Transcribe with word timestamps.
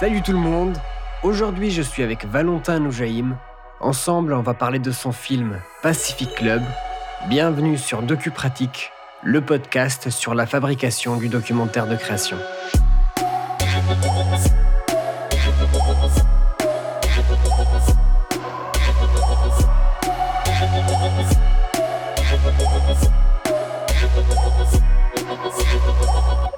Salut 0.00 0.22
tout 0.22 0.32
le 0.32 0.38
monde 0.38 0.76
Aujourd'hui 1.22 1.70
je 1.70 1.80
suis 1.80 2.02
avec 2.02 2.26
Valentin 2.26 2.80
Noujaïm. 2.80 3.36
Ensemble 3.78 4.32
on 4.32 4.42
va 4.42 4.52
parler 4.52 4.80
de 4.80 4.90
son 4.90 5.12
film 5.12 5.60
Pacific 5.82 6.34
Club. 6.34 6.62
Bienvenue 7.28 7.78
sur 7.78 8.02
DocuPratique, 8.02 8.90
le 9.22 9.40
podcast 9.40 10.10
sur 10.10 10.34
la 10.34 10.46
fabrication 10.46 11.16
du 11.16 11.28
documentaire 11.28 11.86
de 11.86 11.94
création. 11.94 12.36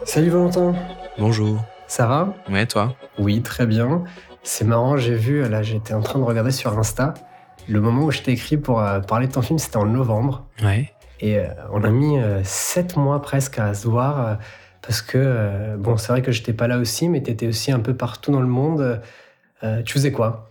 Salut 0.07 0.31
Valentin 0.31 0.75
Bonjour. 1.19 1.63
Ça 1.97 2.07
va 2.07 2.35
Ouais, 2.51 2.67
toi 2.67 2.95
Oui, 3.19 3.41
très 3.41 3.65
bien. 3.65 4.05
C'est 4.43 4.67
marrant, 4.67 4.99
j'ai 4.99 5.15
vu, 5.15 5.49
là 5.49 5.63
j'étais 5.63 5.95
en 5.95 6.03
train 6.03 6.19
de 6.19 6.25
regarder 6.25 6.51
sur 6.51 6.79
Insta, 6.79 7.15
le 7.71 7.81
moment 7.81 8.05
où 8.05 8.11
je 8.11 8.21
t'ai 8.21 8.33
écrit 8.33 8.59
pour 8.59 8.83
euh, 8.83 9.01
parler 9.01 9.29
de 9.29 9.33
ton 9.33 9.41
film, 9.41 9.59
c'était 9.59 9.79
en 9.79 9.87
novembre. 9.87 10.45
Ouais. 10.63 10.93
Et 11.21 11.39
euh, 11.39 11.47
on 11.73 11.83
a 11.85 11.89
mis 11.89 12.19
euh, 12.19 12.45
sept 12.45 12.99
mois 12.99 13.23
presque 13.23 13.59
à 13.59 13.73
se 13.73 13.89
voir, 13.89 14.37
parce 14.83 15.01
que, 15.01 15.75
bon, 15.79 15.97
c'est 15.97 16.13
vrai 16.13 16.21
que 16.21 16.33
j'étais 16.33 16.53
pas 16.53 16.69
là 16.69 16.77
aussi, 16.77 17.09
mais 17.09 17.23
t'étais 17.23 17.47
aussi 17.47 17.73
un 17.73 17.81
peu 17.81 17.95
partout 17.95 18.31
dans 18.31 18.43
le 18.43 18.47
monde. 18.47 19.01
Tu 19.63 19.95
faisais 19.95 20.13
quoi? 20.13 20.51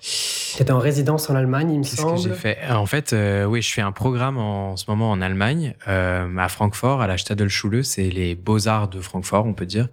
T'étais 0.55 0.72
en 0.72 0.80
résidence 0.80 1.30
en 1.30 1.36
Allemagne, 1.36 1.72
il 1.72 1.80
me 1.80 1.84
Qu'est-ce 1.84 1.95
que 1.98 2.02
semble. 2.02 2.20
j'ai 2.22 2.34
fait 2.34 2.58
Euh, 2.70 2.76
En 2.76 2.86
fait, 2.86 3.12
euh, 3.12 3.44
oui, 3.45 3.62
je 3.62 3.73
fais 3.73 3.82
un 3.82 3.91
programme 3.91 4.38
en, 4.38 4.78
ce 4.78 4.86
moment 4.90 5.12
en 5.12 5.22
Allemagne, 5.22 5.76
euh, 5.90 6.38
à 6.38 6.48
Francfort, 6.48 7.02
à 7.02 7.08
la 7.08 7.18
Stadelschule. 7.18 7.84
C'est 7.84 8.09
les 8.09 8.36
beaux-arts 8.36 8.88
de 8.88 9.02
Francfort, 9.02 9.45
on 9.45 9.54
peut 9.54 9.66
dire. 9.66 9.90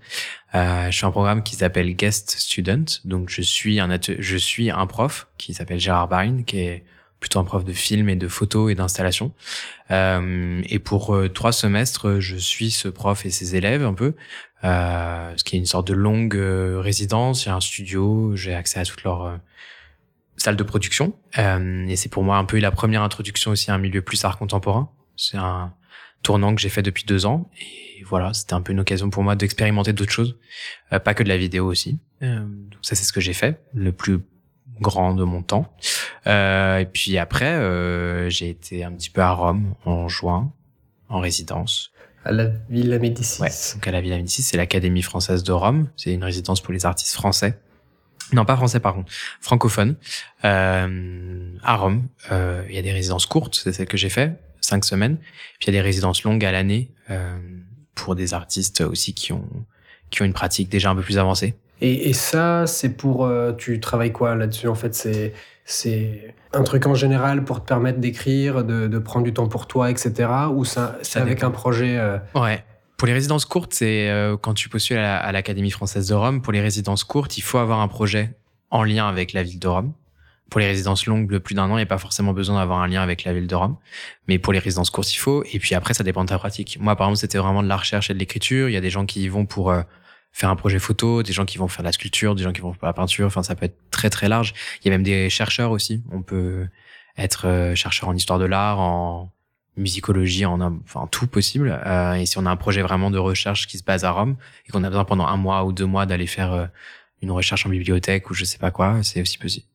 Euh, 0.55 0.89
je 0.91 0.99
fais 0.99 1.07
un 1.07 1.11
programme 1.11 1.43
qui 1.43 1.57
s'appelle 1.57 1.93
Guest 1.97 2.31
Student. 2.39 2.85
Donc, 3.05 3.29
je 3.29 3.43
suis 3.43 3.81
un, 3.81 3.89
je 4.19 4.37
suis 4.37 4.71
un 4.71 4.87
prof 4.87 5.27
qui 5.37 5.53
s'appelle 5.53 5.81
Gérard 5.81 6.07
Barin, 6.07 6.43
qui 6.45 6.61
est 6.61 6.85
plutôt 7.19 7.41
un 7.41 7.45
prof 7.45 7.65
de 7.65 7.73
film 7.73 8.09
et 8.09 8.17
de 8.17 8.29
photo 8.29 8.69
et 8.69 8.75
d'installation. 8.77 9.33
Euh, 9.91 10.61
et 10.69 10.79
pour 10.79 11.15
euh, 11.15 11.29
trois 11.29 11.53
semestres, 11.53 12.21
je 12.21 12.37
suis 12.37 12.71
ce 12.71 12.89
prof 12.89 13.27
et 13.27 13.31
ses 13.31 13.57
élèves 13.57 13.85
un 13.85 13.95
peu, 13.95 14.15
euh, 14.65 15.33
ce 15.37 15.43
qui 15.43 15.57
est 15.57 15.59
une 15.59 15.67
sorte 15.67 15.89
de 15.89 15.95
longue 15.95 16.37
euh, 16.37 16.79
résidence. 16.81 17.45
J'ai 17.45 17.51
un 17.51 17.61
studio, 17.61 18.37
j'ai 18.37 18.55
accès 18.55 18.79
à 18.81 18.85
toutes 18.85 19.03
leurs 19.05 19.39
salles 20.37 20.57
de 20.57 20.63
production. 20.63 21.15
Euh, 21.39 21.87
et 21.87 21.97
c'est 21.97 22.09
pour 22.09 22.23
moi 22.23 22.37
un 22.37 22.45
peu 22.45 22.59
la 22.59 22.71
première 22.71 23.03
introduction 23.03 23.51
aussi 23.51 23.71
à 23.71 23.75
un 23.75 23.79
milieu 23.79 24.03
plus 24.03 24.25
art 24.25 24.39
contemporain. 24.39 24.91
C'est 25.17 25.37
un 25.37 25.75
tournant 26.23 26.55
que 26.55 26.61
j'ai 26.61 26.69
fait 26.69 26.83
depuis 26.83 27.05
deux 27.05 27.27
ans. 27.27 27.51
Et 27.61 28.03
voilà, 28.05 28.33
c'était 28.33 28.55
un 28.55 28.61
peu 28.61 28.73
une 28.73 28.81
occasion 28.81 29.11
pour 29.11 29.23
moi 29.23 29.37
d'expérimenter 29.37 29.93
d'autres 29.93 30.13
choses, 30.13 30.39
euh, 30.93 30.99
pas 30.99 31.15
que 31.15 31.23
de 31.23 31.29
la 31.29 31.37
vidéo 31.37 31.67
aussi. 31.67 31.99
Euh, 32.23 32.41
donc 32.41 32.79
ça, 32.83 32.95
c'est 32.95 33.05
ce 33.05 33.13
que 33.13 33.21
j'ai 33.21 33.33
fait, 33.33 33.61
le 33.75 33.93
plus 33.93 34.21
grand 34.81 35.15
de 35.15 35.25
mon 35.25 35.43
temps. 35.43 35.73
Euh, 36.27 36.79
et 36.79 36.87
puis 36.87 37.19
après, 37.19 37.53
euh, 37.53 38.29
j'ai 38.29 38.49
été 38.51 38.85
un 38.85 38.93
petit 38.93 39.11
peu 39.11 39.21
à 39.21 39.31
Rome 39.31 39.75
en 39.85 40.09
juin, 40.09 40.53
en 41.09 41.21
résidence. 41.21 41.91
À 42.25 42.33
la 42.33 42.51
Villa 42.71 42.99
Médicis. 42.99 43.43
Ouais, 43.43 43.51
donc 43.75 43.87
à 43.87 43.91
la 43.91 44.01
Villa 44.01 44.17
Médicis, 44.17 44.43
c'est 44.43 44.57
l'Académie 44.57 45.03
française 45.03 45.43
de 45.43 45.53
Rome. 45.53 45.89
C'est 45.97 46.13
une 46.13 46.25
résidence 46.25 46.61
pour 46.61 46.73
les 46.73 46.87
artistes 46.87 47.15
français. 47.15 47.59
Non, 48.33 48.45
pas 48.45 48.57
français 48.57 48.81
par 48.81 48.95
contre, 48.95 49.13
francophone. 49.41 49.97
Euh, 50.45 51.53
à 51.63 51.77
Rome, 51.77 52.07
euh, 52.31 52.65
il 52.69 52.75
y 52.75 52.79
a 52.79 52.83
des 52.83 52.93
résidences 52.93 53.27
courtes, 53.27 53.61
c'est 53.63 53.73
celle 53.73 53.87
que 53.87 53.97
j'ai 53.97 54.09
fait, 54.09 54.33
cinq 54.61 54.85
semaines. 54.85 55.17
Puis 55.59 55.67
il 55.69 55.75
y 55.75 55.77
a 55.77 55.81
des 55.81 55.85
résidences 55.85 56.23
longues 56.25 56.45
à 56.45 56.53
l'année 56.53 56.91
euh, 57.11 57.37
pour 57.95 58.15
des 58.15 58.35
artistes 58.35 58.81
aussi 58.81 59.15
qui 59.15 59.33
ont 59.33 59.49
qui 60.11 60.21
ont 60.23 60.25
une 60.27 60.35
pratique 60.35 60.69
déjà 60.69 60.91
un 60.91 60.95
peu 60.95 61.03
plus 61.03 61.19
avancée. 61.19 61.55
Et, 61.81 62.11
et 62.11 62.13
ça, 62.13 62.67
c'est 62.67 62.91
pour. 62.91 63.31
tu 63.57 63.81
travailles 63.81 64.13
quoi 64.13 64.35
là-dessus 64.35 64.69
En 64.69 64.75
fait, 64.75 64.95
c'est. 64.95 65.33
C'est 65.65 66.35
un 66.53 66.65
truc 66.65 66.87
en 66.87 66.95
général 66.97 67.45
pour 67.45 67.63
te 67.63 67.69
permettre 67.69 68.01
d'écrire, 68.01 68.65
de, 68.65 68.89
de 68.89 68.99
prendre 68.99 69.25
du 69.25 69.33
temps 69.33 69.47
pour 69.47 69.69
toi, 69.69 69.93
etc. 69.93 70.29
Ou 70.53 70.65
ça, 70.65 70.99
c'est 71.03 71.21
avec 71.21 71.37
dépend. 71.37 71.47
un 71.47 71.51
projet. 71.53 72.01
Ouais. 72.35 72.65
Pour 73.03 73.09
les 73.09 73.15
résidences 73.15 73.47
courtes, 73.47 73.75
c'est 73.75 74.09
euh, 74.11 74.37
quand 74.37 74.55
tu 74.55 74.69
postules 74.69 74.97
à 74.97 75.03
la- 75.03 75.17
à 75.19 75.33
l'Académie 75.33 75.73
française 75.73 76.07
de 76.07 76.15
Rome. 76.15 76.41
Pour 76.41 76.53
les 76.53 76.61
résidences 76.61 77.03
courtes, 77.03 77.37
il 77.37 77.41
faut 77.41 77.59
avoir 77.59 77.81
un 77.81 77.89
projet 77.89 78.37
en 78.71 78.85
lien 78.85 79.09
avec 79.09 79.33
la 79.33 79.43
ville 79.43 79.59
de 79.59 79.67
Rome. 79.67 79.93
Pour 80.53 80.61
les 80.61 80.69
résidences 80.69 81.07
longues 81.07 81.29
de 81.29 81.39
plus 81.39 81.57
d'un 81.57 81.65
an, 81.65 81.73
il 81.73 81.81
n'y 81.81 81.83
a 81.83 81.87
pas 81.87 81.99
forcément 81.99 82.33
besoin 82.33 82.61
d'avoir 82.61 82.81
un 82.81 82.87
lien 82.87 83.03
avec 83.03 83.25
la 83.25 83.33
ville 83.33 83.49
de 83.49 83.55
Rome. 83.57 83.77
Mais 84.29 84.39
pour 84.39 84.53
les 84.53 84.61
résidences 84.61 84.91
courtes, 84.91 85.13
il 85.13 85.19
faut. 85.19 85.43
Et 85.53 85.59
puis 85.59 85.75
après, 85.75 85.95
ça 85.95 86.05
dépend 86.05 86.23
de 86.23 86.29
ta 86.29 86.39
pratique. 86.39 86.79
Moi, 86.79 86.95
par 86.95 87.09
exemple, 87.09 87.19
c'était 87.19 87.39
vraiment 87.39 87.65
de 87.65 87.69
la 87.69 87.77
recherche 87.77 88.09
et 88.09 88.15
de 88.15 88.21
l'écriture. 88.21 88.69
Il 88.69 88.73
y 88.73 88.77
a 88.77 88.81
des 88.81 88.91
gens 88.91 89.05
qui 89.05 89.25
y 89.25 89.29
vont 89.29 89.47
pour 89.47 89.73
euh, 89.73 89.83
faire 90.31 90.49
un 90.49 90.55
projet 90.55 90.79
photo, 90.79 91.25
des 91.25 91.33
gens 91.33 91.45
qui 91.45 91.59
vont 91.59 91.67
faire 91.67 91.83
de 91.83 91.89
la 91.89 91.93
sculpture, 91.93 92.37
des 92.37 92.45
gens 92.45 92.53
qui 92.53 92.61
vont 92.61 92.73
faire 92.73 92.87
la 92.87 92.93
peinture. 92.93 93.27
Enfin, 93.27 93.43
ça 93.43 93.57
peut 93.57 93.65
être 93.67 93.79
très 93.91 94.11
très 94.11 94.29
large. 94.29 94.55
Il 94.81 94.87
y 94.87 94.89
a 94.91 94.93
même 94.93 95.03
des 95.03 95.29
chercheurs 95.29 95.73
aussi. 95.73 96.05
On 96.13 96.23
peut 96.23 96.69
être 97.19 97.49
euh, 97.49 97.75
chercheur 97.75 98.09
en 98.11 98.15
histoire 98.15 98.39
de 98.39 98.45
l'art, 98.45 98.79
en 98.79 99.33
musicologie, 99.77 100.45
en 100.45 100.61
enfin 100.61 101.09
tout 101.11 101.27
possible. 101.27 101.81
Euh, 101.87 102.15
et 102.15 102.27
si 102.27 102.39
on 102.39 102.47
a 102.47 102.51
un 102.51 102.57
projet 102.57 102.83
vraiment 102.83 103.11
de 103.11 103.19
recherche 103.19 103.67
qui 103.67 103.79
se 103.79 103.85
base 103.85 104.05
à 104.05 104.11
Rome 104.11 104.37
et 104.67 104.73
qu'on 104.73 104.85
a 104.85 104.89
besoin 104.89 105.05
pendant 105.05 105.27
un 105.27 105.37
mois 105.37 105.65
ou 105.65 105.73
deux 105.73 105.87
mois 105.87 106.07
d'aller 106.07 106.27
faire 106.27 106.53
euh, 106.53 106.67
une 107.23 107.31
recherche 107.31 107.67
en 107.67 107.71
bibliothèque 107.71 108.31
ou 108.31 108.35
je 108.35 108.45
sais 108.45 108.59
pas 108.59 108.71
quoi, 108.71 109.03
c'est 109.03 109.23
aussi 109.23 109.39
possible. 109.39 109.67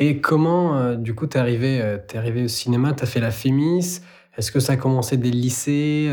Et 0.00 0.20
comment, 0.20 0.76
euh, 0.76 0.96
du 0.96 1.14
coup, 1.14 1.26
t'es 1.26 1.38
arrivé, 1.38 1.98
t'es 2.08 2.18
arrivé 2.18 2.44
au 2.44 2.48
cinéma, 2.48 2.92
t'as 2.92 3.06
fait 3.06 3.20
la 3.20 3.30
Fémis? 3.30 4.00
Est-ce 4.36 4.50
que 4.50 4.60
ça 4.60 4.74
a 4.74 4.76
commencé 4.76 5.16
dès 5.16 5.30
le 5.30 5.38
lycée 5.38 6.10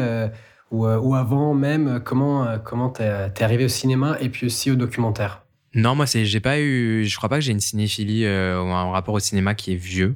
ou, 0.69 0.85
ou 0.85 1.15
avant 1.15 1.55
même? 1.55 2.01
Comment 2.03 2.59
comment 2.59 2.89
t'es 2.89 3.31
t'es 3.31 3.43
arrivé 3.43 3.65
au 3.65 3.69
cinéma 3.69 4.17
et 4.21 4.29
puis 4.29 4.45
aussi 4.45 4.69
au 4.69 4.75
documentaire? 4.75 5.43
Non, 5.73 5.95
moi 5.95 6.05
c'est 6.05 6.25
j'ai 6.25 6.39
pas 6.39 6.59
eu, 6.59 7.05
je 7.05 7.17
crois 7.17 7.29
pas 7.29 7.37
que 7.37 7.41
j'ai 7.41 7.51
une 7.51 7.59
cinéphilie 7.59 8.25
ou 8.25 8.71
un 8.71 8.91
rapport 8.91 9.15
au 9.15 9.19
cinéma 9.19 9.55
qui 9.55 9.73
est 9.73 9.77
vieux. 9.77 10.15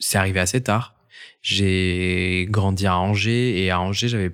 C'est 0.00 0.18
arrivé 0.18 0.40
assez 0.40 0.60
tard. 0.60 0.97
J'ai 1.40 2.46
grandi 2.50 2.86
à 2.86 2.98
Angers 2.98 3.62
et 3.62 3.70
à 3.70 3.80
Angers 3.80 4.08
j'avais 4.08 4.32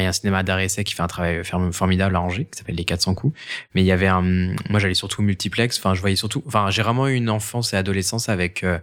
il 0.00 0.02
y 0.02 0.06
a 0.06 0.08
un 0.08 0.12
cinéma 0.12 0.42
d'art 0.42 0.58
essai 0.58 0.84
qui 0.84 0.94
fait 0.94 1.02
un 1.02 1.06
travail 1.06 1.42
formidable 1.44 2.16
à 2.16 2.20
Angers, 2.20 2.46
qui 2.46 2.58
s'appelle 2.58 2.74
Les 2.74 2.84
400 2.84 3.14
coups. 3.14 3.38
Mais 3.74 3.82
il 3.82 3.86
y 3.86 3.92
avait 3.92 4.06
un, 4.06 4.22
moi, 4.22 4.78
j'allais 4.78 4.94
surtout 4.94 5.20
au 5.20 5.24
multiplex. 5.24 5.78
Enfin, 5.78 5.94
je 5.94 6.00
voyais 6.00 6.16
surtout, 6.16 6.42
enfin, 6.46 6.70
j'ai 6.70 6.82
vraiment 6.82 7.06
eu 7.08 7.14
une 7.14 7.30
enfance 7.30 7.72
et 7.72 7.76
adolescence 7.76 8.28
avec 8.28 8.64
euh, 8.64 8.78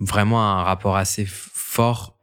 vraiment 0.00 0.42
un 0.42 0.62
rapport 0.62 0.96
assez 0.96 1.26
fort 1.26 2.16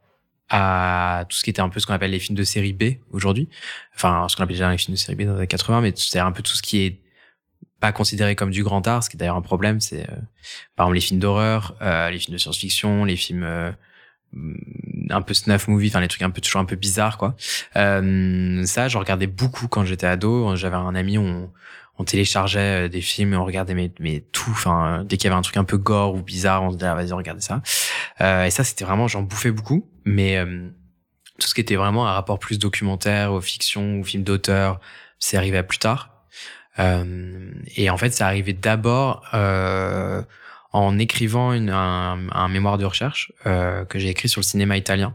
à 0.48 1.24
tout 1.28 1.36
ce 1.36 1.42
qui 1.42 1.50
était 1.50 1.60
un 1.60 1.68
peu 1.68 1.80
ce 1.80 1.86
qu'on 1.86 1.94
appelle 1.94 2.12
les 2.12 2.20
films 2.20 2.36
de 2.38 2.44
série 2.44 2.72
B 2.72 2.98
aujourd'hui. 3.10 3.48
Enfin, 3.94 4.26
ce 4.28 4.36
qu'on 4.36 4.44
appelait 4.44 4.54
déjà 4.54 4.70
les 4.70 4.78
films 4.78 4.94
de 4.94 4.98
série 4.98 5.16
B 5.16 5.22
dans 5.22 5.32
les 5.32 5.38
années 5.38 5.46
80, 5.46 5.80
mais 5.80 5.92
c'est 5.96 6.18
un 6.18 6.32
peu 6.32 6.42
tout 6.42 6.54
ce 6.54 6.62
qui 6.62 6.82
est 6.82 7.00
pas 7.80 7.92
considéré 7.92 8.36
comme 8.36 8.50
du 8.50 8.62
grand 8.62 8.86
art, 8.86 9.02
ce 9.02 9.10
qui 9.10 9.16
est 9.16 9.18
d'ailleurs 9.18 9.36
un 9.36 9.42
problème. 9.42 9.80
C'est, 9.80 10.02
euh, 10.02 10.16
par 10.76 10.86
exemple, 10.86 10.94
les 10.94 11.00
films 11.00 11.20
d'horreur, 11.20 11.76
euh, 11.82 12.10
les 12.10 12.18
films 12.18 12.34
de 12.34 12.38
science-fiction, 12.38 13.04
les 13.04 13.16
films, 13.16 13.44
un 15.10 15.22
peu 15.22 15.34
snuff 15.34 15.68
movie, 15.68 15.88
enfin 15.88 16.00
les 16.00 16.08
trucs 16.08 16.22
un 16.22 16.30
peu 16.30 16.40
toujours 16.40 16.60
un 16.60 16.64
peu 16.64 16.76
bizarres 16.76 17.18
quoi. 17.18 17.36
Euh, 17.76 18.64
ça, 18.64 18.88
je 18.88 18.98
regardais 18.98 19.26
beaucoup 19.26 19.68
quand 19.68 19.84
j'étais 19.84 20.06
ado. 20.06 20.56
J'avais 20.56 20.76
un 20.76 20.94
ami, 20.94 21.18
on, 21.18 21.50
téléchargeait 22.04 22.86
euh, 22.86 22.88
des 22.88 23.00
films 23.00 23.34
on 23.34 23.44
regardait 23.44 23.74
mais, 23.74 23.92
mais 24.00 24.24
tout. 24.32 24.50
Enfin, 24.50 25.04
dès 25.04 25.16
qu'il 25.16 25.28
y 25.28 25.32
avait 25.32 25.38
un 25.38 25.42
truc 25.42 25.56
un 25.56 25.64
peu 25.64 25.78
gore 25.78 26.14
ou 26.14 26.22
bizarre, 26.22 26.62
on 26.62 26.70
se 26.70 26.76
disait 26.76 26.88
ah, 26.88 26.94
vas-y 26.94 27.12
regardez 27.12 27.40
ça. 27.40 27.62
Euh, 28.20 28.44
et 28.44 28.50
ça, 28.50 28.64
c'était 28.64 28.84
vraiment, 28.84 29.08
j'en 29.08 29.22
bouffais 29.22 29.50
beaucoup. 29.50 29.88
Mais 30.04 30.36
euh, 30.36 30.68
tout 31.38 31.48
ce 31.48 31.54
qui 31.54 31.60
était 31.60 31.76
vraiment 31.76 32.06
un 32.06 32.12
rapport 32.12 32.38
plus 32.38 32.58
documentaire, 32.58 33.32
aux 33.32 33.40
fictions, 33.40 34.00
aux 34.00 34.04
films 34.04 34.24
d'auteur, 34.24 34.80
c'est 35.18 35.36
arrivé 35.36 35.58
à 35.58 35.62
plus 35.62 35.78
tard. 35.78 36.16
Euh, 36.78 37.50
et 37.76 37.90
en 37.90 37.96
fait, 37.96 38.10
ça 38.10 38.26
arrivait 38.26 38.52
d'abord 38.52 39.24
euh, 39.34 40.22
en 40.76 40.98
écrivant 40.98 41.54
une, 41.54 41.70
un, 41.70 42.18
un 42.30 42.48
mémoire 42.48 42.76
de 42.76 42.84
recherche 42.84 43.32
euh, 43.46 43.86
que 43.86 43.98
j'ai 43.98 44.10
écrit 44.10 44.28
sur 44.28 44.40
le 44.40 44.44
cinéma 44.44 44.76
italien 44.76 45.14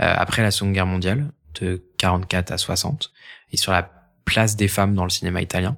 euh, 0.00 0.14
après 0.16 0.42
la 0.42 0.50
Seconde 0.50 0.72
Guerre 0.72 0.86
mondiale, 0.86 1.30
de 1.60 1.82
44 1.98 2.52
à 2.52 2.58
60, 2.58 3.12
et 3.52 3.58
sur 3.58 3.70
la 3.70 3.90
place 4.24 4.56
des 4.56 4.66
femmes 4.66 4.94
dans 4.94 5.04
le 5.04 5.10
cinéma 5.10 5.42
italien. 5.42 5.76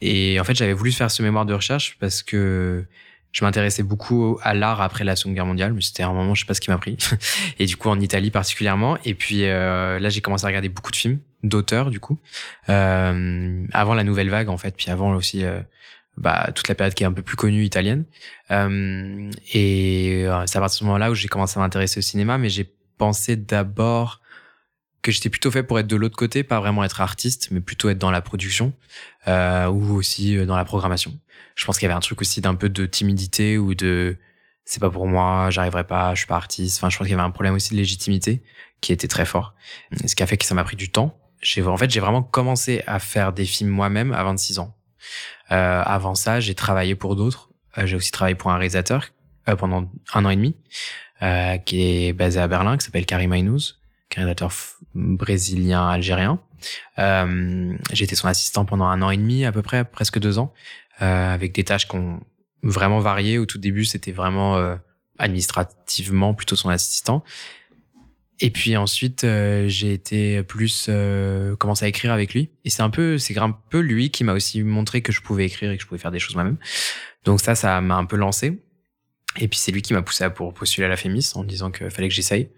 Et 0.00 0.38
en 0.38 0.44
fait, 0.44 0.54
j'avais 0.54 0.74
voulu 0.74 0.92
faire 0.92 1.10
ce 1.10 1.24
mémoire 1.24 1.44
de 1.44 1.54
recherche 1.54 1.96
parce 1.98 2.22
que 2.22 2.86
je 3.32 3.44
m'intéressais 3.44 3.82
beaucoup 3.82 4.38
à 4.42 4.54
l'art 4.54 4.80
après 4.80 5.02
la 5.02 5.16
Seconde 5.16 5.34
Guerre 5.34 5.46
mondiale, 5.46 5.72
mais 5.72 5.80
c'était 5.80 6.04
un 6.04 6.12
moment, 6.12 6.34
je 6.34 6.42
sais 6.42 6.46
pas 6.46 6.54
ce 6.54 6.60
qui 6.60 6.70
m'a 6.70 6.78
pris. 6.78 6.96
et 7.58 7.66
du 7.66 7.76
coup, 7.76 7.88
en 7.88 7.98
Italie 7.98 8.30
particulièrement. 8.30 8.96
Et 9.04 9.14
puis 9.14 9.44
euh, 9.44 9.98
là, 9.98 10.08
j'ai 10.08 10.20
commencé 10.20 10.44
à 10.44 10.48
regarder 10.48 10.68
beaucoup 10.68 10.92
de 10.92 10.96
films 10.96 11.18
d'auteurs, 11.42 11.90
du 11.90 12.00
coup, 12.00 12.18
euh, 12.68 13.66
avant 13.72 13.94
la 13.94 14.04
nouvelle 14.04 14.30
vague, 14.30 14.48
en 14.48 14.56
fait, 14.56 14.74
puis 14.76 14.90
avant 14.90 15.14
aussi 15.14 15.44
euh, 15.44 15.60
bah, 16.18 16.50
toute 16.54 16.68
la 16.68 16.74
période 16.74 16.94
qui 16.94 17.04
est 17.04 17.06
un 17.06 17.12
peu 17.12 17.22
plus 17.22 17.36
connue 17.36 17.64
italienne. 17.64 18.04
Euh, 18.50 19.30
et 19.52 20.24
euh, 20.26 20.44
c'est 20.46 20.58
à 20.58 20.60
partir 20.60 20.76
de 20.76 20.78
ce 20.80 20.84
moment-là 20.84 21.10
où 21.10 21.14
j'ai 21.14 21.28
commencé 21.28 21.58
à 21.58 21.62
m'intéresser 21.62 21.98
au 21.98 22.02
cinéma, 22.02 22.38
mais 22.38 22.48
j'ai 22.48 22.70
pensé 22.98 23.36
d'abord 23.36 24.20
que 25.00 25.12
j'étais 25.12 25.30
plutôt 25.30 25.50
fait 25.50 25.62
pour 25.62 25.78
être 25.78 25.86
de 25.86 25.96
l'autre 25.96 26.16
côté, 26.16 26.42
pas 26.42 26.58
vraiment 26.58 26.82
être 26.82 27.00
artiste, 27.00 27.48
mais 27.52 27.60
plutôt 27.60 27.88
être 27.88 27.98
dans 27.98 28.10
la 28.10 28.20
production 28.20 28.72
euh, 29.28 29.66
ou 29.66 29.94
aussi 29.94 30.36
euh, 30.36 30.44
dans 30.44 30.56
la 30.56 30.64
programmation. 30.64 31.16
Je 31.54 31.64
pense 31.64 31.78
qu'il 31.78 31.86
y 31.86 31.90
avait 31.90 31.96
un 31.96 32.00
truc 32.00 32.20
aussi 32.20 32.40
d'un 32.40 32.56
peu 32.56 32.68
de 32.68 32.84
timidité 32.84 33.58
ou 33.58 33.74
de 33.74 34.16
c'est 34.64 34.80
pas 34.80 34.90
pour 34.90 35.06
moi, 35.06 35.48
j'arriverai 35.50 35.84
pas, 35.84 36.14
je 36.14 36.18
suis 36.18 36.26
pas 36.26 36.36
artiste. 36.36 36.78
Enfin, 36.78 36.90
je 36.90 36.98
pense 36.98 37.06
qu'il 37.06 37.16
y 37.16 37.18
avait 37.18 37.26
un 37.26 37.30
problème 37.30 37.54
aussi 37.54 37.70
de 37.70 37.76
légitimité 37.76 38.42
qui 38.80 38.92
était 38.92 39.08
très 39.08 39.24
fort. 39.24 39.54
Ce 40.04 40.14
qui 40.14 40.22
a 40.22 40.26
fait 40.26 40.36
que 40.36 40.44
ça 40.44 40.54
m'a 40.54 40.64
pris 40.64 40.76
du 40.76 40.90
temps. 40.90 41.16
En 41.64 41.76
fait 41.76 41.88
j'ai 41.88 42.00
vraiment 42.00 42.22
commencé 42.22 42.82
à 42.88 42.98
faire 42.98 43.32
des 43.32 43.44
films 43.44 43.70
moi-même 43.70 44.12
à 44.12 44.24
26 44.24 44.58
ans. 44.58 44.77
Euh, 45.50 45.82
avant 45.84 46.14
ça, 46.14 46.40
j'ai 46.40 46.54
travaillé 46.54 46.94
pour 46.94 47.16
d'autres. 47.16 47.50
Euh, 47.76 47.86
j'ai 47.86 47.96
aussi 47.96 48.10
travaillé 48.10 48.34
pour 48.34 48.50
un 48.50 48.56
réalisateur 48.56 49.06
euh, 49.48 49.56
pendant 49.56 49.90
un 50.14 50.24
an 50.24 50.30
et 50.30 50.36
demi, 50.36 50.56
euh, 51.22 51.58
qui 51.58 51.82
est 51.82 52.12
basé 52.12 52.40
à 52.40 52.48
Berlin, 52.48 52.76
qui 52.76 52.84
s'appelle 52.84 53.06
Karim 53.06 53.32
Aynouz, 53.32 53.80
qui 54.10 54.20
réalisateur 54.20 54.52
brésilien-algérien. 54.94 56.40
Euh, 56.98 57.76
j'ai 57.92 58.04
été 58.04 58.16
son 58.16 58.28
assistant 58.28 58.64
pendant 58.64 58.86
un 58.86 59.02
an 59.02 59.10
et 59.10 59.16
demi, 59.16 59.44
à 59.44 59.52
peu 59.52 59.62
près, 59.62 59.84
presque 59.84 60.18
deux 60.18 60.38
ans, 60.38 60.52
avec 60.98 61.52
des 61.52 61.64
tâches 61.64 61.86
qu'on 61.86 62.20
vraiment 62.62 62.98
variées. 62.98 63.38
Au 63.38 63.46
tout 63.46 63.58
début, 63.58 63.84
c'était 63.84 64.10
vraiment 64.10 64.76
administrativement 65.18 66.34
plutôt 66.34 66.56
son 66.56 66.70
assistant. 66.70 67.22
Et 68.40 68.50
puis 68.50 68.76
ensuite, 68.76 69.24
euh, 69.24 69.66
j'ai 69.68 69.92
été 69.92 70.42
plus 70.44 70.86
euh, 70.88 71.56
commencé 71.56 71.84
à 71.84 71.88
écrire 71.88 72.12
avec 72.12 72.34
lui. 72.34 72.50
Et 72.64 72.70
c'est 72.70 72.82
un 72.82 72.90
peu, 72.90 73.18
c'est 73.18 73.36
un 73.38 73.50
peu 73.50 73.80
lui 73.80 74.10
qui 74.10 74.22
m'a 74.22 74.32
aussi 74.32 74.62
montré 74.62 75.02
que 75.02 75.12
je 75.12 75.20
pouvais 75.20 75.44
écrire 75.44 75.72
et 75.72 75.76
que 75.76 75.82
je 75.82 75.88
pouvais 75.88 75.98
faire 75.98 76.12
des 76.12 76.20
choses 76.20 76.36
moi-même. 76.36 76.56
Donc 77.24 77.40
ça, 77.40 77.54
ça 77.54 77.80
m'a 77.80 77.96
un 77.96 78.04
peu 78.04 78.16
lancé. 78.16 78.62
Et 79.38 79.48
puis 79.48 79.58
c'est 79.58 79.72
lui 79.72 79.82
qui 79.82 79.92
m'a 79.92 80.02
poussé 80.02 80.24
à 80.24 80.30
pour 80.30 80.54
postuler 80.54 80.86
à 80.86 80.88
la 80.88 80.96
Fémis 80.96 81.32
en 81.34 81.44
disant 81.44 81.70
qu'il 81.70 81.90
fallait 81.90 82.08
que 82.08 82.14
j'essaye. 82.14 82.48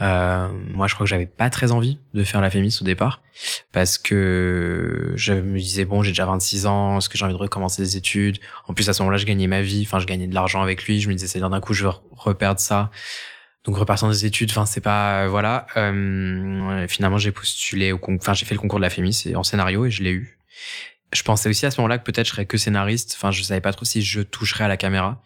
Euh, 0.00 0.48
moi, 0.72 0.86
je 0.86 0.94
crois 0.94 1.06
que 1.06 1.08
j'avais 1.08 1.26
pas 1.26 1.50
très 1.50 1.72
envie 1.72 1.98
de 2.14 2.22
faire 2.22 2.40
la 2.40 2.50
Fémis 2.50 2.76
au 2.80 2.84
départ 2.84 3.22
parce 3.72 3.98
que 3.98 5.12
je 5.16 5.32
me 5.32 5.58
disais 5.58 5.84
bon, 5.84 6.02
j'ai 6.02 6.10
déjà 6.10 6.26
26 6.26 6.66
ans, 6.66 6.98
est-ce 6.98 7.08
que 7.08 7.18
j'ai 7.18 7.24
envie 7.24 7.34
de 7.34 7.38
recommencer 7.38 7.82
des 7.82 7.96
études? 7.96 8.38
En 8.68 8.74
plus, 8.74 8.88
à 8.88 8.92
ce 8.92 9.02
moment-là, 9.02 9.18
je 9.18 9.26
gagnais 9.26 9.46
ma 9.46 9.62
vie, 9.62 9.82
enfin, 9.86 9.98
je 9.98 10.06
gagnais 10.06 10.26
de 10.26 10.34
l'argent 10.34 10.62
avec 10.62 10.84
lui. 10.84 11.00
Je 11.00 11.08
me 11.08 11.14
disais, 11.14 11.26
c'est 11.26 11.40
d'un 11.40 11.60
coup, 11.60 11.72
je 11.72 11.86
vais 11.86 11.94
reperdre 12.12 12.60
ça. 12.60 12.90
Donc 13.66 13.76
repartant 13.76 14.08
des 14.08 14.24
études, 14.24 14.50
enfin 14.50 14.64
c'est 14.64 14.80
pas 14.80 15.24
euh, 15.24 15.28
voilà. 15.28 15.66
Euh, 15.76 16.86
finalement 16.86 17.18
j'ai 17.18 17.32
postulé 17.32 17.90
au 17.90 18.00
enfin 18.08 18.32
j'ai 18.32 18.46
fait 18.46 18.54
le 18.54 18.60
concours 18.60 18.78
de 18.78 18.84
la 18.84 18.90
Fémis 18.90 19.24
en 19.34 19.42
scénario 19.42 19.84
et 19.84 19.90
je 19.90 20.04
l'ai 20.04 20.12
eu. 20.12 20.38
Je 21.12 21.22
pensais 21.24 21.48
aussi 21.48 21.66
à 21.66 21.72
ce 21.72 21.80
moment-là 21.80 21.98
que 21.98 22.04
peut-être 22.04 22.26
je 22.26 22.32
serais 22.32 22.46
que 22.46 22.58
scénariste. 22.58 23.14
Enfin 23.16 23.32
je 23.32 23.42
savais 23.42 23.60
pas 23.60 23.72
trop 23.72 23.84
si 23.84 24.02
je 24.02 24.20
toucherais 24.20 24.64
à 24.64 24.68
la 24.68 24.76
caméra 24.76 25.20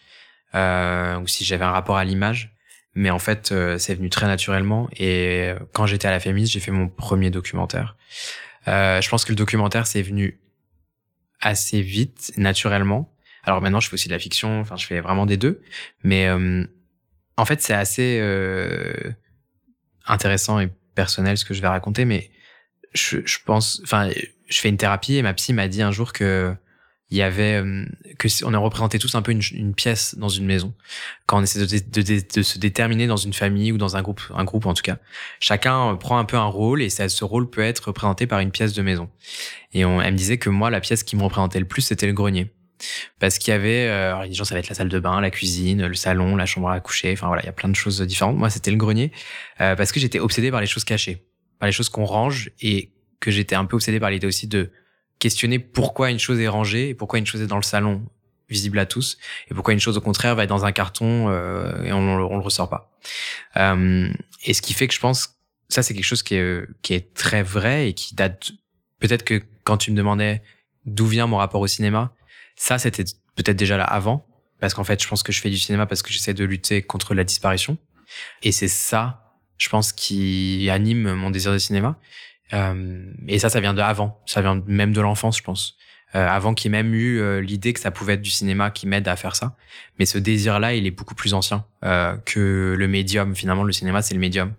euh, 0.54 1.18
ou 1.18 1.26
si 1.26 1.44
j'avais 1.44 1.64
un 1.64 1.70
rapport 1.70 1.98
à 1.98 2.04
l'image. 2.04 2.56
Mais 2.94 3.10
en 3.10 3.18
fait 3.18 3.52
euh, 3.52 3.76
c'est 3.76 3.94
venu 3.94 4.08
très 4.08 4.26
naturellement 4.26 4.88
et 4.96 5.52
quand 5.74 5.84
j'étais 5.84 6.08
à 6.08 6.10
la 6.10 6.18
Fémis 6.18 6.46
j'ai 6.46 6.60
fait 6.60 6.72
mon 6.72 6.88
premier 6.88 7.30
documentaire. 7.30 7.96
je 8.66 9.08
pense 9.10 9.26
que 9.26 9.32
le 9.32 9.36
documentaire 9.36 9.86
c'est 9.86 10.02
venu 10.02 10.40
assez 11.42 11.82
vite 11.82 12.32
naturellement. 12.38 13.12
Alors 13.44 13.60
maintenant 13.60 13.80
je 13.80 13.90
fais 13.90 13.94
aussi 13.94 14.08
de 14.08 14.14
la 14.14 14.18
fiction. 14.18 14.60
Enfin 14.60 14.76
je 14.76 14.86
fais 14.86 15.00
vraiment 15.00 15.26
des 15.26 15.36
deux. 15.36 15.60
Mais 16.04 16.26
en 17.36 17.44
fait, 17.44 17.62
c'est 17.62 17.74
assez 17.74 18.18
euh, 18.20 18.92
intéressant 20.06 20.60
et 20.60 20.70
personnel 20.94 21.38
ce 21.38 21.44
que 21.44 21.54
je 21.54 21.62
vais 21.62 21.68
raconter, 21.68 22.04
mais 22.04 22.30
je, 22.92 23.18
pense, 23.44 23.80
enfin, 23.84 24.10
je 24.48 24.60
fais 24.60 24.68
une 24.68 24.76
thérapie 24.76 25.16
et 25.16 25.22
ma 25.22 25.32
psy 25.34 25.52
m'a 25.52 25.68
dit 25.68 25.82
un 25.82 25.92
jour 25.92 26.12
que 26.12 26.54
il 27.12 27.16
y 27.16 27.22
avait 27.22 27.54
euh, 27.54 27.84
que 28.18 28.28
on 28.44 28.54
a 28.54 28.58
représenté 28.58 29.00
tous 29.00 29.16
un 29.16 29.22
peu 29.22 29.32
une, 29.32 29.74
pièce 29.74 30.16
dans 30.16 30.28
une 30.28 30.46
maison. 30.46 30.72
Quand 31.26 31.40
on 31.40 31.42
essaie 31.42 31.66
de, 31.66 32.42
se 32.42 32.58
déterminer 32.58 33.08
dans 33.08 33.16
une 33.16 33.32
famille 33.32 33.72
ou 33.72 33.78
dans 33.78 33.96
un 33.96 34.02
groupe 34.02 34.20
un 34.32 34.44
groupe 34.44 34.66
en 34.66 34.74
tout 34.74 34.82
cas. 34.82 34.98
Chacun 35.40 35.96
prend 35.96 36.18
un 36.18 36.24
peu 36.24 36.36
un 36.36 36.44
rôle 36.44 36.82
et 36.82 36.88
ça, 36.88 37.08
ce 37.08 37.24
rôle 37.24 37.50
peut 37.50 37.62
être 37.62 37.88
représenté 37.88 38.28
par 38.28 38.38
une 38.38 38.52
pièce 38.52 38.74
de 38.74 38.82
maison. 38.82 39.10
Et 39.72 39.84
on, 39.84 40.00
elle 40.00 40.12
me 40.12 40.18
disait 40.18 40.38
que 40.38 40.50
moi 40.50 40.70
la 40.70 40.80
pièce 40.80 41.02
qui 41.02 41.16
me 41.16 41.22
représentait 41.22 41.58
le 41.58 41.66
plus 41.66 41.82
c'était 41.82 42.06
le 42.06 42.12
grenier 42.12 42.52
parce 43.18 43.38
qu'il 43.38 43.52
y 43.52 43.54
avait 43.54 43.86
euh, 43.86 44.14
alors, 44.14 44.32
gens 44.32 44.44
ça 44.44 44.54
va 44.54 44.60
être 44.60 44.68
la 44.68 44.74
salle 44.74 44.88
de 44.88 44.98
bain 44.98 45.20
la 45.20 45.30
cuisine 45.30 45.86
le 45.86 45.94
salon 45.94 46.36
la 46.36 46.46
chambre 46.46 46.70
à 46.70 46.80
coucher 46.80 47.12
enfin 47.12 47.26
voilà 47.26 47.42
il 47.42 47.46
y 47.46 47.48
a 47.48 47.52
plein 47.52 47.68
de 47.68 47.76
choses 47.76 48.00
différentes. 48.02 48.36
Moi 48.36 48.50
c'était 48.50 48.70
le 48.70 48.76
grenier 48.76 49.12
euh, 49.60 49.76
parce 49.76 49.92
que 49.92 50.00
j'étais 50.00 50.18
obsédé 50.18 50.50
par 50.50 50.60
les 50.60 50.66
choses 50.66 50.84
cachées 50.84 51.24
par 51.58 51.66
les 51.66 51.72
choses 51.72 51.88
qu'on 51.88 52.04
range 52.04 52.50
et 52.60 52.92
que 53.20 53.30
j'étais 53.30 53.54
un 53.54 53.64
peu 53.66 53.76
obsédé 53.76 54.00
par 54.00 54.10
l'idée 54.10 54.26
aussi 54.26 54.46
de 54.46 54.70
questionner 55.18 55.58
pourquoi 55.58 56.10
une 56.10 56.18
chose 56.18 56.40
est 56.40 56.48
rangée 56.48 56.88
et 56.88 56.94
pourquoi 56.94 57.18
une 57.18 57.26
chose 57.26 57.42
est 57.42 57.46
dans 57.46 57.56
le 57.56 57.62
salon 57.62 58.02
visible 58.48 58.78
à 58.78 58.86
tous 58.86 59.18
et 59.50 59.54
pourquoi 59.54 59.72
une 59.72 59.80
chose 59.80 59.96
au 59.96 60.00
contraire 60.00 60.34
va 60.34 60.44
être 60.44 60.48
dans 60.48 60.64
un 60.64 60.72
carton 60.72 61.28
euh, 61.28 61.84
et 61.84 61.92
on, 61.92 61.98
on, 61.98 62.36
le 62.36 62.42
ressort 62.42 62.68
pas. 62.68 62.90
Euh, 63.56 64.10
et 64.44 64.54
ce 64.54 64.62
qui 64.62 64.72
fait 64.72 64.88
que 64.88 64.94
je 64.94 65.00
pense 65.00 65.36
ça 65.68 65.82
c'est 65.82 65.94
quelque 65.94 66.04
chose 66.04 66.22
qui 66.22 66.34
est 66.34 66.66
qui 66.82 66.94
est 66.94 67.14
très 67.14 67.42
vrai 67.42 67.88
et 67.88 67.94
qui 67.94 68.14
date 68.14 68.52
peut-être 68.98 69.22
que 69.22 69.40
quand 69.62 69.76
tu 69.76 69.92
me 69.92 69.96
demandais 69.96 70.42
d'où 70.86 71.06
vient 71.06 71.26
mon 71.26 71.36
rapport 71.36 71.60
au 71.60 71.66
cinéma 71.66 72.12
ça, 72.56 72.78
c'était 72.78 73.04
peut-être 73.36 73.56
déjà 73.56 73.76
là 73.76 73.84
avant, 73.84 74.26
parce 74.60 74.74
qu'en 74.74 74.84
fait, 74.84 75.02
je 75.02 75.08
pense 75.08 75.22
que 75.22 75.32
je 75.32 75.40
fais 75.40 75.50
du 75.50 75.58
cinéma 75.58 75.86
parce 75.86 76.02
que 76.02 76.12
j'essaie 76.12 76.34
de 76.34 76.44
lutter 76.44 76.82
contre 76.82 77.14
la 77.14 77.24
disparition. 77.24 77.78
Et 78.42 78.52
c'est 78.52 78.68
ça, 78.68 79.36
je 79.58 79.68
pense, 79.68 79.92
qui 79.92 80.68
anime 80.70 81.14
mon 81.14 81.30
désir 81.30 81.52
de 81.52 81.58
cinéma. 81.58 81.98
Euh, 82.52 83.12
et 83.28 83.38
ça, 83.38 83.48
ça 83.48 83.60
vient 83.60 83.74
de 83.74 83.80
avant. 83.80 84.20
Ça 84.26 84.42
vient 84.42 84.62
même 84.66 84.92
de 84.92 85.00
l'enfance, 85.00 85.38
je 85.38 85.42
pense. 85.42 85.76
Euh, 86.16 86.26
avant 86.26 86.54
qu'il 86.54 86.72
y 86.72 86.74
ait 86.74 86.82
même 86.82 86.92
eu 86.92 87.20
euh, 87.20 87.40
l'idée 87.40 87.72
que 87.72 87.78
ça 87.78 87.92
pouvait 87.92 88.14
être 88.14 88.22
du 88.22 88.30
cinéma 88.30 88.70
qui 88.70 88.88
m'aide 88.88 89.06
à 89.06 89.14
faire 89.14 89.36
ça. 89.36 89.54
Mais 89.98 90.06
ce 90.06 90.18
désir-là, 90.18 90.74
il 90.74 90.86
est 90.86 90.90
beaucoup 90.90 91.14
plus 91.14 91.34
ancien 91.34 91.64
euh, 91.84 92.16
que 92.26 92.74
le 92.76 92.88
médium. 92.88 93.36
Finalement, 93.36 93.62
le 93.62 93.72
cinéma, 93.72 94.02
c'est 94.02 94.14
le 94.14 94.20
médium 94.20 94.54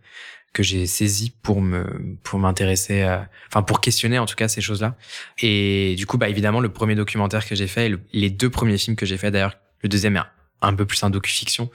que 0.53 0.63
j'ai 0.63 0.85
saisi 0.85 1.31
pour 1.41 1.61
me 1.61 2.17
pour 2.23 2.39
m'intéresser 2.39 3.05
enfin 3.47 3.61
pour 3.61 3.81
questionner 3.81 4.19
en 4.19 4.25
tout 4.25 4.35
cas 4.35 4.47
ces 4.47 4.61
choses-là. 4.61 4.95
Et 5.39 5.95
du 5.97 6.05
coup 6.05 6.17
bah 6.17 6.29
évidemment 6.29 6.59
le 6.59 6.69
premier 6.69 6.95
documentaire 6.95 7.45
que 7.45 7.55
j'ai 7.55 7.67
fait 7.67 7.91
les 8.13 8.29
deux 8.29 8.49
premiers 8.49 8.77
films 8.77 8.95
que 8.95 9.05
j'ai 9.05 9.17
fait 9.17 9.31
d'ailleurs 9.31 9.57
le 9.81 9.89
deuxième 9.89 10.17
est 10.17 10.21
un 10.61 10.75
peu 10.75 10.85
plus 10.85 11.03
un 11.03 11.09
docu-fiction. 11.09 11.69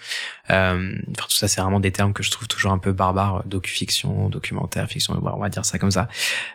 Euh, 0.50 0.92
enfin 1.10 1.26
tout 1.28 1.36
ça 1.36 1.48
c'est 1.48 1.60
vraiment 1.60 1.80
des 1.80 1.92
termes 1.92 2.12
que 2.12 2.22
je 2.22 2.30
trouve 2.30 2.48
toujours 2.48 2.72
un 2.72 2.78
peu 2.78 2.92
barbares 2.92 3.42
docu-fiction 3.46 4.28
documentaire 4.28 4.88
fiction 4.88 5.20
on 5.20 5.38
va 5.38 5.48
dire 5.48 5.64
ça 5.64 5.78
comme 5.78 5.90
ça. 5.90 6.08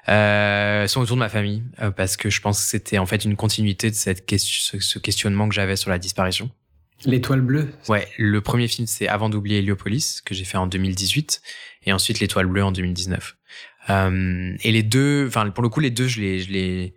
Euh, 0.09 0.88
sont 0.88 1.01
autour 1.01 1.18
de 1.18 1.19
ma 1.19 1.29
famille 1.29 1.63
euh, 1.81 1.91
parce 1.91 2.18
que 2.18 2.29
je 2.29 2.41
pense 2.41 2.59
que 2.59 2.68
c'était 2.68 2.97
en 2.97 3.06
fait 3.06 3.25
une 3.25 3.35
continuité 3.35 3.89
de 3.89 3.95
cette 3.95 4.25
question 4.25 4.79
ce 4.79 5.00
questionnement 5.00 5.50
que 5.50 5.56
j'avais 5.56 5.75
sur 5.75 5.89
la 5.89 6.00
disparition 6.00 6.50
L'étoile 7.06 7.42
bleue. 7.42 7.69
Ouais, 7.89 8.07
le 8.18 8.42
premier 8.42 8.68
film 8.68 8.88
c'est 8.88 9.07
Avant 9.07 9.30
d'oublier 9.30 9.59
Héliopolis 9.59 10.21
que 10.24 10.33
j'ai 10.33 10.45
fait 10.45 10.57
en 10.57 10.68
2018 10.68 11.42
et 11.86 11.94
ensuite 11.94 12.19
L'étoile 12.19 12.45
bleue 12.45 12.63
en 12.63 12.71
2019. 12.71 13.36
Euh, 13.89 14.56
et 14.62 14.71
les 14.71 14.83
deux, 14.83 15.25
enfin 15.27 15.50
pour 15.50 15.63
le 15.63 15.69
coup 15.69 15.80
les 15.80 15.89
deux 15.89 16.07
je 16.07 16.21
les 16.21 16.39
je 16.39 16.51
les 16.51 16.94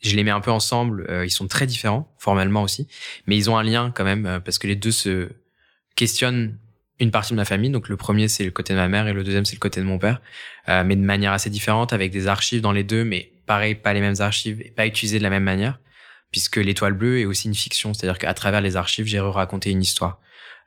je 0.00 0.14
les 0.14 0.24
mets 0.24 0.30
un 0.30 0.40
peu 0.40 0.50
ensemble. 0.50 1.06
Euh, 1.08 1.26
ils 1.26 1.30
sont 1.30 1.48
très 1.48 1.66
différents 1.66 2.12
formellement 2.18 2.62
aussi, 2.62 2.86
mais 3.26 3.36
ils 3.36 3.50
ont 3.50 3.56
un 3.56 3.64
lien 3.64 3.92
quand 3.94 4.04
même 4.04 4.26
euh, 4.26 4.40
parce 4.40 4.58
que 4.58 4.66
les 4.66 4.76
deux 4.76 4.92
se 4.92 5.28
questionnent 5.96 6.56
une 7.00 7.10
partie 7.10 7.32
de 7.32 7.36
ma 7.36 7.44
famille. 7.44 7.70
Donc 7.70 7.88
le 7.88 7.96
premier 7.96 8.28
c'est 8.28 8.44
le 8.44 8.50
côté 8.50 8.72
de 8.72 8.78
ma 8.78 8.88
mère 8.88 9.08
et 9.08 9.12
le 9.12 9.24
deuxième 9.24 9.44
c'est 9.44 9.56
le 9.56 9.60
côté 9.60 9.80
de 9.80 9.86
mon 9.86 9.98
père, 9.98 10.20
mais 10.66 10.96
de 10.96 11.02
manière 11.02 11.32
assez 11.32 11.50
différente 11.50 11.92
avec 11.92 12.12
des 12.12 12.28
archives 12.28 12.60
dans 12.60 12.72
les 12.72 12.84
deux, 12.84 13.04
mais 13.04 13.32
pareil 13.46 13.74
pas 13.74 13.92
les 13.92 14.00
mêmes 14.00 14.20
archives 14.20 14.60
et 14.60 14.70
pas 14.70 14.86
utilisées 14.86 15.18
de 15.18 15.22
la 15.22 15.30
même 15.30 15.44
manière 15.44 15.78
puisque 16.30 16.56
l'étoile 16.56 16.92
bleue 16.92 17.20
est 17.20 17.24
aussi 17.24 17.48
une 17.48 17.54
fiction, 17.54 17.94
c'est-à-dire 17.94 18.18
qu'à 18.18 18.34
travers 18.34 18.60
les 18.60 18.76
archives, 18.76 19.06
j'ai 19.06 19.20
raconté 19.20 19.70
une 19.70 19.82
histoire. 19.82 20.20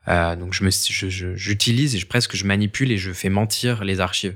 Euh, 0.08 0.36
donc 0.36 0.54
je 0.54 0.64
me, 0.64 1.36
j'utilise 1.36 1.96
et 1.96 2.00
je 2.00 2.08
presque 2.08 2.36
je 2.36 2.46
manipule 2.46 2.92
et 2.92 2.98
je 2.98 3.14
fais 3.14 3.30
mentir 3.30 3.84
les 3.84 4.00
archives. 4.00 4.36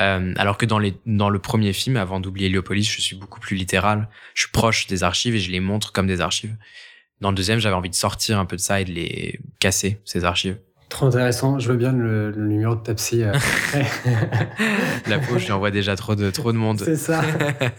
Euh, 0.00 0.34
alors 0.36 0.58
que 0.58 0.66
dans 0.66 0.80
les 0.80 0.96
dans 1.06 1.30
le 1.30 1.38
premier 1.38 1.72
film, 1.72 1.96
avant 1.96 2.18
d'oublier 2.18 2.48
Léopolis, 2.48 2.90
je 2.90 3.00
suis 3.00 3.14
beaucoup 3.14 3.38
plus 3.38 3.56
littéral. 3.56 4.08
Je 4.34 4.42
suis 4.42 4.50
proche 4.50 4.88
des 4.88 5.04
archives 5.04 5.36
et 5.36 5.38
je 5.38 5.50
les 5.52 5.60
montre 5.60 5.92
comme 5.92 6.08
des 6.08 6.20
archives. 6.20 6.56
Dans 7.20 7.30
le 7.30 7.36
deuxième, 7.36 7.60
j'avais 7.60 7.76
envie 7.76 7.90
de 7.90 7.94
sortir 7.94 8.38
un 8.38 8.46
peu 8.46 8.56
de 8.56 8.60
ça 8.60 8.80
et 8.80 8.84
de 8.84 8.92
les 8.92 9.40
casser 9.60 10.00
ces 10.04 10.24
archives. 10.24 10.58
Trop 10.88 11.06
intéressant. 11.06 11.58
Je 11.58 11.68
veux 11.68 11.76
bien 11.76 11.92
le, 11.92 12.32
numéro 12.36 12.76
de 12.76 12.80
ta 12.80 12.94
psy. 12.94 13.22
Euh, 13.22 13.32
la 15.08 15.18
peau, 15.18 15.38
je 15.38 15.46
lui 15.46 15.52
envoie 15.52 15.70
déjà 15.70 15.96
trop 15.96 16.14
de, 16.14 16.30
trop 16.30 16.52
de 16.52 16.56
monde. 16.56 16.80
C'est 16.84 16.96
ça. 16.96 17.22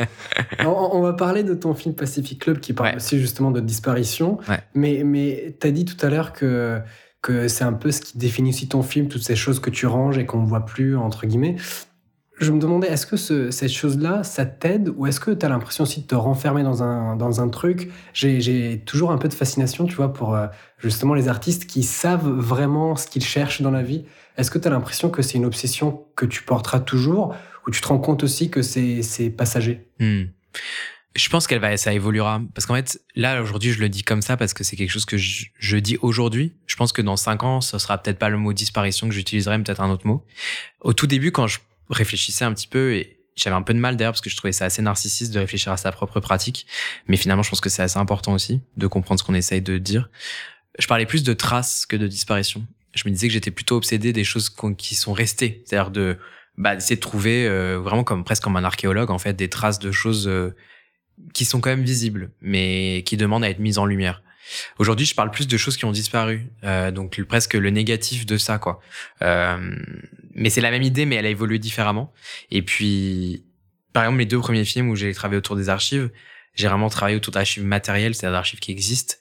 on, 0.65 1.01
va 1.01 1.13
parler 1.13 1.43
de 1.43 1.53
ton 1.53 1.73
film 1.73 1.95
Pacific 1.95 2.41
Club 2.41 2.59
qui 2.59 2.73
parle 2.73 2.97
aussi 2.97 3.19
justement 3.19 3.51
de 3.51 3.61
disparition. 3.61 4.39
Mais, 4.73 5.03
mais 5.05 5.55
tu 5.59 5.67
as 5.67 5.71
dit 5.71 5.85
tout 5.85 6.05
à 6.05 6.09
l'heure 6.09 6.33
que, 6.33 6.79
que 7.21 7.47
c'est 7.47 7.63
un 7.63 7.73
peu 7.73 7.91
ce 7.91 8.01
qui 8.01 8.17
définit 8.17 8.49
aussi 8.49 8.67
ton 8.67 8.83
film, 8.83 9.07
toutes 9.07 9.23
ces 9.23 9.35
choses 9.35 9.59
que 9.59 9.69
tu 9.69 9.87
ranges 9.87 10.17
et 10.17 10.25
qu'on 10.25 10.41
ne 10.41 10.47
voit 10.47 10.65
plus, 10.65 10.97
entre 10.97 11.25
guillemets 11.25 11.55
je 12.39 12.51
me 12.51 12.59
demandais, 12.59 12.87
est-ce 12.87 13.05
que 13.05 13.17
cette 13.17 13.71
chose-là, 13.71 14.23
ça 14.23 14.45
t'aide 14.45 14.93
ou 14.95 15.07
est-ce 15.07 15.19
que 15.19 15.31
tu 15.31 15.45
as 15.45 15.49
l'impression 15.49 15.83
aussi 15.83 16.01
de 16.01 16.07
te 16.07 16.15
renfermer 16.15 16.63
dans 16.63 16.83
un, 16.83 17.15
dans 17.15 17.41
un 17.41 17.49
truc? 17.49 17.91
J'ai 18.13 18.83
toujours 18.85 19.11
un 19.11 19.17
peu 19.17 19.27
de 19.27 19.33
fascination, 19.33 19.85
tu 19.85 19.95
vois, 19.95 20.13
pour 20.13 20.35
euh, 20.35 20.47
justement 20.77 21.15
les 21.15 21.27
artistes 21.27 21.65
qui 21.65 21.83
savent 21.83 22.29
vraiment 22.29 22.95
ce 22.95 23.07
qu'ils 23.07 23.23
cherchent 23.23 23.61
dans 23.61 23.71
la 23.71 23.81
vie. 23.81 24.05
Est-ce 24.37 24.51
que 24.51 24.59
tu 24.59 24.67
as 24.67 24.71
l'impression 24.71 25.09
que 25.09 25.23
c'est 25.23 25.37
une 25.37 25.45
obsession 25.45 26.05
que 26.15 26.25
tu 26.25 26.43
porteras 26.43 26.79
toujours 26.79 27.35
ou 27.65 27.71
tu 27.71 27.81
te 27.81 27.87
rends 27.87 27.97
compte 27.97 28.23
aussi 28.23 28.51
que 28.51 28.61
c'est 28.61 29.33
passager? 29.35 29.87
Hmm. 29.99 30.25
Je 31.15 31.29
pense 31.29 31.47
qu'elle 31.47 31.59
va, 31.59 31.75
ça 31.77 31.93
évoluera. 31.93 32.41
Parce 32.53 32.67
qu'en 32.67 32.75
fait, 32.75 33.01
là, 33.15 33.41
aujourd'hui, 33.41 33.71
je 33.71 33.79
le 33.79 33.89
dis 33.89 34.03
comme 34.03 34.21
ça 34.21 34.37
parce 34.37 34.53
que 34.53 34.63
c'est 34.63 34.75
quelque 34.75 34.91
chose 34.91 35.05
que 35.05 35.17
je, 35.17 35.77
dis 35.77 35.97
aujourd'hui. 36.03 36.53
Je 36.67 36.75
pense 36.75 36.93
que 36.93 37.01
dans 37.01 37.17
cinq 37.17 37.43
ans, 37.43 37.61
ce 37.61 37.79
sera 37.79 37.97
peut-être 37.97 38.19
pas 38.19 38.29
le 38.29 38.37
mot 38.37 38.53
disparition 38.53 39.07
que 39.07 39.15
j'utiliserai, 39.15 39.57
peut-être 39.63 39.81
un 39.81 39.89
autre 39.89 40.05
mot. 40.05 40.23
Au 40.81 40.93
tout 40.93 41.07
début, 41.07 41.31
quand 41.31 41.47
je 41.47 41.57
réfléchissais 41.89 42.45
un 42.45 42.53
petit 42.53 42.67
peu 42.67 42.93
et 42.93 43.17
j'avais 43.35 43.55
un 43.55 43.61
peu 43.61 43.73
de 43.73 43.79
mal 43.79 43.95
d'ailleurs 43.95 44.13
parce 44.13 44.21
que 44.21 44.29
je 44.29 44.35
trouvais 44.35 44.51
ça 44.51 44.65
assez 44.65 44.81
narcissiste 44.81 45.33
de 45.33 45.39
réfléchir 45.39 45.71
à 45.71 45.77
sa 45.77 45.91
propre 45.91 46.19
pratique. 46.19 46.65
Mais 47.07 47.17
finalement, 47.17 47.43
je 47.43 47.49
pense 47.49 47.61
que 47.61 47.69
c'est 47.69 47.83
assez 47.83 47.99
important 47.99 48.33
aussi 48.33 48.61
de 48.77 48.87
comprendre 48.87 49.19
ce 49.19 49.25
qu'on 49.25 49.35
essaye 49.35 49.61
de 49.61 49.77
dire. 49.77 50.09
Je 50.79 50.87
parlais 50.87 51.05
plus 51.05 51.23
de 51.23 51.33
traces 51.33 51.85
que 51.85 51.95
de 51.95 52.07
disparition. 52.07 52.65
Je 52.95 53.03
me 53.05 53.13
disais 53.13 53.27
que 53.27 53.33
j'étais 53.33 53.51
plutôt 53.51 53.77
obsédé 53.77 54.11
des 54.11 54.23
choses 54.23 54.49
qui 54.77 54.95
sont 54.95 55.13
restées. 55.13 55.63
C'est-à-dire 55.65 55.91
de, 55.91 56.17
bah, 56.57 56.75
d'essayer 56.75 56.95
de 56.95 57.01
trouver 57.01 57.47
euh, 57.47 57.79
vraiment 57.79 58.03
comme 58.03 58.23
presque 58.23 58.43
comme 58.43 58.57
un 58.57 58.63
archéologue 58.63 59.11
en 59.11 59.19
fait 59.19 59.33
des 59.33 59.49
traces 59.49 59.79
de 59.79 59.91
choses 59.91 60.27
euh, 60.27 60.55
qui 61.33 61.45
sont 61.45 61.61
quand 61.61 61.69
même 61.69 61.83
visibles, 61.83 62.31
mais 62.41 63.03
qui 63.05 63.17
demandent 63.17 63.43
à 63.43 63.49
être 63.49 63.59
mises 63.59 63.77
en 63.77 63.85
lumière. 63.85 64.23
Aujourd'hui, 64.79 65.05
je 65.05 65.15
parle 65.15 65.31
plus 65.31 65.47
de 65.47 65.57
choses 65.57 65.77
qui 65.77 65.85
ont 65.85 65.91
disparu, 65.91 66.47
euh, 66.63 66.91
donc 66.91 67.21
presque 67.23 67.53
le 67.53 67.69
négatif 67.69 68.25
de 68.25 68.37
ça, 68.37 68.57
quoi. 68.57 68.79
Euh, 69.21 69.75
mais 70.37 70.49
c'est 70.49 70.61
la 70.61 70.71
même 70.71 70.83
idée, 70.83 71.05
mais 71.05 71.15
elle 71.15 71.25
a 71.25 71.29
évolué 71.29 71.59
différemment. 71.59 72.13
Et 72.51 72.61
puis, 72.61 73.45
par 73.91 74.03
exemple, 74.03 74.19
mes 74.19 74.25
deux 74.25 74.39
premiers 74.39 74.65
films 74.65 74.89
où 74.89 74.95
j'ai 74.95 75.13
travaillé 75.13 75.37
autour 75.37 75.55
des 75.55 75.69
archives, 75.69 76.11
j'ai 76.53 76.67
vraiment 76.67 76.89
travaillé 76.89 77.17
autour 77.17 77.33
d'archives 77.33 77.63
matérielles, 77.63 78.15
c'est-à-dire 78.15 78.37
d'archives 78.37 78.59
qui 78.59 78.71
existent. 78.71 79.15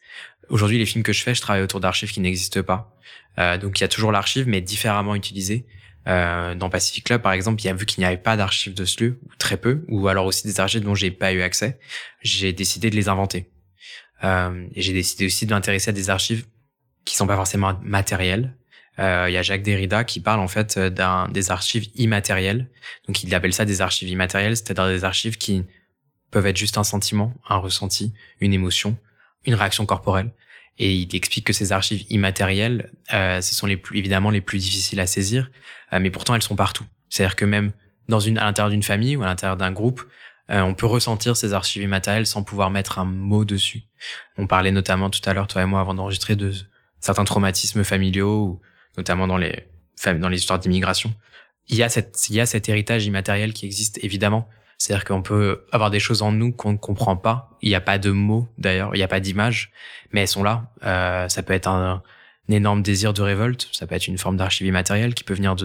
Aujourd'hui, 0.48 0.78
les 0.78 0.86
films 0.86 1.02
que 1.02 1.12
je 1.12 1.22
fais, 1.22 1.34
je 1.34 1.40
travaille 1.40 1.62
autour 1.62 1.80
d'archives 1.80 2.12
qui 2.12 2.20
n'existent 2.20 2.62
pas. 2.62 2.94
Euh, 3.38 3.58
donc, 3.58 3.80
il 3.80 3.82
y 3.82 3.84
a 3.84 3.88
toujours 3.88 4.12
l'archive, 4.12 4.46
mais 4.46 4.60
différemment 4.60 5.14
utilisée. 5.14 5.66
Euh, 6.06 6.54
dans 6.54 6.70
Pacific 6.70 7.04
Club, 7.04 7.20
par 7.20 7.32
exemple, 7.32 7.60
il 7.62 7.66
y 7.66 7.68
a 7.68 7.74
vu 7.74 7.84
qu'il 7.84 8.00
n'y 8.00 8.06
avait 8.06 8.16
pas 8.16 8.36
d'archives 8.36 8.74
de 8.74 8.84
lieu, 9.00 9.18
ou 9.24 9.34
très 9.38 9.56
peu, 9.56 9.84
ou 9.88 10.06
alors 10.08 10.26
aussi 10.26 10.46
des 10.46 10.60
archives 10.60 10.82
dont 10.82 10.94
j'ai 10.94 11.10
pas 11.10 11.32
eu 11.32 11.42
accès. 11.42 11.78
J'ai 12.22 12.52
décidé 12.52 12.90
de 12.90 12.96
les 12.96 13.08
inventer. 13.08 13.50
Euh, 14.22 14.66
et 14.74 14.82
j'ai 14.82 14.92
décidé 14.92 15.26
aussi 15.26 15.46
de 15.46 15.52
m'intéresser 15.52 15.90
à 15.90 15.92
des 15.92 16.08
archives 16.10 16.46
qui 17.04 17.16
sont 17.16 17.26
pas 17.26 17.36
forcément 17.36 17.78
matérielles. 17.82 18.56
Euh, 18.98 19.26
il 19.28 19.32
y 19.32 19.36
a 19.36 19.42
Jacques 19.42 19.62
Derrida 19.62 20.04
qui 20.04 20.20
parle 20.20 20.40
en 20.40 20.48
fait 20.48 20.78
d'un 20.78 21.28
des 21.28 21.50
archives 21.50 21.88
immatérielles. 21.94 22.68
Donc 23.06 23.22
il 23.22 23.34
appelle 23.34 23.52
ça 23.52 23.64
des 23.64 23.80
archives 23.80 24.08
immatérielles, 24.08 24.56
c'est-à-dire 24.56 24.88
des 24.88 25.04
archives 25.04 25.36
qui 25.36 25.64
peuvent 26.30 26.46
être 26.46 26.56
juste 26.56 26.78
un 26.78 26.84
sentiment, 26.84 27.34
un 27.48 27.56
ressenti, 27.56 28.12
une 28.40 28.52
émotion, 28.52 28.96
une 29.44 29.54
réaction 29.54 29.86
corporelle. 29.86 30.30
Et 30.78 30.94
il 30.94 31.14
explique 31.16 31.46
que 31.46 31.52
ces 31.52 31.72
archives 31.72 32.04
immatérielles, 32.10 32.90
euh, 33.14 33.40
ce 33.40 33.54
sont 33.54 33.66
les 33.66 33.76
plus 33.76 33.98
évidemment 33.98 34.30
les 34.30 34.42
plus 34.42 34.58
difficiles 34.58 35.00
à 35.00 35.06
saisir, 35.06 35.50
euh, 35.92 36.00
mais 36.00 36.10
pourtant 36.10 36.34
elles 36.34 36.42
sont 36.42 36.56
partout. 36.56 36.84
C'est-à-dire 37.08 37.36
que 37.36 37.44
même 37.44 37.72
dans 38.08 38.20
une 38.20 38.38
à 38.38 38.44
l'intérieur 38.44 38.70
d'une 38.70 38.82
famille 38.82 39.16
ou 39.16 39.22
à 39.22 39.26
l'intérieur 39.26 39.56
d'un 39.56 39.72
groupe, 39.72 40.02
euh, 40.50 40.60
on 40.60 40.74
peut 40.74 40.86
ressentir 40.86 41.36
ces 41.36 41.54
archives 41.54 41.82
immatérielles 41.82 42.26
sans 42.26 42.42
pouvoir 42.42 42.70
mettre 42.70 42.98
un 42.98 43.04
mot 43.04 43.44
dessus. 43.44 43.82
On 44.36 44.46
parlait 44.46 44.70
notamment 44.70 45.10
tout 45.10 45.20
à 45.24 45.32
l'heure, 45.32 45.46
toi 45.46 45.62
et 45.62 45.66
moi, 45.66 45.80
avant 45.80 45.94
d'enregistrer, 45.94 46.36
de 46.36 46.52
certains 47.00 47.24
traumatismes 47.24 47.82
familiaux, 47.82 48.60
notamment 48.96 49.26
dans 49.26 49.36
les 49.36 49.66
dans 50.04 50.28
les 50.28 50.38
histoires 50.38 50.58
d'immigration. 50.58 51.14
Il 51.68 51.76
y 51.76 51.82
a 51.82 51.88
cette 51.88 52.28
il 52.28 52.36
y 52.36 52.40
a 52.40 52.46
cet 52.46 52.68
héritage 52.68 53.06
immatériel 53.06 53.52
qui 53.52 53.66
existe 53.66 54.02
évidemment. 54.02 54.48
C'est-à-dire 54.78 55.06
qu'on 55.06 55.22
peut 55.22 55.64
avoir 55.72 55.90
des 55.90 56.00
choses 56.00 56.20
en 56.20 56.32
nous 56.32 56.52
qu'on 56.52 56.72
ne 56.72 56.76
comprend 56.76 57.16
pas. 57.16 57.56
Il 57.62 57.70
n'y 57.70 57.74
a 57.74 57.80
pas 57.80 57.98
de 57.98 58.10
mots 58.10 58.46
d'ailleurs, 58.58 58.94
il 58.94 58.98
n'y 58.98 59.04
a 59.04 59.08
pas 59.08 59.20
d'image, 59.20 59.72
mais 60.12 60.20
elles 60.20 60.28
sont 60.28 60.42
là. 60.42 60.70
Euh, 60.84 61.28
ça 61.28 61.42
peut 61.42 61.54
être 61.54 61.66
un, 61.66 62.02
énorme 62.50 62.82
désir 62.82 63.14
de 63.14 63.22
révolte, 63.22 63.68
ça 63.72 63.86
peut 63.86 63.94
être 63.94 64.06
une 64.06 64.18
forme 64.18 64.36
d'archive 64.36 64.66
immatérielle 64.66 65.14
qui 65.14 65.24
peut 65.24 65.34
venir 65.34 65.56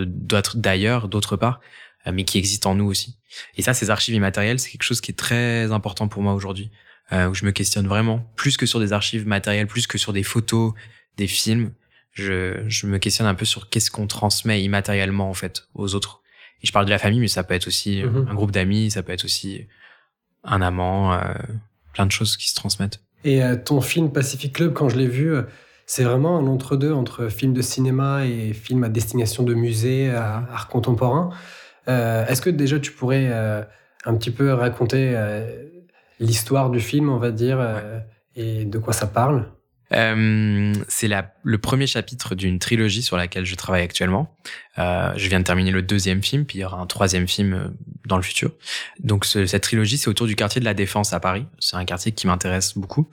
d'ailleurs, 0.55 1.09
d'autre 1.09 1.35
part. 1.35 1.59
Euh, 2.07 2.11
mais 2.13 2.23
qui 2.23 2.37
existe 2.37 2.65
en 2.65 2.75
nous 2.75 2.85
aussi. 2.85 3.17
Et 3.55 3.61
ça, 3.61 3.73
ces 3.73 3.89
archives 3.89 4.15
immatérielles, 4.15 4.59
c'est 4.59 4.71
quelque 4.71 4.83
chose 4.83 5.01
qui 5.01 5.11
est 5.11 5.15
très 5.15 5.71
important 5.71 6.07
pour 6.07 6.23
moi 6.23 6.33
aujourd'hui, 6.33 6.71
euh, 7.11 7.27
où 7.27 7.35
je 7.35 7.45
me 7.45 7.51
questionne 7.51 7.87
vraiment, 7.87 8.19
plus 8.35 8.57
que 8.57 8.65
sur 8.65 8.79
des 8.79 8.91
archives 8.93 9.27
matérielles, 9.27 9.67
plus 9.67 9.85
que 9.85 9.97
sur 9.97 10.11
des 10.13 10.23
photos, 10.23 10.73
des 11.17 11.27
films, 11.27 11.73
je, 12.11 12.63
je 12.67 12.87
me 12.87 12.97
questionne 12.97 13.27
un 13.27 13.35
peu 13.35 13.45
sur 13.45 13.69
qu'est-ce 13.69 13.89
qu'on 13.91 14.07
transmet 14.07 14.61
immatériellement 14.63 15.29
en 15.29 15.33
fait 15.33 15.63
aux 15.75 15.95
autres. 15.95 16.21
Et 16.63 16.67
je 16.67 16.71
parle 16.71 16.85
de 16.85 16.91
la 16.91 16.99
famille, 16.99 17.19
mais 17.19 17.27
ça 17.27 17.43
peut 17.43 17.53
être 17.53 17.67
aussi 17.67 18.03
Mhm. 18.03 18.27
un 18.29 18.33
groupe 18.33 18.51
d'amis, 18.51 18.91
ça 18.91 19.01
peut 19.03 19.13
être 19.13 19.25
aussi 19.25 19.67
un 20.43 20.61
amant, 20.61 21.13
euh, 21.13 21.19
plein 21.93 22.05
de 22.05 22.11
choses 22.11 22.37
qui 22.37 22.49
se 22.49 22.55
transmettent. 22.55 22.99
Et 23.23 23.43
euh, 23.43 23.55
ton 23.55 23.81
film 23.81 24.11
Pacific 24.11 24.53
Club, 24.53 24.73
quand 24.73 24.89
je 24.89 24.97
l'ai 24.97 25.07
vu, 25.07 25.33
euh, 25.33 25.43
c'est 25.85 26.03
vraiment 26.03 26.37
un 26.37 26.47
entre-deux 26.47 26.91
entre 26.93 27.27
film 27.27 27.53
de 27.53 27.61
cinéma 27.61 28.25
et 28.25 28.53
film 28.53 28.83
à 28.83 28.89
destination 28.89 29.43
de 29.43 29.53
musée, 29.53 30.09
à 30.09 30.47
art 30.51 30.67
contemporain. 30.67 31.29
Euh, 31.87 32.25
Est-ce 32.27 32.41
que 32.41 32.49
déjà 32.49 32.79
tu 32.79 32.91
pourrais 32.91 33.27
euh, 33.31 33.61
un 34.05 34.15
petit 34.15 34.31
peu 34.31 34.53
raconter 34.53 35.13
euh, 35.15 35.45
l'histoire 36.19 36.69
du 36.69 36.79
film, 36.79 37.09
on 37.09 37.17
va 37.17 37.31
dire, 37.31 37.57
euh, 37.59 37.99
et 38.35 38.65
de 38.65 38.77
quoi 38.79 38.93
ça 38.93 39.07
parle? 39.07 39.51
Euh, 39.93 40.73
c'est 40.87 41.09
le 41.43 41.57
premier 41.57 41.87
chapitre 41.87 42.35
d'une 42.35 42.59
trilogie 42.59 43.01
sur 43.01 43.17
laquelle 43.17 43.45
je 43.45 43.55
travaille 43.55 43.81
actuellement. 43.83 44.35
Euh, 44.79 45.11
je 45.17 45.27
viens 45.27 45.39
de 45.39 45.43
terminer 45.43 45.71
le 45.71 45.81
deuxième 45.81 46.23
film, 46.23 46.45
puis 46.45 46.59
il 46.59 46.61
y 46.61 46.65
aura 46.65 46.79
un 46.79 46.85
troisième 46.87 47.27
film 47.27 47.53
euh, 47.53 47.67
dans 48.05 48.15
le 48.17 48.23
futur. 48.23 48.51
Donc 48.99 49.25
ce- 49.25 49.45
cette 49.45 49.63
trilogie, 49.63 49.97
c'est 49.97 50.07
autour 50.07 50.27
du 50.27 50.35
quartier 50.35 50.59
de 50.59 50.65
la 50.65 50.73
Défense 50.73 51.11
à 51.13 51.19
Paris. 51.19 51.45
C'est 51.59 51.75
un 51.75 51.85
quartier 51.85 52.11
qui 52.13 52.25
m'intéresse 52.27 52.77
beaucoup, 52.77 53.09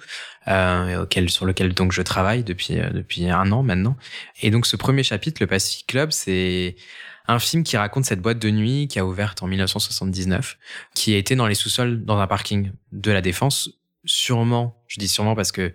euh, 0.47 1.03
auquel, 1.03 1.31
sur 1.31 1.47
lequel 1.47 1.75
donc 1.75 1.93
je 1.93 2.03
travaille 2.03 2.45
depuis 2.45 2.79
euh, 2.79 2.91
depuis 2.91 3.29
un 3.29 3.51
an 3.53 3.63
maintenant. 3.63 3.97
Et 4.43 4.51
donc 4.51 4.67
ce 4.67 4.77
premier 4.77 5.03
chapitre, 5.03 5.43
le 5.43 5.47
Pacific 5.49 5.87
Club, 5.89 6.11
c'est 6.13 6.77
un 7.27 7.39
film 7.41 7.63
qui 7.65 7.77
raconte 7.77 8.05
cette 8.07 8.23
boîte 8.23 8.39
de 8.39 8.51
nuit 8.51 8.89
qui 8.89 8.99
a 8.99 9.05
ouverte 9.05 9.43
en 9.43 9.49
1979, 9.49 10.57
qui 10.95 11.13
a 11.15 11.19
été 11.19 11.37
dans 11.37 11.47
les 11.47 11.55
sous-sols 11.55 12.05
dans 12.05 12.19
un 12.19 12.27
parking 12.27 12.71
de 12.93 13.11
la 13.11 13.21
Défense. 13.21 13.69
Sûrement, 14.05 14.81
je 14.87 14.99
dis 14.99 15.09
sûrement 15.09 15.35
parce 15.35 15.53
que 15.53 15.75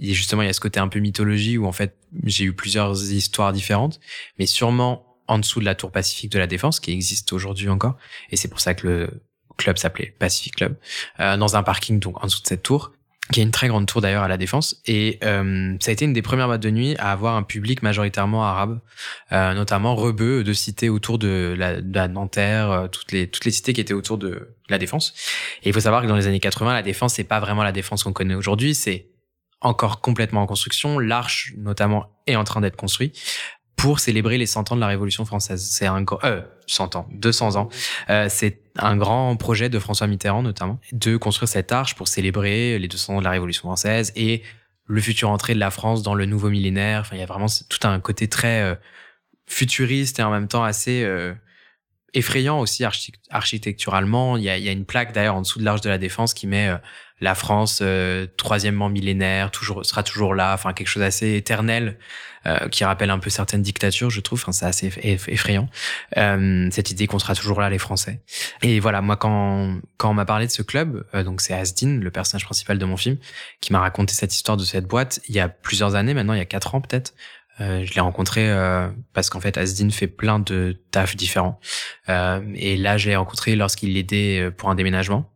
et 0.00 0.14
justement, 0.14 0.42
il 0.42 0.46
y 0.46 0.48
a 0.48 0.52
ce 0.52 0.60
côté 0.60 0.80
un 0.80 0.88
peu 0.88 0.98
mythologie 0.98 1.58
où 1.58 1.66
en 1.66 1.72
fait, 1.72 1.96
j'ai 2.24 2.44
eu 2.44 2.52
plusieurs 2.52 3.12
histoires 3.12 3.52
différentes, 3.52 4.00
mais 4.38 4.46
sûrement 4.46 5.06
en 5.26 5.38
dessous 5.38 5.60
de 5.60 5.64
la 5.64 5.74
tour 5.74 5.92
Pacifique 5.92 6.32
de 6.32 6.38
la 6.38 6.46
Défense, 6.46 6.80
qui 6.80 6.92
existe 6.92 7.32
aujourd'hui 7.32 7.68
encore. 7.68 7.96
Et 8.30 8.36
c'est 8.36 8.48
pour 8.48 8.60
ça 8.60 8.74
que 8.74 8.86
le 8.86 9.22
club 9.56 9.78
s'appelait 9.78 10.14
Pacific 10.18 10.56
Club, 10.56 10.76
euh, 11.20 11.36
dans 11.36 11.56
un 11.56 11.62
parking 11.62 12.00
donc 12.00 12.22
en 12.22 12.26
dessous 12.26 12.42
de 12.42 12.46
cette 12.46 12.62
tour, 12.62 12.92
qui 13.30 13.40
est 13.40 13.42
une 13.42 13.50
très 13.50 13.68
grande 13.68 13.86
tour 13.86 14.00
d'ailleurs 14.00 14.22
à 14.22 14.28
la 14.28 14.36
Défense. 14.36 14.80
Et 14.86 15.18
euh, 15.24 15.76
ça 15.80 15.90
a 15.90 15.92
été 15.92 16.04
une 16.04 16.12
des 16.12 16.22
premières 16.22 16.46
boîtes 16.46 16.62
de 16.62 16.70
nuit 16.70 16.96
à 16.98 17.12
avoir 17.12 17.36
un 17.36 17.42
public 17.42 17.82
majoritairement 17.82 18.44
arabe, 18.44 18.80
euh, 19.32 19.54
notamment 19.54 19.94
rebeux 19.94 20.44
de 20.44 20.52
cités 20.52 20.88
autour 20.88 21.18
de 21.18 21.54
la, 21.56 21.80
de 21.80 21.94
la 21.94 22.08
Nanterre, 22.08 22.70
euh, 22.70 22.88
toutes 22.88 23.12
les 23.12 23.28
toutes 23.28 23.44
les 23.44 23.50
cités 23.50 23.72
qui 23.72 23.80
étaient 23.80 23.94
autour 23.94 24.18
de 24.18 24.54
la 24.68 24.78
Défense. 24.78 25.14
Et 25.62 25.68
il 25.68 25.72
faut 25.72 25.80
savoir 25.80 26.02
que 26.02 26.08
dans 26.08 26.16
les 26.16 26.26
années 26.26 26.40
80, 26.40 26.72
la 26.72 26.82
Défense 26.82 27.14
c'est 27.14 27.24
pas 27.24 27.40
vraiment 27.40 27.62
la 27.62 27.72
Défense 27.72 28.02
qu'on 28.02 28.12
connaît 28.12 28.34
aujourd'hui, 28.34 28.74
c'est 28.74 29.09
encore 29.60 30.00
complètement 30.00 30.42
en 30.42 30.46
construction. 30.46 30.98
L'arche, 30.98 31.52
notamment, 31.58 32.06
est 32.26 32.36
en 32.36 32.44
train 32.44 32.60
d'être 32.60 32.76
construit 32.76 33.12
pour 33.76 33.98
célébrer 34.00 34.36
les 34.36 34.44
100 34.46 34.72
ans 34.72 34.76
de 34.76 34.80
la 34.80 34.86
Révolution 34.88 35.24
française. 35.24 35.66
C'est 35.70 35.86
un 35.86 36.04
euh, 36.24 36.42
100 36.66 36.96
ans, 36.96 37.08
200 37.12 37.56
ans. 37.56 37.68
Euh, 38.10 38.26
c'est 38.28 38.60
un 38.76 38.96
grand 38.96 39.36
projet 39.36 39.68
de 39.70 39.78
François 39.78 40.06
Mitterrand, 40.06 40.42
notamment, 40.42 40.78
de 40.92 41.16
construire 41.16 41.48
cette 41.48 41.72
arche 41.72 41.94
pour 41.94 42.06
célébrer 42.08 42.78
les 42.78 42.88
200 42.88 43.14
ans 43.16 43.18
de 43.20 43.24
la 43.24 43.30
Révolution 43.30 43.62
française 43.62 44.12
et 44.16 44.42
le 44.86 45.00
futur 45.00 45.30
entrée 45.30 45.54
de 45.54 45.60
la 45.60 45.70
France 45.70 46.02
dans 46.02 46.14
le 46.14 46.26
nouveau 46.26 46.50
millénaire. 46.50 47.00
Enfin, 47.00 47.16
il 47.16 47.20
y 47.20 47.22
a 47.22 47.26
vraiment 47.26 47.46
tout 47.68 47.86
un 47.86 48.00
côté 48.00 48.28
très 48.28 48.60
euh, 48.62 48.74
futuriste 49.46 50.18
et 50.18 50.22
en 50.22 50.30
même 50.30 50.48
temps 50.48 50.64
assez 50.64 51.02
euh, 51.02 51.32
effrayant 52.12 52.60
aussi 52.60 52.84
archi- 52.84 53.12
architecturalement. 53.30 54.36
Il 54.36 54.42
y 54.42 54.50
a, 54.50 54.58
il 54.58 54.64
y 54.64 54.68
a 54.68 54.72
une 54.72 54.84
plaque 54.84 55.12
d'ailleurs 55.12 55.36
en 55.36 55.42
dessous 55.42 55.58
de 55.58 55.64
l'arche 55.64 55.80
de 55.80 55.88
la 55.88 55.98
Défense 55.98 56.34
qui 56.34 56.46
met 56.46 56.68
euh, 56.68 56.76
la 57.20 57.34
France 57.34 57.80
euh, 57.82 58.26
troisièmement 58.36 58.88
millénaire 58.88 59.50
toujours 59.50 59.84
sera 59.84 60.02
toujours 60.02 60.34
là. 60.34 60.54
Enfin 60.54 60.72
quelque 60.72 60.88
chose 60.88 61.02
d'assez 61.02 61.34
éternel 61.36 61.98
euh, 62.46 62.68
qui 62.68 62.84
rappelle 62.84 63.10
un 63.10 63.18
peu 63.18 63.28
certaines 63.30 63.62
dictatures, 63.62 64.10
je 64.10 64.20
trouve. 64.20 64.40
Enfin 64.40 64.52
c'est 64.52 64.64
assez 64.66 64.88
eff- 64.88 65.00
eff- 65.02 65.28
effrayant 65.30 65.68
euh, 66.16 66.68
cette 66.70 66.90
idée 66.90 67.06
qu'on 67.06 67.18
sera 67.18 67.34
toujours 67.34 67.60
là 67.60 67.68
les 67.70 67.78
Français. 67.78 68.22
Et 68.62 68.80
voilà 68.80 69.00
moi 69.02 69.16
quand 69.16 69.78
quand 69.98 70.10
on 70.10 70.14
m'a 70.14 70.24
parlé 70.24 70.46
de 70.46 70.52
ce 70.52 70.62
club, 70.62 71.04
euh, 71.14 71.22
donc 71.22 71.40
c'est 71.40 71.54
Asdin 71.54 71.98
le 72.00 72.10
personnage 72.10 72.44
principal 72.44 72.78
de 72.78 72.84
mon 72.86 72.96
film 72.96 73.18
qui 73.60 73.72
m'a 73.72 73.80
raconté 73.80 74.14
cette 74.14 74.34
histoire 74.34 74.56
de 74.56 74.64
cette 74.64 74.86
boîte 74.86 75.20
il 75.28 75.34
y 75.34 75.40
a 75.40 75.48
plusieurs 75.48 75.94
années 75.94 76.14
maintenant, 76.14 76.32
il 76.34 76.38
y 76.38 76.42
a 76.42 76.46
quatre 76.46 76.74
ans 76.74 76.80
peut-être. 76.80 77.14
Euh, 77.60 77.84
je 77.84 77.92
l'ai 77.92 78.00
rencontré 78.00 78.48
euh, 78.50 78.88
parce 79.12 79.28
qu'en 79.28 79.40
fait 79.40 79.58
Asdin 79.58 79.90
fait 79.90 80.06
plein 80.06 80.38
de 80.38 80.80
tafs 80.92 81.14
différents. 81.14 81.60
Euh, 82.08 82.40
et 82.54 82.78
là, 82.78 82.96
je 82.96 83.10
l'ai 83.10 83.16
rencontré 83.16 83.54
lorsqu'il 83.54 83.92
l'aidait 83.92 84.40
euh, 84.40 84.50
pour 84.50 84.70
un 84.70 84.74
déménagement. 84.74 85.30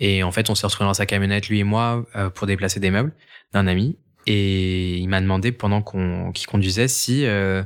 Et 0.00 0.22
en 0.22 0.32
fait, 0.32 0.50
on 0.50 0.54
s'est 0.54 0.66
retrouvés 0.66 0.88
dans 0.88 0.94
sa 0.94 1.06
camionnette, 1.06 1.48
lui 1.48 1.58
et 1.58 1.64
moi, 1.64 2.06
euh, 2.16 2.30
pour 2.30 2.46
déplacer 2.46 2.80
des 2.80 2.90
meubles 2.90 3.12
d'un 3.52 3.66
ami. 3.66 3.98
Et 4.26 4.98
il 4.98 5.08
m'a 5.08 5.20
demandé 5.20 5.52
pendant 5.52 5.82
qu'on 5.82 6.32
qu'il 6.32 6.46
conduisait 6.46 6.88
si 6.88 7.24
euh, 7.24 7.62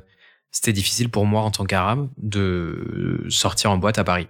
c'était 0.51 0.73
difficile 0.73 1.09
pour 1.09 1.27
moi 1.27 1.43
en 1.43 1.51
tant 1.51 1.65
qu'arabe 1.65 2.09
de 2.19 3.27
sortir 3.29 3.71
en 3.71 3.79
boîte 3.79 3.99
à 3.99 4.05
Paris. 4.05 4.29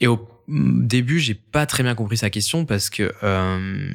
Et 0.00 0.06
au 0.06 0.28
début, 0.48 1.18
j'ai 1.18 1.34
pas 1.34 1.66
très 1.66 1.82
bien 1.82 1.94
compris 1.94 2.16
sa 2.16 2.30
question 2.30 2.64
parce 2.64 2.90
que 2.90 3.12
euh, 3.22 3.92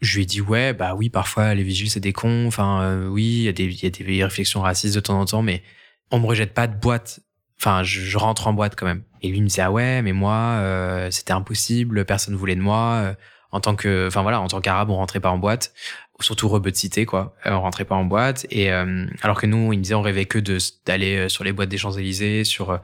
je 0.00 0.16
lui 0.16 0.24
ai 0.24 0.26
dit 0.26 0.40
ouais 0.40 0.74
bah 0.74 0.94
oui 0.94 1.08
parfois 1.08 1.54
les 1.54 1.62
vigiles 1.62 1.88
c'est 1.88 2.00
des 2.00 2.12
cons 2.12 2.46
enfin 2.46 3.06
oui 3.06 3.24
il 3.24 3.42
y 3.42 3.44
y 3.44 3.86
a 3.86 3.90
des 3.90 4.24
réflexions 4.24 4.60
racistes 4.60 4.94
de 4.94 5.00
temps 5.00 5.18
en 5.18 5.24
temps 5.24 5.42
mais 5.42 5.62
on 6.10 6.20
me 6.20 6.26
rejette 6.26 6.52
pas 6.52 6.66
de 6.66 6.76
boîte 6.76 7.20
enfin 7.58 7.82
je, 7.82 8.00
je 8.00 8.18
rentre 8.18 8.46
en 8.46 8.52
boîte 8.52 8.76
quand 8.76 8.86
même. 8.86 9.02
Et 9.22 9.28
lui 9.28 9.38
il 9.38 9.42
me 9.42 9.48
disait 9.48 9.62
ah 9.62 9.72
ouais 9.72 10.02
mais 10.02 10.12
moi 10.12 10.34
euh, 10.34 11.10
c'était 11.10 11.32
impossible 11.32 12.04
personne 12.04 12.34
voulait 12.34 12.56
de 12.56 12.60
moi 12.60 13.00
euh, 13.02 13.14
en 13.52 13.60
tant 13.60 13.74
que 13.76 14.06
enfin 14.08 14.22
voilà 14.22 14.40
en 14.40 14.46
tant 14.48 14.60
qu'arabe 14.60 14.90
on 14.90 14.96
rentrait 14.96 15.20
pas 15.20 15.30
en 15.30 15.38
boîte. 15.38 15.72
Surtout 16.20 16.48
rebeu 16.48 16.70
de 16.70 16.76
cité 16.76 17.04
quoi. 17.04 17.36
Euh, 17.44 17.52
on 17.52 17.60
rentrait 17.60 17.84
pas 17.84 17.94
en 17.94 18.04
boîte. 18.04 18.46
Et 18.50 18.72
euh, 18.72 19.06
alors 19.22 19.40
que 19.40 19.46
nous 19.46 19.72
il 19.72 19.78
me 19.78 19.82
disait 19.82 19.94
on 19.94 20.02
rêvait 20.02 20.26
que 20.26 20.38
de 20.38 20.58
d'aller 20.86 21.16
euh, 21.16 21.28
sur 21.28 21.44
les 21.44 21.52
boîtes 21.52 21.68
des 21.68 21.78
Champs 21.78 21.92
Élysées 21.92 22.44
sur 22.44 22.80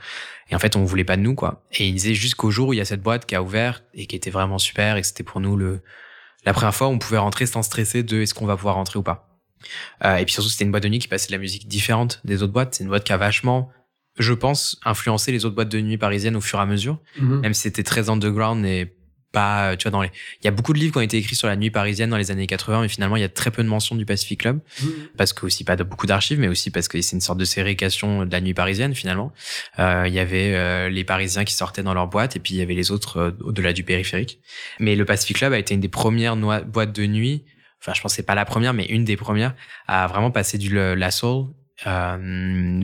et 0.50 0.54
en 0.54 0.58
fait 0.58 0.76
on 0.76 0.84
voulait 0.84 1.04
pas 1.04 1.16
de 1.16 1.22
nous 1.22 1.34
quoi. 1.34 1.64
Et 1.72 1.88
il 1.88 1.94
disait 1.94 2.14
jusqu'au 2.14 2.50
jour 2.50 2.68
où 2.68 2.72
il 2.72 2.76
y 2.76 2.80
a 2.80 2.84
cette 2.84 3.02
boîte 3.02 3.26
qui 3.26 3.34
a 3.34 3.42
ouvert 3.42 3.82
et 3.94 4.06
qui 4.06 4.16
était 4.16 4.30
vraiment 4.30 4.58
super 4.58 4.96
et 4.96 5.02
c'était 5.02 5.24
pour 5.24 5.40
nous 5.40 5.56
le 5.56 5.82
la 6.44 6.52
première 6.52 6.74
fois 6.74 6.88
où 6.88 6.90
on 6.90 6.98
pouvait 6.98 7.18
rentrer 7.18 7.46
sans 7.46 7.62
stresser 7.62 8.02
de 8.02 8.22
est-ce 8.22 8.34
qu'on 8.34 8.46
va 8.46 8.56
pouvoir 8.56 8.74
rentrer 8.74 8.98
ou 8.98 9.02
pas. 9.02 9.28
Euh, 10.04 10.16
et 10.16 10.24
puis 10.24 10.34
surtout, 10.34 10.50
c'était 10.50 10.64
une 10.64 10.70
boîte 10.70 10.82
de 10.82 10.88
nuit 10.88 10.98
qui 10.98 11.08
passait 11.08 11.28
de 11.28 11.32
la 11.32 11.38
musique 11.38 11.68
différente 11.68 12.20
des 12.24 12.42
autres 12.42 12.52
boîtes. 12.52 12.74
C'est 12.74 12.84
une 12.84 12.90
boîte 12.90 13.04
qui 13.04 13.12
a 13.12 13.16
vachement, 13.16 13.70
je 14.18 14.32
pense, 14.32 14.78
influencé 14.84 15.32
les 15.32 15.44
autres 15.44 15.54
boîtes 15.54 15.70
de 15.70 15.80
nuit 15.80 15.98
parisiennes 15.98 16.36
au 16.36 16.40
fur 16.40 16.58
et 16.58 16.62
à 16.62 16.66
mesure. 16.66 16.98
Mhm. 17.18 17.40
Même 17.40 17.54
si 17.54 17.62
c'était 17.62 17.82
très 17.82 18.10
underground 18.10 18.64
et 18.64 18.92
pas, 19.32 19.76
tu 19.76 19.84
vois, 19.84 19.90
dans 19.90 20.02
les, 20.02 20.10
il 20.40 20.44
y 20.44 20.48
a 20.48 20.50
beaucoup 20.50 20.72
de 20.72 20.78
livres 20.78 20.92
qui 20.92 20.98
ont 20.98 21.02
été 21.02 21.16
écrits 21.16 21.34
sur 21.34 21.48
la 21.48 21.56
nuit 21.56 21.70
parisienne 21.70 22.10
dans 22.10 22.18
les 22.18 22.30
années 22.30 22.46
80, 22.46 22.82
mais 22.82 22.88
finalement, 22.88 23.16
il 23.16 23.20
y 23.20 23.24
a 23.24 23.28
très 23.28 23.50
peu 23.50 23.64
de 23.64 23.68
mentions 23.68 23.96
du 23.96 24.04
Pacific 24.04 24.40
Club. 24.40 24.60
Mmh. 24.80 24.86
Parce 25.16 25.32
que 25.32 25.46
aussi 25.46 25.64
pas 25.64 25.74
de 25.74 25.82
beaucoup 25.82 26.06
d'archives, 26.06 26.38
mais 26.38 26.48
aussi 26.48 26.70
parce 26.70 26.86
que 26.86 27.00
c'est 27.00 27.16
une 27.16 27.20
sorte 27.20 27.38
de 27.38 27.44
ségrégation 27.44 28.26
de 28.26 28.30
la 28.30 28.40
nuit 28.40 28.54
parisienne, 28.54 28.94
finalement. 28.94 29.32
Euh, 29.78 30.04
il 30.06 30.14
y 30.14 30.18
avait 30.18 30.54
euh, 30.54 30.88
les 30.88 31.02
Parisiens 31.02 31.44
qui 31.44 31.54
sortaient 31.54 31.82
dans 31.82 31.94
leur 31.94 32.06
boîte, 32.06 32.36
et 32.36 32.40
puis 32.40 32.54
il 32.54 32.58
y 32.58 32.62
avait 32.62 32.74
les 32.74 32.90
autres 32.90 33.16
euh, 33.16 33.30
au-delà 33.40 33.72
du 33.72 33.82
périphérique. 33.82 34.38
Mais 34.78 34.94
le 34.94 35.04
Pacific 35.04 35.38
Club 35.38 35.52
a 35.54 35.58
été 35.58 35.74
une 35.74 35.80
des 35.80 35.88
premières 35.88 36.36
boîtes 36.36 36.94
de 36.94 37.06
nuit, 37.06 37.44
enfin, 37.80 37.94
je 37.94 38.02
pense 38.02 38.12
que 38.12 38.16
c'est 38.16 38.22
pas 38.26 38.34
la 38.34 38.44
première, 38.44 38.74
mais 38.74 38.84
une 38.84 39.04
des 39.04 39.16
premières, 39.16 39.54
à 39.88 40.06
vraiment 40.06 40.30
passer 40.30 40.58
du 40.58 40.68
la 40.68 41.10
soul, 41.10 41.46
euh, 41.86 42.16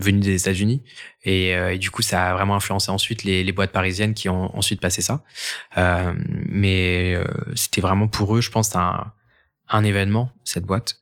venue 0.00 0.20
des 0.20 0.40
États-Unis. 0.40 0.82
Et, 1.24 1.54
euh, 1.54 1.74
et 1.74 1.78
du 1.78 1.90
coup, 1.90 2.02
ça 2.02 2.30
a 2.30 2.34
vraiment 2.34 2.56
influencé 2.56 2.90
ensuite 2.90 3.24
les, 3.24 3.44
les 3.44 3.52
boîtes 3.52 3.72
parisiennes 3.72 4.14
qui 4.14 4.28
ont 4.28 4.56
ensuite 4.56 4.80
passé 4.80 5.02
ça. 5.02 5.22
Euh, 5.76 6.12
mais 6.46 7.16
c'était 7.54 7.80
vraiment 7.80 8.08
pour 8.08 8.36
eux, 8.36 8.40
je 8.40 8.50
pense, 8.50 8.74
un, 8.76 9.12
un 9.68 9.84
événement, 9.84 10.30
cette 10.44 10.64
boîte. 10.64 11.00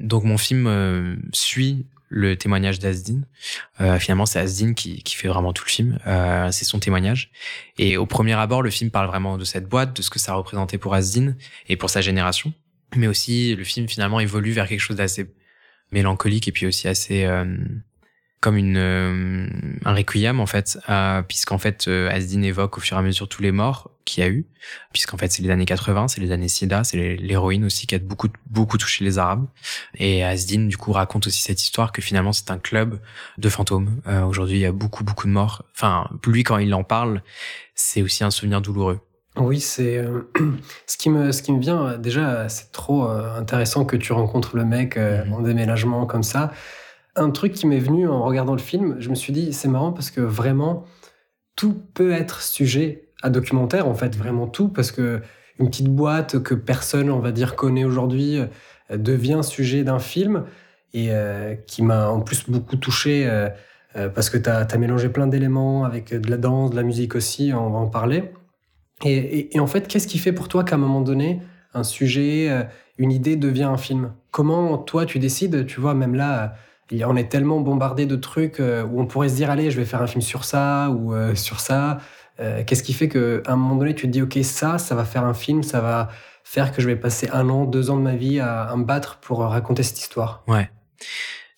Donc 0.00 0.24
mon 0.24 0.36
film 0.36 1.20
suit 1.32 1.86
le 2.10 2.36
témoignage 2.36 2.78
d'Asdin. 2.80 3.22
Euh, 3.80 3.98
finalement, 3.98 4.26
c'est 4.26 4.40
Asdin 4.40 4.74
qui, 4.74 5.02
qui 5.02 5.14
fait 5.14 5.28
vraiment 5.28 5.52
tout 5.52 5.64
le 5.64 5.70
film. 5.70 5.98
Euh, 6.06 6.50
c'est 6.50 6.64
son 6.64 6.80
témoignage. 6.80 7.30
Et 7.78 7.96
au 7.96 8.04
premier 8.04 8.34
abord, 8.34 8.62
le 8.62 8.70
film 8.70 8.90
parle 8.90 9.06
vraiment 9.06 9.38
de 9.38 9.44
cette 9.44 9.68
boîte, 9.68 9.96
de 9.96 10.02
ce 10.02 10.10
que 10.10 10.18
ça 10.18 10.34
représentait 10.34 10.76
pour 10.76 10.92
Asdin 10.92 11.34
et 11.68 11.76
pour 11.76 11.88
sa 11.88 12.00
génération. 12.00 12.52
Mais 12.96 13.06
aussi, 13.06 13.54
le 13.54 13.62
film 13.64 13.88
finalement 13.88 14.18
évolue 14.18 14.50
vers 14.50 14.68
quelque 14.68 14.80
chose 14.80 14.96
d'assez 14.96 15.32
mélancolique 15.92 16.48
et 16.48 16.52
puis 16.52 16.66
aussi 16.66 16.88
assez 16.88 17.24
euh, 17.24 17.44
comme 18.40 18.56
une 18.56 18.78
euh, 18.78 19.46
un 19.84 19.94
requiem 19.94 20.40
en 20.40 20.46
fait, 20.46 20.78
puisqu'en 21.28 21.58
fait 21.58 21.88
euh, 21.88 22.10
Asdin 22.10 22.42
évoque 22.42 22.78
au 22.78 22.80
fur 22.80 22.96
et 22.96 23.00
à 23.00 23.02
mesure 23.02 23.28
tous 23.28 23.42
les 23.42 23.52
morts 23.52 23.90
qu'il 24.06 24.24
y 24.24 24.26
a 24.26 24.30
eu, 24.30 24.46
puisqu'en 24.92 25.18
fait 25.18 25.30
c'est 25.30 25.42
les 25.42 25.50
années 25.50 25.66
80, 25.66 26.08
c'est 26.08 26.22
les 26.22 26.32
années 26.32 26.48
SIDA, 26.48 26.82
c'est 26.82 27.16
l'héroïne 27.16 27.64
aussi 27.64 27.86
qui 27.86 27.94
a 27.94 27.98
beaucoup 27.98 28.28
beaucoup 28.46 28.78
touché 28.78 29.04
les 29.04 29.18
Arabes. 29.18 29.46
Et 29.98 30.24
Asdin 30.24 30.66
du 30.66 30.78
coup 30.78 30.92
raconte 30.92 31.26
aussi 31.26 31.42
cette 31.42 31.62
histoire 31.62 31.92
que 31.92 32.00
finalement 32.00 32.32
c'est 32.32 32.50
un 32.50 32.58
club 32.58 33.00
de 33.36 33.48
fantômes. 33.50 34.00
Euh, 34.06 34.22
Aujourd'hui 34.24 34.56
il 34.56 34.62
y 34.62 34.66
a 34.66 34.72
beaucoup 34.72 35.04
beaucoup 35.04 35.26
de 35.26 35.32
morts. 35.32 35.64
Enfin 35.74 36.08
lui 36.26 36.42
quand 36.42 36.56
il 36.56 36.72
en 36.72 36.82
parle, 36.82 37.22
c'est 37.74 38.00
aussi 38.00 38.24
un 38.24 38.30
souvenir 38.30 38.62
douloureux. 38.62 39.00
Oui, 39.36 39.60
c'est 39.60 39.98
euh, 39.98 40.22
ce 40.86 40.96
qui 40.96 41.08
me 41.08 41.32
ce 41.32 41.42
qui 41.42 41.52
me 41.52 41.60
vient 41.60 41.86
euh, 41.86 41.96
déjà. 41.98 42.48
C'est 42.48 42.72
trop 42.72 43.06
euh, 43.08 43.38
intéressant 43.38 43.84
que 43.84 43.96
tu 43.96 44.12
rencontres 44.12 44.56
le 44.56 44.64
mec 44.64 44.96
euh, 44.96 45.24
Mhm. 45.24 45.32
en 45.32 45.40
déménagement 45.40 46.06
comme 46.06 46.22
ça. 46.22 46.52
Un 47.16 47.30
truc 47.30 47.52
qui 47.52 47.66
m'est 47.66 47.78
venu 47.78 48.08
en 48.08 48.22
regardant 48.24 48.52
le 48.54 48.60
film, 48.60 48.96
je 48.98 49.08
me 49.10 49.14
suis 49.14 49.32
dit 49.32 49.52
c'est 49.52 49.68
marrant 49.68 49.92
parce 49.92 50.10
que 50.10 50.20
vraiment 50.20 50.84
tout 51.56 51.74
peut 51.94 52.12
être 52.12 52.42
sujet 52.42 53.08
à 53.22 53.30
documentaire 53.30 53.86
en 53.88 53.94
fait, 53.94 54.16
vraiment 54.16 54.46
tout 54.46 54.68
parce 54.68 54.92
que 54.92 55.20
une 55.58 55.68
petite 55.70 55.88
boîte 55.88 56.42
que 56.42 56.54
personne 56.54 57.10
on 57.10 57.18
va 57.18 57.32
dire 57.32 57.56
connaît 57.56 57.84
aujourd'hui 57.84 58.40
devient 58.90 59.40
sujet 59.42 59.84
d'un 59.84 59.98
film 59.98 60.44
et 60.94 61.10
qui 61.66 61.82
m'a 61.82 62.08
en 62.08 62.20
plus 62.20 62.48
beaucoup 62.48 62.76
touché 62.76 63.28
parce 64.14 64.30
que 64.30 64.38
tu 64.38 64.48
as, 64.48 64.78
mélangé 64.78 65.08
plein 65.10 65.26
d'éléments 65.26 65.84
avec 65.84 66.14
de 66.14 66.30
la 66.30 66.38
danse, 66.38 66.70
de 66.70 66.76
la 66.76 66.82
musique 66.82 67.14
aussi, 67.14 67.52
on 67.54 67.70
va 67.70 67.78
en 67.78 67.88
parler. 67.88 68.32
Et, 69.04 69.58
en 69.58 69.66
fait, 69.66 69.88
qu'est-ce 69.88 70.06
qui 70.06 70.18
fait 70.18 70.32
pour 70.32 70.48
toi 70.48 70.64
qu'à 70.64 70.74
un 70.74 70.78
moment 70.78 71.00
donné, 71.00 71.40
un 71.74 71.84
sujet, 71.84 72.48
euh, 72.50 72.64
une 72.98 73.12
idée 73.12 73.36
devient 73.36 73.64
un 73.64 73.78
film? 73.78 74.12
Comment 74.30 74.76
toi 74.78 75.06
tu 75.06 75.18
décides 75.18 75.66
Tu 75.66 75.80
vois, 75.80 75.94
même 75.94 76.14
là, 76.14 76.54
euh, 76.92 77.04
on 77.06 77.16
est 77.16 77.28
tellement 77.28 77.60
bombardé 77.60 78.06
de 78.06 78.16
trucs 78.16 78.60
euh, 78.60 78.84
où 78.84 79.00
on 79.00 79.06
pourrait 79.06 79.30
se 79.30 79.36
dire 79.36 79.50
allez, 79.50 79.70
je 79.70 79.78
vais 79.78 79.86
faire 79.86 80.02
un 80.02 80.06
film 80.06 80.22
sur 80.22 80.44
ça 80.44 80.90
ou 80.90 81.14
sur 81.34 81.60
ça. 81.60 81.98
Qu'est-ce 82.66 82.82
qui 82.82 82.94
fait 82.94 83.10
qu'à 83.10 83.52
un 83.52 83.56
moment 83.56 83.76
donné, 83.76 83.94
tu 83.94 84.06
te 84.06 84.12
dis 84.12 84.22
ok, 84.22 84.38
ça, 84.42 84.78
ça 84.78 84.94
va 84.94 85.04
faire 85.04 85.24
un 85.26 85.34
film, 85.34 85.62
ça 85.62 85.82
va 85.82 86.08
faire 86.42 86.72
que 86.72 86.80
je 86.80 86.86
vais 86.86 86.96
passer 86.96 87.28
un 87.34 87.50
an, 87.50 87.66
deux 87.66 87.90
ans 87.90 87.98
de 87.98 88.02
ma 88.02 88.16
vie 88.16 88.40
à, 88.40 88.62
à 88.62 88.76
me 88.76 88.84
battre 88.84 89.18
pour 89.18 89.40
raconter 89.40 89.82
cette 89.82 89.98
histoire? 89.98 90.42
Ouais. 90.48 90.70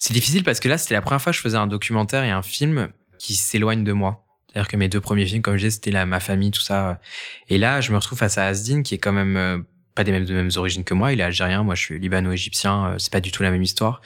C'est 0.01 0.13
difficile 0.13 0.43
parce 0.43 0.59
que 0.59 0.69
là, 0.69 0.79
c'était 0.79 0.95
la 0.95 1.01
première 1.01 1.23
fois 1.23 1.31
que 1.31 1.37
je 1.37 1.43
faisais 1.43 1.57
un 1.57 1.69
documentaire 1.69 2.25
et 2.25 2.33
un 2.33 2.43
film 2.43 2.89
qui 3.17 3.37
s'éloigne 3.37 3.85
de 3.85 3.93
moi. 3.93 4.25
C'est-à-dire 4.53 4.69
que 4.69 4.77
mes 4.77 4.89
deux 4.89 5.01
premiers 5.01 5.25
films, 5.25 5.41
comme 5.41 5.55
je 5.55 5.61
disais, 5.61 5.71
c'était 5.71 6.05
ma 6.05 6.21
famille, 6.21 6.51
tout 6.51 6.61
ça. 6.61 7.01
Et 7.49 7.57
là, 7.57 7.81
je 7.81 7.91
me 7.91 7.97
retrouve 7.97 8.19
face 8.19 8.37
à 8.37 8.47
Asdin, 8.47 8.83
qui 8.83 8.95
est 8.95 8.99
quand 8.99 9.13
même 9.13 9.37
euh, 9.37 9.59
pas 9.95 10.05
des 10.05 10.13
mêmes, 10.13 10.27
de 10.27 10.35
mêmes 10.35 10.51
origines 10.57 10.85
que 10.85 10.93
moi. 10.93 11.13
Il 11.13 11.21
est 11.21 11.25
algérien, 11.25 11.63
moi 11.63 11.75
je 11.75 11.81
suis 11.81 11.99
libano-égyptien. 11.99 12.87
euh, 12.87 12.99
c'est 12.99 13.13
pas 13.13 13.21
du 13.21 13.33
tout 13.33 13.43
la 13.43 13.51
même 13.51 13.63
histoire. 13.63 14.03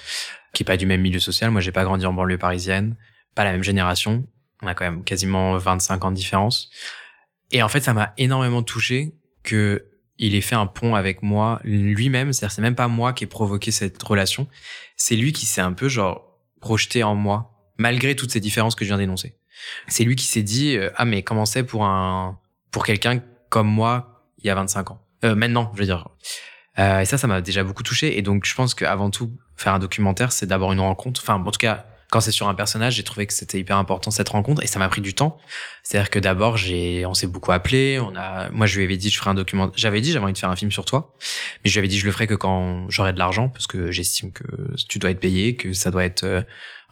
Qui 0.53 0.63
est 0.63 0.67
pas 0.67 0.77
du 0.77 0.87
même 0.87 1.01
milieu 1.01 1.19
social. 1.19 1.51
Moi, 1.51 1.61
j'ai 1.61 1.73
pas 1.73 1.85
grandi 1.85 2.07
en 2.07 2.13
banlieue 2.13 2.39
parisienne. 2.39 2.97
Pas 3.35 3.45
la 3.45 3.53
même 3.53 3.65
génération. 3.65 4.25
On 4.63 4.69
a 4.69 4.75
quand 4.75 4.85
même 4.85 5.03
quasiment 5.05 5.59
25 5.59 6.05
ans 6.05 6.11
de 6.11 6.17
différence. 6.17 6.71
Et 7.51 7.63
en 7.63 7.69
fait, 7.69 7.81
ça 7.81 7.93
m'a 7.93 8.15
énormément 8.17 8.63
touché 8.63 9.15
que 9.43 9.85
il 10.19 10.35
ait 10.35 10.41
fait 10.41 10.55
un 10.55 10.67
pont 10.67 10.95
avec 10.95 11.23
moi 11.23 11.61
lui-même. 11.65 12.33
C'est-à-dire, 12.33 12.53
c'est 12.55 12.63
même 12.63 12.75
pas 12.75 12.89
moi 12.89 13.13
qui 13.13 13.25
ai 13.25 13.27
provoqué 13.27 13.71
cette 13.71 14.03
relation. 14.03 14.49
C'est 14.97 15.17
lui 15.17 15.33
qui 15.33 15.45
s'est 15.45 15.61
un 15.61 15.73
peu 15.73 15.89
genre 15.89 16.41
projeté 16.61 17.03
en 17.03 17.15
moi, 17.15 17.53
malgré 17.77 18.17
toutes 18.17 18.31
ces 18.31 18.41
différences 18.41 18.75
que 18.75 18.85
je 18.85 18.91
viens 18.91 18.99
d'énoncer. 18.99 19.37
C'est 19.89 20.05
lui 20.05 20.17
qui 20.17 20.27
s'est 20.27 20.43
dit 20.43 20.77
euh, 20.77 20.91
ah 20.97 21.05
mais 21.05 21.23
comment 21.23 21.47
c'est 21.47 21.63
pour 21.63 21.85
un 21.85 22.39
pour 22.71 22.85
quelqu'un 22.85 23.21
comme 23.49 23.69
moi 23.69 24.25
il 24.39 24.47
y 24.47 24.51
a 24.51 24.55
25 24.55 24.91
ans? 24.91 25.01
Euh, 25.25 25.35
maintenant, 25.35 25.71
je 25.75 25.81
veux 25.81 25.87
dire. 25.87 26.09
Euh, 26.79 27.01
et 27.01 27.05
ça, 27.05 27.19
ça 27.19 27.27
m'a 27.27 27.41
déjà 27.41 27.65
beaucoup 27.65 27.83
touché. 27.83 28.19
Et 28.19 28.23
donc, 28.23 28.45
je 28.45 28.55
pense 28.55 28.75
qu'avant 28.75 29.11
tout, 29.11 29.33
faire 29.57 29.75
un 29.75 29.79
documentaire, 29.79 30.33
c'est 30.33 30.47
d'abord 30.47 30.73
une 30.73 30.81
rencontre. 30.81 31.21
Enfin, 31.23 31.35
en 31.35 31.51
tout 31.51 31.59
cas, 31.59 31.87
quand 32.11 32.21
c'est 32.21 32.33
sur 32.33 32.49
un 32.49 32.55
personnage, 32.55 32.95
j'ai 32.95 33.03
trouvé 33.03 33.27
que 33.27 33.33
c'était 33.33 33.59
hyper 33.59 33.77
important 33.79 34.11
cette 34.11 34.29
rencontre 34.29 34.63
et 34.63 34.67
ça 34.67 34.79
m'a 34.79 34.89
pris 34.89 35.01
du 35.01 35.15
temps. 35.15 35.39
C'est-à-dire 35.83 36.11
que 36.11 36.19
d'abord, 36.19 36.57
j'ai, 36.57 37.05
on 37.07 37.15
s'est 37.15 37.27
beaucoup 37.27 37.51
appelé. 37.51 37.99
On 37.99 38.15
a, 38.15 38.51
moi, 38.51 38.67
je 38.67 38.77
lui 38.77 38.85
avais 38.85 38.97
dit, 38.97 39.11
je 39.11 39.19
ferai 39.19 39.31
un 39.31 39.35
document. 39.35 39.73
J'avais 39.75 40.01
dit, 40.01 40.13
j'avais 40.13 40.25
envie 40.25 40.35
de 40.35 40.39
faire 40.39 40.51
un 40.51 40.57
film 40.57 40.71
sur 40.71 40.85
toi, 40.85 41.15
mais 41.65 41.71
je 41.71 41.75
lui 41.75 41.79
avais 41.81 41.89
dit, 41.89 41.99
je 41.99 42.07
le 42.07 42.13
ferai 42.13 42.27
que 42.27 42.35
quand 42.35 42.89
j'aurai 42.91 43.13
de 43.13 43.19
l'argent, 43.19 43.49
parce 43.49 43.67
que 43.67 43.91
j'estime 43.91 44.33
que 44.33 44.45
tu 44.89 44.99
dois 44.99 45.11
être 45.11 45.21
payé, 45.21 45.57
que 45.57 45.73
ça 45.73 45.91
doit 45.91 46.05
être, 46.05 46.25
euh, 46.25 46.43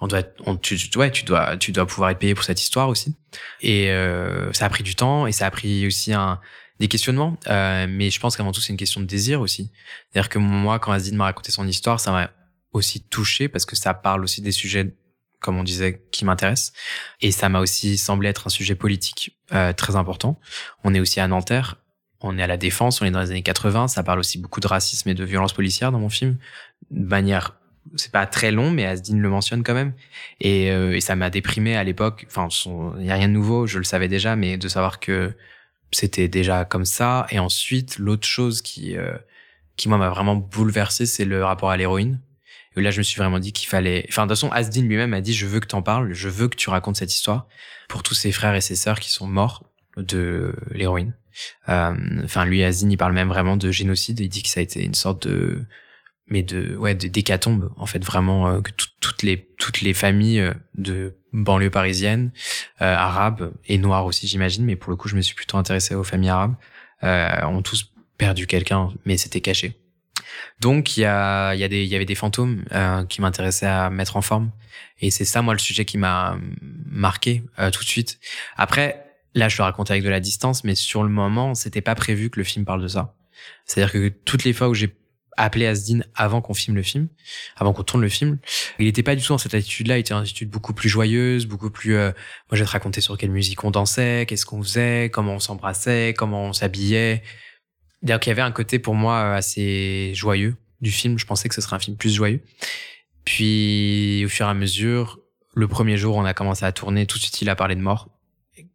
on 0.01 0.07
doit, 0.09 0.23
on, 0.47 0.57
tu, 0.57 0.77
tu- 0.77 0.99
ouais, 0.99 1.11
tu 1.11 1.25
dois, 1.25 1.57
tu 1.57 1.73
dois 1.73 1.87
pouvoir 1.87 2.11
être 2.11 2.19
payé 2.19 2.35
pour 2.35 2.45
cette 2.45 2.61
histoire 2.61 2.89
aussi. 2.89 3.15
Et 3.61 3.91
euh, 3.91 4.53
ça 4.53 4.67
a 4.67 4.69
pris 4.69 4.83
du 4.83 4.95
temps 4.95 5.27
et 5.27 5.33
ça 5.33 5.47
a 5.47 5.51
pris 5.51 5.87
aussi 5.87 6.13
un, 6.13 6.41
des 6.81 6.89
questionnements. 6.89 7.37
Euh, 7.49 7.87
mais 7.89 8.11
je 8.11 8.21
pense 8.21 8.37
qu'avant 8.37 8.53
tout, 8.53 8.61
c'est 8.61 8.73
une 8.73 8.77
question 8.79 9.01
de 9.01 9.07
désir 9.07 9.41
aussi. 9.41 9.71
C'est-à-dire 10.13 10.29
que 10.29 10.39
moi, 10.39 10.79
quand 10.79 10.93
Azine 10.93 11.17
m'a 11.17 11.25
raconté 11.25 11.53
son 11.53 11.67
histoire, 11.67 12.01
ça 12.01 12.11
m'a 12.13 12.31
aussi 12.73 13.03
touché 13.03 13.49
parce 13.49 13.65
que 13.65 13.77
ça 13.77 13.95
parle 13.95 14.25
aussi 14.25 14.43
des 14.43 14.51
sujets, 14.53 14.95
comme 15.41 15.57
on 15.59 15.63
disait, 15.65 16.03
qui 16.11 16.25
m'intéressent. 16.25 16.73
Et 17.21 17.31
ça 17.31 17.49
m'a 17.49 17.61
aussi 17.61 17.97
semblé 17.97 18.29
être 18.29 18.49
un 18.49 18.51
sujet 18.51 18.75
politique 18.75 19.39
euh, 19.53 19.73
très 19.73 19.95
important. 19.97 20.41
On 20.83 20.93
est 20.95 21.01
aussi 21.01 21.21
à 21.21 21.29
Nanterre. 21.29 21.77
On 22.27 22.39
est 22.39 22.43
à 22.43 22.47
la 22.47 22.57
défense, 22.57 23.01
on 23.03 23.05
est 23.05 23.11
dans 23.11 23.21
les 23.21 23.31
années 23.31 23.43
80. 23.43 23.89
Ça 23.89 24.03
parle 24.03 24.19
aussi 24.19 24.39
beaucoup 24.39 24.61
de 24.61 24.67
racisme 24.67 25.09
et 25.11 25.15
de 25.15 25.25
violence 25.25 25.53
policière 25.53 25.93
dans 25.93 25.99
mon 25.99 26.09
film. 26.09 26.39
De 26.91 27.07
manière, 27.07 27.57
c'est 27.97 28.13
pas 28.13 28.27
très 28.27 28.51
long, 28.51 28.71
mais 28.71 28.87
Asdine 28.87 29.21
le 29.21 29.29
mentionne 29.29 29.63
quand 29.63 29.75
même. 29.75 29.93
Et, 30.41 30.71
euh, 30.71 30.97
et 30.97 31.01
ça 31.01 31.17
m'a 31.17 31.31
déprimé 31.31 31.77
à 31.77 31.85
l'époque. 31.85 32.27
Enfin, 32.29 32.49
il 32.99 33.07
y 33.07 33.11
a 33.11 33.15
rien 33.15 33.29
de 33.29 33.33
nouveau, 33.33 33.67
je 33.67 33.79
le 33.79 33.85
savais 33.85 34.09
déjà, 34.09 34.37
mais 34.37 34.57
de 34.57 34.69
savoir 34.69 35.01
que 35.01 35.33
c'était 35.93 36.29
déjà 36.29 36.65
comme 36.65 36.85
ça. 36.85 37.27
Et 37.31 37.39
ensuite, 37.39 37.99
l'autre 37.99 38.27
chose 38.27 38.63
qui, 38.63 38.97
euh, 38.97 39.17
qui 39.77 39.89
moi 39.89 39.99
m'a 39.99 40.11
vraiment 40.11 40.37
bouleversé, 40.37 41.07
c'est 41.07 41.25
le 41.25 41.45
rapport 41.45 41.71
à 41.71 41.77
l'héroïne. 41.77 42.21
Et 42.77 42.83
là, 42.83 42.91
je 42.91 42.99
me 42.99 43.03
suis 43.05 43.19
vraiment 43.19 43.39
dit 43.39 43.53
qu'il 43.53 43.69
fallait. 43.69 44.05
Enfin, 44.09 44.23
de 44.27 44.29
toute 44.29 44.39
façon, 44.39 44.51
Asdin 44.51 44.83
lui-même 44.83 45.15
a 45.15 45.21
dit 45.21 45.33
je 45.33 45.47
veux 45.47 45.61
que 45.61 45.67
t'en 45.67 45.83
parles, 45.83 46.13
je 46.13 46.29
veux 46.29 46.49
que 46.49 46.57
tu 46.57 46.71
racontes 46.71 46.97
cette 46.97 47.15
histoire 47.15 47.47
pour 47.89 48.03
tous 48.03 48.15
ses 48.15 48.33
frères 48.33 48.55
et 48.55 48.61
ses 48.61 48.75
sœurs 48.75 48.99
qui 48.99 49.11
sont 49.11 49.27
morts 49.27 49.65
de 49.97 50.55
l'héroïne. 50.73 51.15
Euh, 51.69 51.95
Enfin, 52.25 52.45
lui, 52.45 52.65
Asdin, 52.65 52.91
il 52.91 52.97
parle 52.97 53.13
même 53.13 53.29
vraiment 53.29 53.57
de 53.57 53.71
génocide. 53.71 54.19
Il 54.19 54.29
dit 54.29 54.43
que 54.43 54.49
ça 54.49 54.61
a 54.61 54.63
été 54.63 54.85
une 54.85 54.95
sorte 54.95 55.29
de 55.29 55.65
mais 56.27 56.43
de 56.43 56.77
ouais 56.77 56.95
de 56.95 57.09
d'hécatombe 57.09 57.71
en 57.77 57.87
fait 57.87 58.03
vraiment 58.05 58.49
euh, 58.49 58.61
que 58.61 58.71
tout- 58.73 58.87
toutes 59.01 59.23
les 59.23 59.49
toutes 59.59 59.81
les 59.83 59.93
familles 59.95 60.41
euh, 60.41 60.55
de 60.75 61.17
banlieue 61.33 61.71
parisienne 61.71 62.33
euh, 62.81 62.95
arabes 62.95 63.53
et 63.67 63.77
noires 63.79 64.07
aussi 64.07 64.27
j'imagine. 64.27 64.65
Mais 64.65 64.77
pour 64.77 64.91
le 64.91 64.97
coup 64.97 65.09
je 65.09 65.17
me 65.17 65.21
suis 65.21 65.35
plutôt 65.35 65.57
intéressé 65.59 65.95
aux 65.95 66.05
familles 66.05 66.31
arabes. 66.31 66.55
Euh, 67.03 67.45
ont 67.47 67.61
tous 67.63 67.93
perdu 68.17 68.47
quelqu'un 68.47 68.91
mais 69.05 69.17
c'était 69.19 69.41
caché. 69.43 69.79
Donc 70.61 70.97
il 70.97 71.01
y 71.01 71.05
a 71.05 71.55
il 71.55 71.61
y 71.61 71.65
a 71.65 71.69
des 71.69 71.83
il 71.85 71.89
y 71.89 71.95
avait 71.97 72.05
des 72.07 72.15
fantômes 72.15 72.65
euh, 72.73 73.05
qui 73.05 73.21
m'intéressaient 73.21 73.67
à 73.67 73.91
mettre 73.91 74.17
en 74.17 74.23
forme. 74.23 74.51
Et 75.01 75.11
c'est 75.11 75.25
ça 75.27 75.43
moi 75.43 75.53
le 75.53 75.59
sujet 75.59 75.85
qui 75.85 75.99
m'a 75.99 76.39
marqué 76.87 77.43
euh, 77.59 77.71
tout 77.71 77.83
de 77.83 77.89
suite. 77.89 78.19
Après 78.57 79.05
là 79.35 79.49
je 79.51 79.59
le 79.59 79.65
raconte 79.65 79.91
avec 79.91 80.03
de 80.05 80.09
la 80.09 80.21
distance 80.21 80.65
mais 80.65 80.75
sur 80.75 81.03
le 81.03 81.11
moment 81.11 81.55
c'était 81.55 81.83
pas 81.83 81.95
prévu 81.95 82.31
que 82.31 82.39
le 82.41 82.45
film 82.45 82.65
parle 82.65 82.81
de 82.83 82.89
ça. 82.89 83.15
C'est 83.67 83.83
à 83.83 83.85
dire 83.85 83.93
que 83.93 84.09
toutes 84.09 84.45
les 84.45 84.53
fois 84.55 84.69
où 84.69 84.75
j'ai 84.75 84.95
appelé 85.37 85.67
Asdin 85.67 86.01
avant 86.15 86.41
qu'on 86.41 86.55
filme 86.55 86.77
le 86.77 86.83
film, 86.83 87.09
avant 87.57 87.73
qu'on 87.73 87.83
tourne 87.83 88.03
le 88.03 88.09
film. 88.09 88.39
Il 88.79 88.87
était 88.87 89.03
pas 89.03 89.17
du 89.17 89.23
tout 89.23 89.33
dans 89.33 89.39
cette 89.39 89.55
attitude-là, 89.55 89.97
il 89.97 90.01
était 90.01 90.15
dans 90.15 90.19
une 90.19 90.25
attitude 90.25 90.51
beaucoup 90.51 90.75
plus 90.75 90.89
joyeuse, 90.89 91.47
beaucoup 91.47 91.71
plus... 91.71 91.97
euh, 91.97 92.11
moi, 92.11 92.53
je 92.53 92.59
vais 92.61 92.67
te 92.67 92.71
raconter 92.71 93.01
sur 93.01 93.17
quelle 93.19 93.31
musique 93.31 93.63
on 93.65 93.71
dansait, 93.71 94.27
qu'est-ce 94.29 94.47
qu'on 94.47 94.63
faisait, 94.63 95.11
comment 95.13 95.35
on 95.35 95.39
s'embrassait, 95.39 96.15
comment 96.17 96.47
on 96.47 96.53
s'habillait. 96.53 97.23
D'ailleurs, 98.03 98.21
qu'il 98.21 98.31
y 98.31 98.33
avait 98.33 98.43
un 98.43 98.53
côté 98.53 98.79
pour 98.79 98.95
moi 98.95 99.15
euh, 99.17 99.37
assez 99.37 100.13
joyeux 100.15 100.57
du 100.81 100.91
film. 100.91 101.19
Je 101.19 101.27
pensais 101.27 101.49
que 101.49 101.55
ce 101.55 101.61
serait 101.61 101.77
un 101.77 101.81
film 101.81 101.97
plus 101.97 102.15
joyeux. 102.15 102.43
Puis, 103.25 104.23
au 104.27 104.29
fur 104.29 104.47
et 104.47 104.51
à 104.51 104.55
mesure, 104.55 105.21
le 105.55 105.69
premier 105.69 105.97
jour, 105.97 106.17
on 106.17 106.25
a 106.25 106.35
commencé 106.35 106.65
à 106.65 106.73
tourner. 106.73 107.07
Tout 107.07 107.19
de 107.19 107.23
suite, 107.23 107.41
il 107.41 107.49
a 107.49 107.57
parlé 107.57 107.75
de 107.75 107.81
mort. 107.81 108.11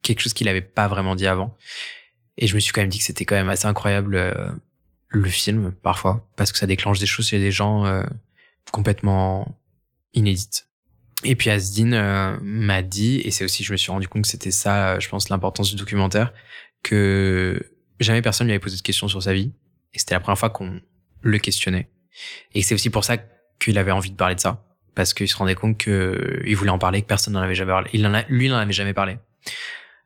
Quelque 0.01 0.21
chose 0.21 0.33
qu'il 0.33 0.47
avait 0.47 0.61
pas 0.61 0.87
vraiment 0.87 1.15
dit 1.15 1.27
avant. 1.27 1.55
Et 2.37 2.47
je 2.47 2.55
me 2.55 2.59
suis 2.59 2.71
quand 2.71 2.81
même 2.81 2.89
dit 2.89 2.99
que 2.99 3.03
c'était 3.03 3.25
quand 3.25 3.35
même 3.35 3.49
assez 3.49 3.67
incroyable 3.67 4.15
euh, 4.15 4.49
le 5.09 5.29
film, 5.29 5.71
parfois, 5.71 6.27
parce 6.35 6.51
que 6.51 6.57
ça 6.57 6.67
déclenche 6.67 6.99
des 6.99 7.05
choses 7.05 7.27
chez 7.27 7.39
des 7.39 7.51
gens 7.51 7.85
euh, 7.85 8.03
complètement 8.71 9.59
inédites. 10.13 10.67
Et 11.23 11.35
puis 11.35 11.49
Asdine 11.49 11.93
euh, 11.95 12.37
m'a 12.41 12.81
dit, 12.81 13.19
et 13.25 13.31
c'est 13.31 13.43
aussi, 13.43 13.63
je 13.63 13.71
me 13.71 13.77
suis 13.77 13.91
rendu 13.91 14.07
compte 14.07 14.21
que 14.21 14.27
c'était 14.27 14.51
ça, 14.51 14.99
je 14.99 15.09
pense, 15.09 15.29
l'importance 15.29 15.69
du 15.71 15.75
documentaire, 15.75 16.31
que 16.83 17.59
jamais 17.99 18.21
personne 18.21 18.47
lui 18.47 18.53
avait 18.53 18.59
posé 18.59 18.77
de 18.77 18.81
questions 18.81 19.07
sur 19.07 19.21
sa 19.21 19.33
vie. 19.33 19.51
Et 19.93 19.99
c'était 19.99 20.15
la 20.15 20.19
première 20.19 20.37
fois 20.37 20.49
qu'on 20.49 20.79
le 21.21 21.37
questionnait. 21.39 21.89
Et 22.53 22.61
c'est 22.61 22.75
aussi 22.75 22.89
pour 22.89 23.03
ça 23.03 23.17
qu'il 23.59 23.77
avait 23.77 23.91
envie 23.91 24.11
de 24.11 24.15
parler 24.15 24.35
de 24.35 24.39
ça. 24.39 24.63
Parce 24.95 25.13
qu'il 25.13 25.27
se 25.27 25.35
rendait 25.35 25.55
compte 25.55 25.77
qu'il 25.77 26.55
voulait 26.55 26.69
en 26.69 26.79
parler, 26.79 27.01
que 27.01 27.07
personne 27.07 27.33
n'en 27.33 27.41
avait 27.41 27.55
jamais 27.55 27.71
parlé. 27.71 27.89
Il 27.93 28.05
en 28.05 28.13
a, 28.13 28.23
lui, 28.29 28.47
n'en 28.49 28.57
avait 28.57 28.73
jamais 28.73 28.93
parlé. 28.93 29.17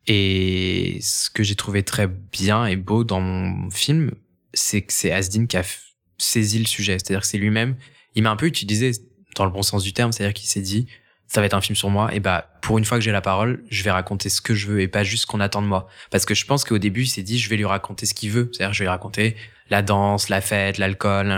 Et 0.08 1.00
ce 1.02 1.30
que 1.30 1.44
j'ai 1.44 1.56
trouvé 1.56 1.84
très 1.84 2.08
bien 2.08 2.66
et 2.66 2.76
beau 2.76 3.04
dans 3.04 3.22
mon 3.22 3.70
film, 3.70 4.12
c'est 4.54 4.82
que 4.82 4.94
c'est 4.94 5.12
Asdin 5.12 5.46
qui 5.46 5.58
a 5.58 5.64
saisi 6.18 6.60
le 6.60 6.66
sujet. 6.66 6.94
C'est-à-dire 6.94 7.22
que 7.22 7.28
c'est 7.28 7.38
lui-même, 7.38 7.76
il 8.16 8.24
m'a 8.24 8.32
un 8.32 8.36
peu 8.36 8.46
utilisé 8.46 8.92
dans 9.36 9.46
le 9.46 9.52
bon 9.52 9.62
sens 9.62 9.84
du 9.84 9.94
terme, 9.94 10.12
c'est-à-dire 10.12 10.34
qu'il 10.34 10.48
s'est 10.48 10.62
dit, 10.62 10.88
ça 11.28 11.42
va 11.42 11.48
être 11.48 11.56
un 11.56 11.62
film 11.62 11.76
sur 11.76 11.90
moi, 11.90 12.14
et 12.14 12.20
bah, 12.20 12.52
pour 12.62 12.78
une 12.78 12.86
fois 12.86 12.98
que 12.98 13.04
j'ai 13.04 13.12
la 13.12 13.22
parole, 13.22 13.64
je 13.70 13.84
vais 13.84 13.92
raconter 13.92 14.30
ce 14.30 14.42
que 14.42 14.54
je 14.54 14.68
veux 14.68 14.82
et 14.82 14.88
pas 14.88 15.04
juste 15.04 15.24
ce 15.24 15.28
qu'on 15.28 15.40
attend 15.40 15.62
de 15.62 15.68
moi. 15.68 15.88
Parce 16.12 16.26
que 16.26 16.36
je 16.36 16.46
pense 16.46 16.64
qu'au 16.64 16.78
début, 16.78 17.04
il 17.04 17.08
s'est 17.08 17.24
dit, 17.24 17.40
je 17.40 17.50
vais 17.50 17.58
lui 17.58 17.66
raconter 17.66 18.06
ce 18.06 18.14
qu'il 18.14 18.30
veut. 18.30 18.52
C'est-à-dire, 18.54 18.74
je 18.74 18.80
vais 18.80 18.86
lui 18.86 18.90
raconter 18.90 19.36
la 19.70 19.82
danse, 19.82 20.30
la 20.30 20.42
fête, 20.42 20.78
l'alcool, 20.78 21.32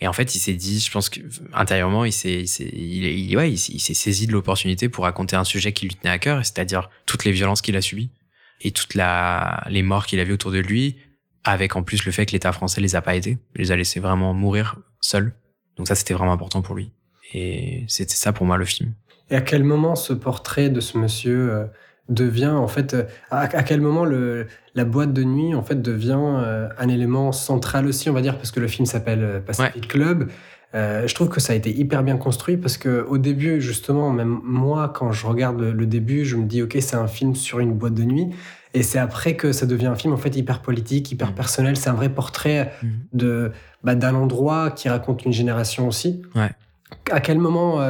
et 0.00 0.06
en 0.06 0.12
fait, 0.12 0.34
il 0.34 0.38
s'est 0.38 0.54
dit, 0.54 0.78
je 0.80 0.90
pense 0.90 1.08
que 1.08 1.20
intérieurement, 1.52 2.04
il 2.04 2.12
s'est, 2.12 2.42
il, 2.42 3.04
il, 3.04 3.36
ouais, 3.36 3.50
il, 3.50 3.58
s'est 3.58 3.94
saisi 3.94 4.28
de 4.28 4.32
l'opportunité 4.32 4.88
pour 4.88 5.04
raconter 5.04 5.34
un 5.34 5.44
sujet 5.44 5.72
qui 5.72 5.86
lui 5.86 5.96
tenait 5.96 6.12
à 6.12 6.18
cœur, 6.18 6.44
c'est-à-dire 6.44 6.88
toutes 7.04 7.24
les 7.24 7.32
violences 7.32 7.62
qu'il 7.62 7.76
a 7.76 7.82
subies 7.82 8.10
et 8.60 8.70
toutes 8.70 8.94
la, 8.94 9.64
les 9.68 9.82
morts 9.82 10.06
qu'il 10.06 10.20
a 10.20 10.24
vues 10.24 10.34
autour 10.34 10.52
de 10.52 10.58
lui, 10.58 10.96
avec 11.44 11.76
en 11.76 11.82
plus 11.82 12.04
le 12.04 12.12
fait 12.12 12.26
que 12.26 12.32
l'État 12.32 12.52
français 12.52 12.80
les 12.80 12.96
a 12.96 13.02
pas 13.02 13.16
aidés, 13.16 13.38
les 13.56 13.72
a 13.72 13.76
laissés 13.76 14.00
vraiment 14.00 14.34
mourir 14.34 14.76
seuls. 15.00 15.32
Donc 15.76 15.88
ça, 15.88 15.94
c'était 15.94 16.14
vraiment 16.14 16.32
important 16.32 16.62
pour 16.62 16.74
lui. 16.74 16.92
Et 17.32 17.84
c'était 17.88 18.14
ça 18.14 18.32
pour 18.32 18.46
moi 18.46 18.56
le 18.56 18.64
film. 18.64 18.94
Et 19.30 19.36
à 19.36 19.40
quel 19.40 19.64
moment 19.64 19.94
ce 19.94 20.12
portrait 20.12 20.70
de 20.70 20.80
ce 20.80 20.96
monsieur 20.98 21.52
euh, 21.52 21.64
devient 22.08 22.46
en 22.46 22.68
fait 22.68 22.94
euh, 22.94 23.04
à, 23.30 23.62
quel 23.62 23.80
moment 23.80 24.04
le, 24.04 24.46
la 24.74 24.84
boîte 24.84 25.12
de 25.12 25.22
nuit 25.24 25.54
en 25.54 25.62
fait 25.62 25.82
devient 25.82 26.18
euh, 26.18 26.68
un 26.78 26.88
élément 26.88 27.32
central 27.32 27.86
aussi 27.86 28.08
on 28.08 28.14
va 28.14 28.22
dire 28.22 28.36
parce 28.36 28.50
que 28.50 28.60
le 28.60 28.68
film 28.68 28.86
s'appelle 28.86 29.42
Pacific 29.44 29.88
Club 29.88 30.30
je 30.72 31.14
trouve 31.14 31.28
que 31.28 31.40
ça 31.40 31.52
a 31.52 31.56
été 31.56 31.70
hyper 31.70 32.02
bien 32.02 32.16
construit 32.16 32.56
parce 32.56 32.78
que 32.78 33.04
au 33.10 33.18
début 33.18 33.60
justement 33.60 34.10
même 34.10 34.40
moi 34.42 34.90
quand 34.94 35.12
je 35.12 35.26
regarde 35.26 35.60
le, 35.60 35.86
début 35.86 36.24
je 36.24 36.36
me 36.36 36.46
dis 36.46 36.62
ok 36.62 36.78
c'est 36.80 36.96
un 36.96 37.08
film 37.08 37.34
sur 37.34 37.58
une 37.58 37.74
boîte 37.74 37.94
de 37.94 38.04
nuit 38.04 38.30
et 38.74 38.82
c'est 38.82 38.98
après 38.98 39.36
que 39.36 39.52
ça 39.52 39.66
devient 39.66 39.86
un 39.86 39.94
film 39.94 40.12
en 40.12 40.16
fait 40.16 40.36
hyper 40.36 40.60
politique 40.60 41.10
hyper 41.10 41.30
mmh. 41.30 41.34
personnel 41.34 41.76
c'est 41.76 41.90
un 41.90 41.94
vrai 41.94 42.08
portrait 42.08 42.72
mmh. 42.82 42.86
de 43.12 43.52
bah, 43.82 43.94
d'un 43.94 44.14
endroit 44.14 44.70
qui 44.70 44.88
raconte 44.88 45.24
une 45.24 45.32
génération 45.32 45.88
aussi 45.88 46.22
ouais. 46.34 46.50
à 47.10 47.20
quel 47.20 47.38
moment 47.38 47.80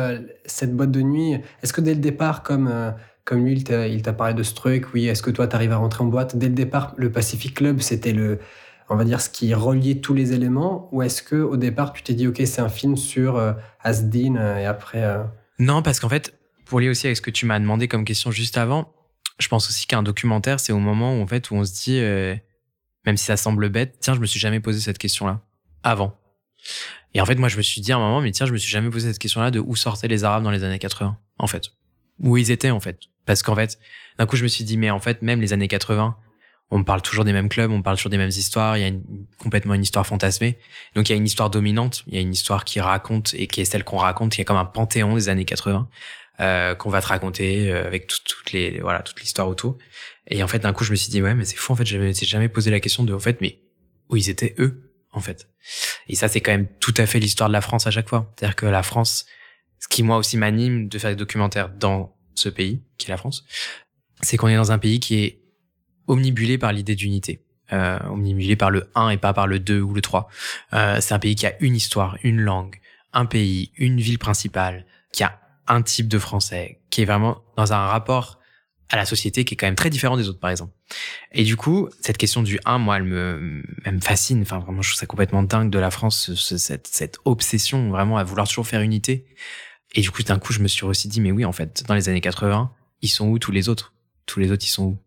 cette 0.47 0.77
boîte 0.77 0.91
de 0.91 1.03
nuit 1.03 1.35
est-ce 1.63 1.73
que 1.73 1.81
dès 1.81 1.95
le 1.95 2.01
départ 2.01 2.43
comme 2.43 2.95
comme 3.29 3.45
lui, 3.45 3.63
il 3.63 4.03
t'a 4.03 4.13
parlé 4.15 4.33
de 4.33 4.43
ce 4.43 4.55
truc, 4.55 4.87
oui, 4.95 5.07
est-ce 5.07 5.23
que 5.23 5.31
toi, 5.31 5.47
tu 5.47 5.55
arrives 5.55 5.73
à 5.73 5.77
rentrer 5.77 6.03
en 6.03 6.07
boîte 6.07 6.39
Dès 6.39 6.49
le 6.49 6.55
départ, 6.55 6.95
le 6.97 7.13
Pacific 7.13 7.53
Club, 7.53 7.81
c'était 7.81 8.15
le, 8.15 8.39
on 8.89 8.97
va 8.97 9.05
dire, 9.05 9.21
ce 9.21 9.29
qui 9.29 9.53
reliait 9.53 9.97
tous 9.97 10.15
les 10.15 10.33
éléments 10.33 10.89
Ou 10.93 11.03
est-ce 11.03 11.23
que 11.23 11.37
au 11.37 11.59
départ, 11.59 11.93
tu 11.93 12.03
t'es 12.03 12.15
dit, 12.15 12.27
OK, 12.27 12.41
c'est 12.47 12.63
un 12.63 12.71
film 12.71 12.97
sur 12.97 13.37
euh, 13.37 13.53
Asdin 13.83 14.37
euh, 14.37 14.57
et 14.57 14.65
après. 14.65 15.05
Euh, 15.05 15.25
non, 15.59 15.83
parce 15.83 16.01
qu'en 16.01 16.09
fait, 16.09 16.39
pour 16.65 16.81
lier 16.81 16.89
aussi 16.89 17.07
avec 17.07 17.19
ce 17.19 17.23
que 17.23 17.31
tu 17.31 17.45
m'as 17.45 17.61
demandé 17.61 17.87
comme 17.87 18.07
question 18.07 18.31
juste 18.31 18.57
avant, 18.57 18.95
je 19.39 19.49
pense 19.49 19.69
aussi 19.69 19.87
qu'un 19.87 20.03
documentaire, 20.03 20.61
c'est 20.61 20.73
au 20.73 20.79
moment 20.79 21.19
où, 21.19 21.23
en 21.23 21.27
fait, 21.27 21.51
où 21.51 21.55
on 21.55 21.65
se 21.65 21.73
dit, 21.73 22.01
même 23.05 23.17
si 23.17 23.25
ça 23.25 23.37
semble 23.37 23.69
bête, 23.69 23.97
tiens, 24.01 24.15
je 24.15 24.21
me 24.21 24.27
suis 24.27 24.41
jamais 24.41 24.61
posé 24.61 24.81
cette 24.81 24.99
question-là 24.99 25.41
avant. 25.83 26.19
Et 27.15 27.21
en 27.21 27.27
fait, 27.27 27.37
moi, 27.37 27.49
je 27.49 27.57
me 27.57 27.63
suis 27.63 27.81
dit 27.81 27.93
à 27.93 27.97
un 27.97 28.01
moment, 28.01 28.21
mais 28.21 28.33
tiens, 28.33 28.47
je 28.47 28.53
me 28.53 28.59
suis 28.59 28.71
jamais 28.71 28.91
posé 28.91 29.09
cette 29.09 29.19
question-là 29.19 29.51
de 29.51 29.61
où 29.61 29.77
sortaient 29.77 30.09
les 30.09 30.25
Arabes 30.25 30.43
dans 30.43 30.51
les 30.51 30.65
années 30.65 30.79
80, 30.79 31.17
en 31.39 31.47
fait. 31.47 31.65
Où 32.21 32.37
ils 32.37 32.51
étaient, 32.51 32.71
en 32.71 32.81
fait. 32.81 32.99
Parce 33.25 33.43
qu'en 33.43 33.55
fait, 33.55 33.79
d'un 34.19 34.27
coup, 34.27 34.37
je 34.37 34.43
me 34.43 34.49
suis 34.49 34.65
dit, 34.65 34.77
mais 34.77 34.91
en 34.91 35.01
fait, 35.01 35.23
même 35.23 35.41
les 35.41 35.53
années 35.53 35.69
80, 35.69 36.17
on 36.71 36.85
parle 36.85 37.03
toujours 37.03 37.25
des 37.25 37.33
mêmes 37.33 37.49
clubs, 37.49 37.71
on 37.71 37.83
parle 37.83 37.97
toujours 37.97 38.11
des 38.11 38.19
mêmes 38.19 38.29
histoires, 38.29 38.77
il 38.77 38.83
y 38.83 38.87
a 38.87 38.93
complètement 39.39 39.75
une 39.75 39.83
histoire 39.83 40.07
fantasmée. 40.07 40.59
Donc 40.95 41.09
il 41.09 41.13
y 41.13 41.15
a 41.15 41.17
une 41.17 41.27
histoire 41.27 41.49
dominante, 41.49 42.05
il 42.07 42.15
y 42.15 42.19
a 42.19 42.21
une 42.21 42.33
histoire 42.33 42.65
qui 42.65 42.81
raconte 42.81 43.35
et 43.35 43.47
qui 43.47 43.63
est 43.63 43.65
celle 43.65 43.85
qu'on 43.85 43.97
raconte, 43.97 44.33
qui 44.33 44.43
est 44.43 44.45
comme 44.45 44.59
un 44.59 44.67
panthéon 44.67 45.15
des 45.15 45.29
années 45.31 45.47
80 45.47 45.89
euh, 46.41 46.75
qu'on 46.75 46.91
va 46.91 47.01
te 47.01 47.09
raconter 47.09 47.71
euh, 47.71 47.87
avec 47.87 48.07
toutes 48.07 48.53
les 48.53 48.81
voilà 48.81 49.01
toute 49.01 49.21
l'histoire 49.21 49.49
autour. 49.49 49.79
Et 50.29 50.43
en 50.43 50.49
fait 50.49 50.61
d'un 50.61 50.73
coup 50.73 50.85
je 50.85 50.91
me 50.91 50.97
suis 50.97 51.11
dit 51.11 51.23
ouais 51.23 51.35
mais 51.35 51.45
c'est 51.45 51.57
fou 51.57 51.73
en 51.73 51.77
fait 51.77 51.87
je 51.87 51.99
me 51.99 52.13
jamais 52.13 52.49
posé 52.49 52.71
la 52.71 52.81
question 52.81 53.05
de 53.05 53.13
en 53.13 53.19
fait 53.19 53.41
mais 53.41 53.61
où 54.09 54.17
ils 54.17 54.31
étaient 54.31 54.55
eux 54.59 54.93
en 55.13 55.21
fait. 55.21 55.49
Et 56.09 56.15
ça 56.15 56.29
c'est 56.29 56.41
quand 56.41 56.53
même 56.53 56.69
tout 56.81 56.95
à 56.97 57.07
fait 57.07 57.21
l'histoire 57.21 57.49
de 57.49 57.53
la 57.53 57.61
France 57.61 57.87
à 57.87 57.91
chaque 57.91 58.09
fois. 58.09 58.33
C'est-à-dire 58.37 58.57
que 58.57 58.67
la 58.67 58.83
France, 58.83 59.27
ce 59.79 59.89
qui 59.89 60.03
moi 60.03 60.17
aussi 60.17 60.37
m'anime 60.37 60.89
de 60.89 60.99
faire 60.99 61.11
des 61.11 61.17
documentaires 61.17 61.69
dans 61.69 62.17
ce 62.35 62.49
pays, 62.49 62.83
qui 62.99 63.09
est 63.09 63.11
la 63.11 63.17
France, 63.17 63.45
c'est 64.23 64.37
qu'on 64.37 64.49
est 64.49 64.57
dans 64.57 64.73
un 64.73 64.79
pays 64.79 65.01
qui 65.01 65.25
est 65.25 65.43
omnibulé 66.07 66.59
par 66.59 66.73
l'idée 66.73 66.95
d'unité. 66.95 67.45
Euh, 67.71 67.99
omnibulé 68.09 68.57
par 68.57 68.71
le 68.71 68.89
1 68.95 69.11
et 69.11 69.19
pas 69.19 69.35
par 69.35 69.47
le 69.47 69.59
2 69.59 69.81
ou 69.81 69.93
le 69.93 70.01
3. 70.01 70.29
Euh, 70.73 71.01
c'est 71.03 71.13
un 71.13 71.19
pays 71.19 71.35
qui 71.35 71.47
a 71.47 71.53
une 71.61 71.77
histoire, 71.77 72.17
une 72.23 72.41
langue, 72.41 72.81
un 73.13 73.27
pays, 73.27 73.73
une 73.77 74.01
ville 74.01 74.19
principale, 74.19 74.87
qui 75.13 75.23
a 75.23 75.39
un 75.69 75.83
type 75.83 76.09
de 76.09 76.19
français, 76.19 76.81
qui 76.91 77.03
est 77.03 77.05
vraiment 77.05 77.43
dans 77.57 77.73
un 77.73 77.87
rapport 77.87 78.39
à 78.91 78.97
la 78.97 79.05
société 79.05 79.45
qui 79.45 79.55
est 79.55 79.57
quand 79.57 79.67
même 79.67 79.75
très 79.75 79.91
différent 79.91 80.17
des 80.17 80.29
autres, 80.29 80.41
par 80.41 80.51
exemple. 80.51 80.73
Et 81.33 81.45
du 81.45 81.57
coup, 81.57 81.89
cette 82.01 82.17
question 82.17 82.43
du 82.43 82.59
1, 82.65 82.79
moi, 82.79 82.97
elle 82.97 83.03
me, 83.03 83.63
elle 83.85 83.97
me 83.97 84.01
fascine. 84.01 84.41
Enfin, 84.43 84.59
vraiment, 84.59 84.81
je 84.81 84.91
trouve 84.91 85.01
ça 85.01 85.07
complètement 85.07 85.43
dingue 85.43 85.71
de 85.71 85.79
la 85.79 85.91
France, 85.91 86.35
cette, 86.35 86.87
cette 86.87 87.19
obsession 87.25 87.91
vraiment 87.91 88.17
à 88.17 88.25
vouloir 88.25 88.49
toujours 88.49 88.67
faire 88.67 88.81
unité. 88.81 89.27
Et 89.95 90.01
du 90.01 90.11
coup, 90.11 90.23
d'un 90.23 90.39
coup, 90.39 90.53
je 90.53 90.61
me 90.61 90.69
suis 90.69 90.85
aussi 90.85 91.09
dit, 91.09 91.21
mais 91.21 91.33
oui, 91.33 91.45
en 91.45 91.53
fait, 91.53 91.85
dans 91.87 91.95
les 91.95 92.09
années 92.09 92.21
80, 92.21 92.73
ils 93.03 93.09
sont 93.09 93.29
où 93.29 93.39
tous 93.39 93.53
les 93.53 93.69
autres? 93.69 93.93
Tous 94.27 94.41
les 94.41 94.51
autres, 94.51 94.65
ils 94.65 94.71
sont 94.71 94.85
où? 94.85 94.99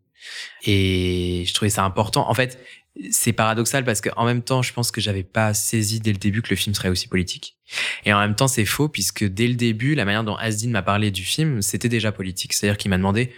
Et 0.64 1.44
je 1.48 1.54
trouvais 1.54 1.70
ça 1.70 1.84
important. 1.84 2.30
En 2.30 2.34
fait, 2.36 2.60
c'est 3.10 3.34
paradoxal 3.34 3.84
parce 3.84 4.02
qu'en 4.02 4.26
même 4.26 4.42
temps, 4.42 4.62
je 4.62 4.74
pense 4.74 4.92
que 4.92 5.02
j'avais 5.02 5.24
pas 5.24 5.54
saisi 5.54 6.00
dès 6.00 6.12
le 6.12 6.18
début 6.18 6.42
que 6.42 6.50
le 6.50 6.56
film 6.56 6.76
serait 6.76 6.90
aussi 6.90 7.08
politique. 7.08 7.58
Et 8.06 8.14
en 8.14 8.20
même 8.20 8.36
temps, 8.36 8.48
c'est 8.48 8.66
faux 8.66 8.90
puisque 8.90 9.24
dès 9.24 9.48
le 9.48 9.56
début, 9.56 9.96
la 9.96 10.06
manière 10.06 10.24
dont 10.24 10.36
Asdin 10.36 10.70
m'a 10.70 10.82
parlé 10.82 11.12
du 11.12 11.24
film, 11.24 11.62
c'était 11.62 11.90
déjà 11.90 12.12
politique. 12.12 12.54
C'est-à-dire 12.54 12.78
qu'il 12.78 12.90
m'a 12.90 12.98
demandé 12.98 13.32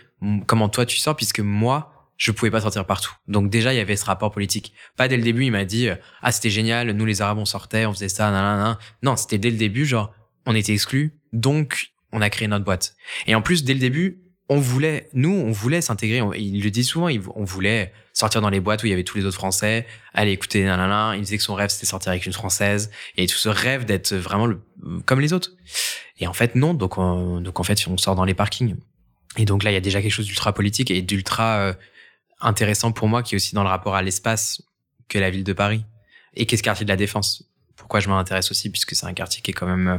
comment 0.48 0.70
toi 0.70 0.86
tu 0.86 0.98
sors 0.98 1.16
puisque 1.16 1.40
moi, 1.40 2.10
je 2.18 2.32
pouvais 2.32 2.52
pas 2.52 2.62
sortir 2.62 2.86
partout. 2.86 3.14
Donc 3.28 3.50
déjà, 3.50 3.74
il 3.74 3.78
y 3.78 3.80
avait 3.80 3.96
ce 3.96 4.06
rapport 4.06 4.32
politique. 4.32 4.74
Pas 4.98 5.08
dès 5.08 5.18
le 5.18 5.24
début, 5.24 5.46
il 5.46 5.52
m'a 5.52 5.66
dit 5.66 5.88
ah 6.22 6.32
c'était 6.32 6.50
génial, 6.50 6.92
nous 6.92 7.06
les 7.06 7.22
Arabes 7.22 7.40
on 7.40 7.46
sortait, 7.46 7.86
on 7.86 7.94
faisait 7.94 8.10
ça, 8.10 8.32
nan, 8.32 8.78
Non, 9.02 9.16
c'était 9.16 9.38
dès 9.38 9.52
le 9.52 9.58
début, 9.58 9.86
genre 9.86 10.14
on 10.46 10.56
était 10.56 10.74
exclus, 10.74 11.18
donc 11.32 11.94
on 12.12 12.22
a 12.22 12.30
créé 12.30 12.48
notre 12.48 12.66
boîte. 12.66 12.96
Et 13.28 13.36
en 13.36 13.42
plus, 13.42 13.64
dès 13.64 13.74
le 13.74 13.80
début, 13.80 14.20
on 14.50 14.60
voulait, 14.60 15.10
nous, 15.14 15.32
on 15.32 15.52
voulait 15.52 15.82
s'intégrer. 15.82 16.22
Il 16.38 16.62
le 16.64 16.70
dit 16.70 16.84
souvent, 16.84 17.10
on 17.36 17.44
voulait 17.44 17.94
sortir 18.14 18.42
dans 18.42 18.50
les 18.50 18.60
boîtes 18.60 18.84
où 18.84 18.86
il 18.86 18.92
y 18.92 18.94
avait 18.94 19.04
tous 19.04 19.18
les 19.18 19.26
autres 19.26 19.36
Français, 19.36 19.86
aller 20.14 20.32
écouter 20.32 20.64
nanana. 20.64 21.14
Il 21.16 21.22
disait 21.22 21.38
que 21.38 21.44
son 21.44 21.56
rêve 21.56 21.70
c'était 21.70 21.88
sortir 21.88 22.12
avec 22.12 22.26
une 22.26 22.34
Française 22.34 22.92
et 23.18 23.28
tout 23.28 23.38
ce 23.38 23.50
rêve 23.50 23.86
d'être 23.86 24.14
vraiment 24.14 24.46
le, 24.46 24.62
comme 25.06 25.20
les 25.20 25.34
autres. 25.34 25.52
Et 26.20 26.28
en 26.28 26.34
fait, 26.34 26.56
non. 26.56 26.74
Donc, 26.74 26.96
donc 26.96 27.60
en 27.60 27.64
fait, 27.64 27.86
on 27.88 27.98
sort 27.98 28.16
dans 28.16 28.26
les 28.26 28.34
parkings. 28.34 28.76
Et 29.38 29.46
donc 29.46 29.64
là, 29.64 29.72
il 29.72 29.74
y 29.74 29.78
a 29.78 29.82
déjà 29.82 30.02
quelque 30.02 30.12
chose 30.12 30.28
d'ultra 30.28 30.54
politique 30.54 30.92
et 30.92 31.02
d'ultra 31.02 31.58
euh, 31.60 31.74
intéressant 32.40 32.92
pour 32.92 33.08
moi, 33.08 33.24
qui 33.24 33.36
est 33.36 33.38
aussi 33.38 33.56
dans 33.56 33.64
le 33.64 33.70
rapport 33.70 33.96
à 33.96 34.02
l'espace 34.02 34.62
que 35.10 35.18
la 35.18 35.30
ville 35.30 35.44
de 35.44 35.54
Paris 35.54 35.84
et 36.36 36.46
qu'est 36.46 36.58
ce 36.58 36.64
quartier 36.64 36.86
de 36.86 36.90
la 36.90 36.98
Défense. 36.98 37.44
Pourquoi 37.76 38.00
je 38.00 38.10
m'intéresse 38.10 38.52
aussi, 38.52 38.70
puisque 38.70 38.96
c'est 38.96 39.06
un 39.06 39.14
quartier 39.14 39.42
qui 39.42 39.52
est 39.52 39.54
quand 39.54 39.68
même 39.68 39.88
euh, 39.88 39.98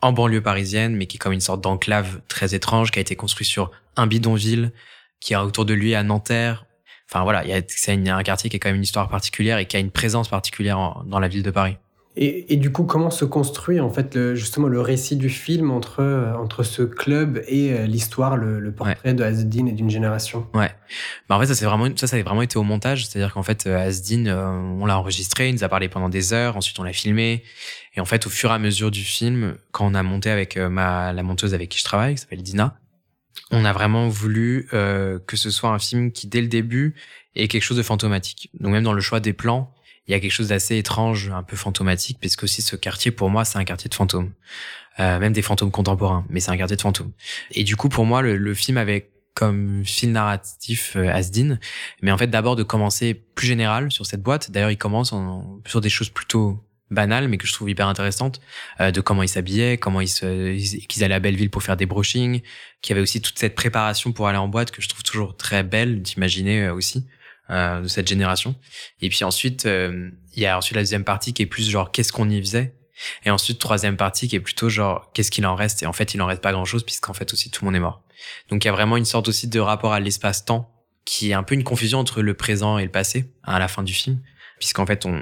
en 0.00 0.12
banlieue 0.12 0.42
parisienne, 0.42 0.96
mais 0.96 1.06
qui 1.06 1.16
est 1.16 1.18
comme 1.18 1.32
une 1.32 1.40
sorte 1.40 1.60
d'enclave 1.60 2.20
très 2.28 2.54
étrange, 2.54 2.90
qui 2.90 2.98
a 2.98 3.02
été 3.02 3.16
construit 3.16 3.46
sur 3.46 3.70
un 3.96 4.06
bidonville, 4.06 4.72
qui 5.20 5.34
a 5.34 5.44
autour 5.44 5.64
de 5.64 5.74
lui 5.74 5.94
à 5.94 6.02
Nanterre. 6.02 6.66
Enfin 7.14 7.22
voilà, 7.22 7.44
il 7.44 7.50
y 7.50 7.52
a, 7.52 7.62
c'est 7.68 7.92
un 7.92 8.22
quartier 8.24 8.50
qui 8.50 8.56
a 8.56 8.58
quand 8.58 8.68
même 8.68 8.76
une 8.76 8.82
histoire 8.82 9.08
particulière 9.08 9.58
et 9.58 9.66
qui 9.66 9.76
a 9.76 9.78
une 9.78 9.92
présence 9.92 10.26
particulière 10.28 11.04
dans 11.06 11.20
la 11.20 11.28
ville 11.28 11.44
de 11.44 11.50
Paris. 11.52 11.76
Et, 12.16 12.56
du 12.56 12.70
coup, 12.70 12.84
comment 12.84 13.10
se 13.10 13.24
construit 13.24 13.80
en 13.80 13.90
fait 13.90 14.14
le, 14.14 14.36
justement 14.36 14.68
le 14.68 14.80
récit 14.80 15.16
du 15.16 15.28
film 15.28 15.72
entre, 15.72 16.00
euh, 16.00 16.32
entre 16.34 16.62
ce 16.62 16.82
club 16.82 17.42
et 17.48 17.72
euh, 17.72 17.86
l'histoire, 17.86 18.36
le, 18.36 18.70
portrait 18.70 19.14
de 19.14 19.24
Asdin 19.24 19.66
et 19.66 19.72
d'une 19.72 19.90
génération? 19.90 20.46
Ouais. 20.54 20.70
Bah 21.28 21.36
en 21.36 21.40
fait, 21.40 21.46
ça 21.46 21.56
c'est 21.56 21.64
vraiment 21.64 21.88
ça, 21.96 22.06
ça 22.06 22.16
a 22.16 22.22
vraiment 22.22 22.42
été 22.42 22.56
au 22.56 22.62
montage, 22.62 23.06
c'est-à-dire 23.06 23.34
qu'en 23.34 23.42
fait, 23.42 23.66
euh, 23.66 23.76
Asdin, 23.76 24.26
on 24.26 24.86
l'a 24.86 24.96
enregistré, 24.96 25.48
il 25.48 25.54
nous 25.54 25.64
a 25.64 25.68
parlé 25.68 25.88
pendant 25.88 26.08
des 26.08 26.32
heures, 26.32 26.56
ensuite 26.56 26.78
on 26.78 26.84
l'a 26.84 26.92
filmé, 26.92 27.42
et 27.96 28.00
en 28.00 28.04
fait, 28.04 28.28
au 28.28 28.30
fur 28.30 28.50
et 28.50 28.54
à 28.54 28.58
mesure 28.60 28.92
du 28.92 29.02
film, 29.02 29.56
quand 29.72 29.84
on 29.84 29.94
a 29.94 30.02
monté 30.04 30.30
avec 30.30 30.56
ma 30.56 31.12
la 31.12 31.22
monteuse 31.24 31.52
avec 31.52 31.68
qui 31.68 31.78
je 31.78 31.84
travaille, 31.84 32.14
qui 32.14 32.20
s'appelle 32.20 32.42
Dina, 32.42 32.76
on 33.50 33.64
a 33.64 33.72
vraiment 33.72 34.08
voulu 34.08 34.68
que 34.70 35.36
ce 35.36 35.50
soit 35.50 35.70
un 35.70 35.78
film 35.78 36.12
qui 36.12 36.26
dès 36.26 36.40
le 36.40 36.48
début 36.48 36.94
ait 37.34 37.48
quelque 37.48 37.62
chose 37.62 37.76
de 37.76 37.82
fantomatique. 37.82 38.50
Donc 38.58 38.72
même 38.72 38.84
dans 38.84 38.92
le 38.92 39.00
choix 39.00 39.20
des 39.20 39.32
plans 39.32 39.74
il 40.06 40.12
y 40.12 40.14
a 40.14 40.20
quelque 40.20 40.32
chose 40.32 40.48
d'assez 40.48 40.76
étrange, 40.76 41.30
un 41.30 41.42
peu 41.42 41.56
fantomatique, 41.56 42.18
puisque 42.20 42.44
aussi 42.44 42.62
ce 42.62 42.76
quartier, 42.76 43.10
pour 43.10 43.30
moi, 43.30 43.44
c'est 43.44 43.58
un 43.58 43.64
quartier 43.64 43.88
de 43.88 43.94
fantômes. 43.94 44.32
Euh, 45.00 45.18
même 45.18 45.32
des 45.32 45.42
fantômes 45.42 45.70
contemporains, 45.70 46.24
mais 46.28 46.40
c'est 46.40 46.50
un 46.50 46.56
quartier 46.56 46.76
de 46.76 46.82
fantômes. 46.82 47.12
Et 47.50 47.64
du 47.64 47.74
coup, 47.74 47.88
pour 47.88 48.04
moi, 48.04 48.22
le, 48.22 48.54
film 48.54 48.76
avait 48.76 49.10
comme 49.34 49.82
fil 49.84 50.12
narratif 50.12 50.94
euh, 50.94 51.08
Asdin, 51.08 51.58
mais 52.02 52.12
en 52.12 52.18
fait 52.18 52.28
d'abord 52.28 52.54
de 52.54 52.62
commencer 52.62 53.14
plus 53.14 53.48
général 53.48 53.90
sur 53.90 54.06
cette 54.06 54.22
boîte. 54.22 54.52
D'ailleurs, 54.52 54.70
il 54.70 54.76
commence 54.76 55.12
en, 55.12 55.60
sur 55.66 55.80
des 55.80 55.88
choses 55.88 56.10
plutôt 56.10 56.62
banales, 56.94 57.28
mais 57.28 57.36
que 57.36 57.46
je 57.46 57.52
trouve 57.52 57.68
hyper 57.68 57.88
intéressantes, 57.88 58.40
euh, 58.80 58.90
de 58.90 59.00
comment 59.00 59.22
ils 59.22 59.28
s'habillaient, 59.28 59.76
comment 59.76 60.00
ils 60.00 60.08
qu'ils 60.88 61.04
allaient 61.04 61.14
à 61.14 61.20
Belleville 61.20 61.50
pour 61.50 61.62
faire 61.62 61.76
des 61.76 61.86
brushings, 61.86 62.40
qu'il 62.80 62.90
y 62.90 62.92
avait 62.94 63.02
aussi 63.02 63.20
toute 63.20 63.38
cette 63.38 63.54
préparation 63.54 64.12
pour 64.12 64.28
aller 64.28 64.38
en 64.38 64.48
boîte 64.48 64.70
que 64.70 64.82
je 64.82 64.88
trouve 64.88 65.02
toujours 65.02 65.36
très 65.36 65.62
belle 65.62 66.02
d'imaginer 66.02 66.64
euh, 66.64 66.74
aussi 66.74 67.06
euh, 67.50 67.82
de 67.82 67.88
cette 67.88 68.08
génération. 68.08 68.54
Et 69.02 69.10
puis 69.10 69.22
ensuite, 69.24 69.66
euh, 69.66 70.10
il 70.34 70.42
y 70.42 70.46
a 70.46 70.56
ensuite 70.56 70.76
la 70.76 70.82
deuxième 70.82 71.04
partie 71.04 71.34
qui 71.34 71.42
est 71.42 71.46
plus 71.46 71.68
genre 71.68 71.92
qu'est-ce 71.92 72.12
qu'on 72.12 72.30
y 72.30 72.40
faisait. 72.40 72.74
Et 73.24 73.30
ensuite, 73.30 73.58
troisième 73.58 73.96
partie 73.96 74.28
qui 74.28 74.36
est 74.36 74.40
plutôt 74.40 74.70
genre 74.70 75.10
qu'est-ce 75.12 75.30
qu'il 75.30 75.44
en 75.46 75.54
reste. 75.54 75.82
Et 75.82 75.86
en 75.86 75.92
fait, 75.92 76.14
il 76.14 76.22
en 76.22 76.26
reste 76.26 76.40
pas 76.40 76.52
grand-chose 76.52 76.84
puisqu'en 76.84 77.12
fait 77.12 77.32
aussi 77.32 77.50
tout 77.50 77.64
le 77.64 77.66
monde 77.66 77.76
est 77.76 77.80
mort. 77.80 78.02
Donc 78.48 78.64
il 78.64 78.68
y 78.68 78.70
a 78.70 78.72
vraiment 78.72 78.96
une 78.96 79.04
sorte 79.04 79.28
aussi 79.28 79.48
de 79.48 79.60
rapport 79.60 79.92
à 79.92 80.00
l'espace-temps 80.00 80.70
qui 81.04 81.30
est 81.30 81.34
un 81.34 81.42
peu 81.42 81.54
une 81.54 81.64
confusion 81.64 81.98
entre 81.98 82.22
le 82.22 82.34
présent 82.34 82.78
et 82.78 82.84
le 82.84 82.90
passé 82.90 83.30
à 83.42 83.58
la 83.58 83.68
fin 83.68 83.82
du 83.82 83.92
film, 83.92 84.20
puisqu'en 84.58 84.86
fait 84.86 85.04
on 85.04 85.20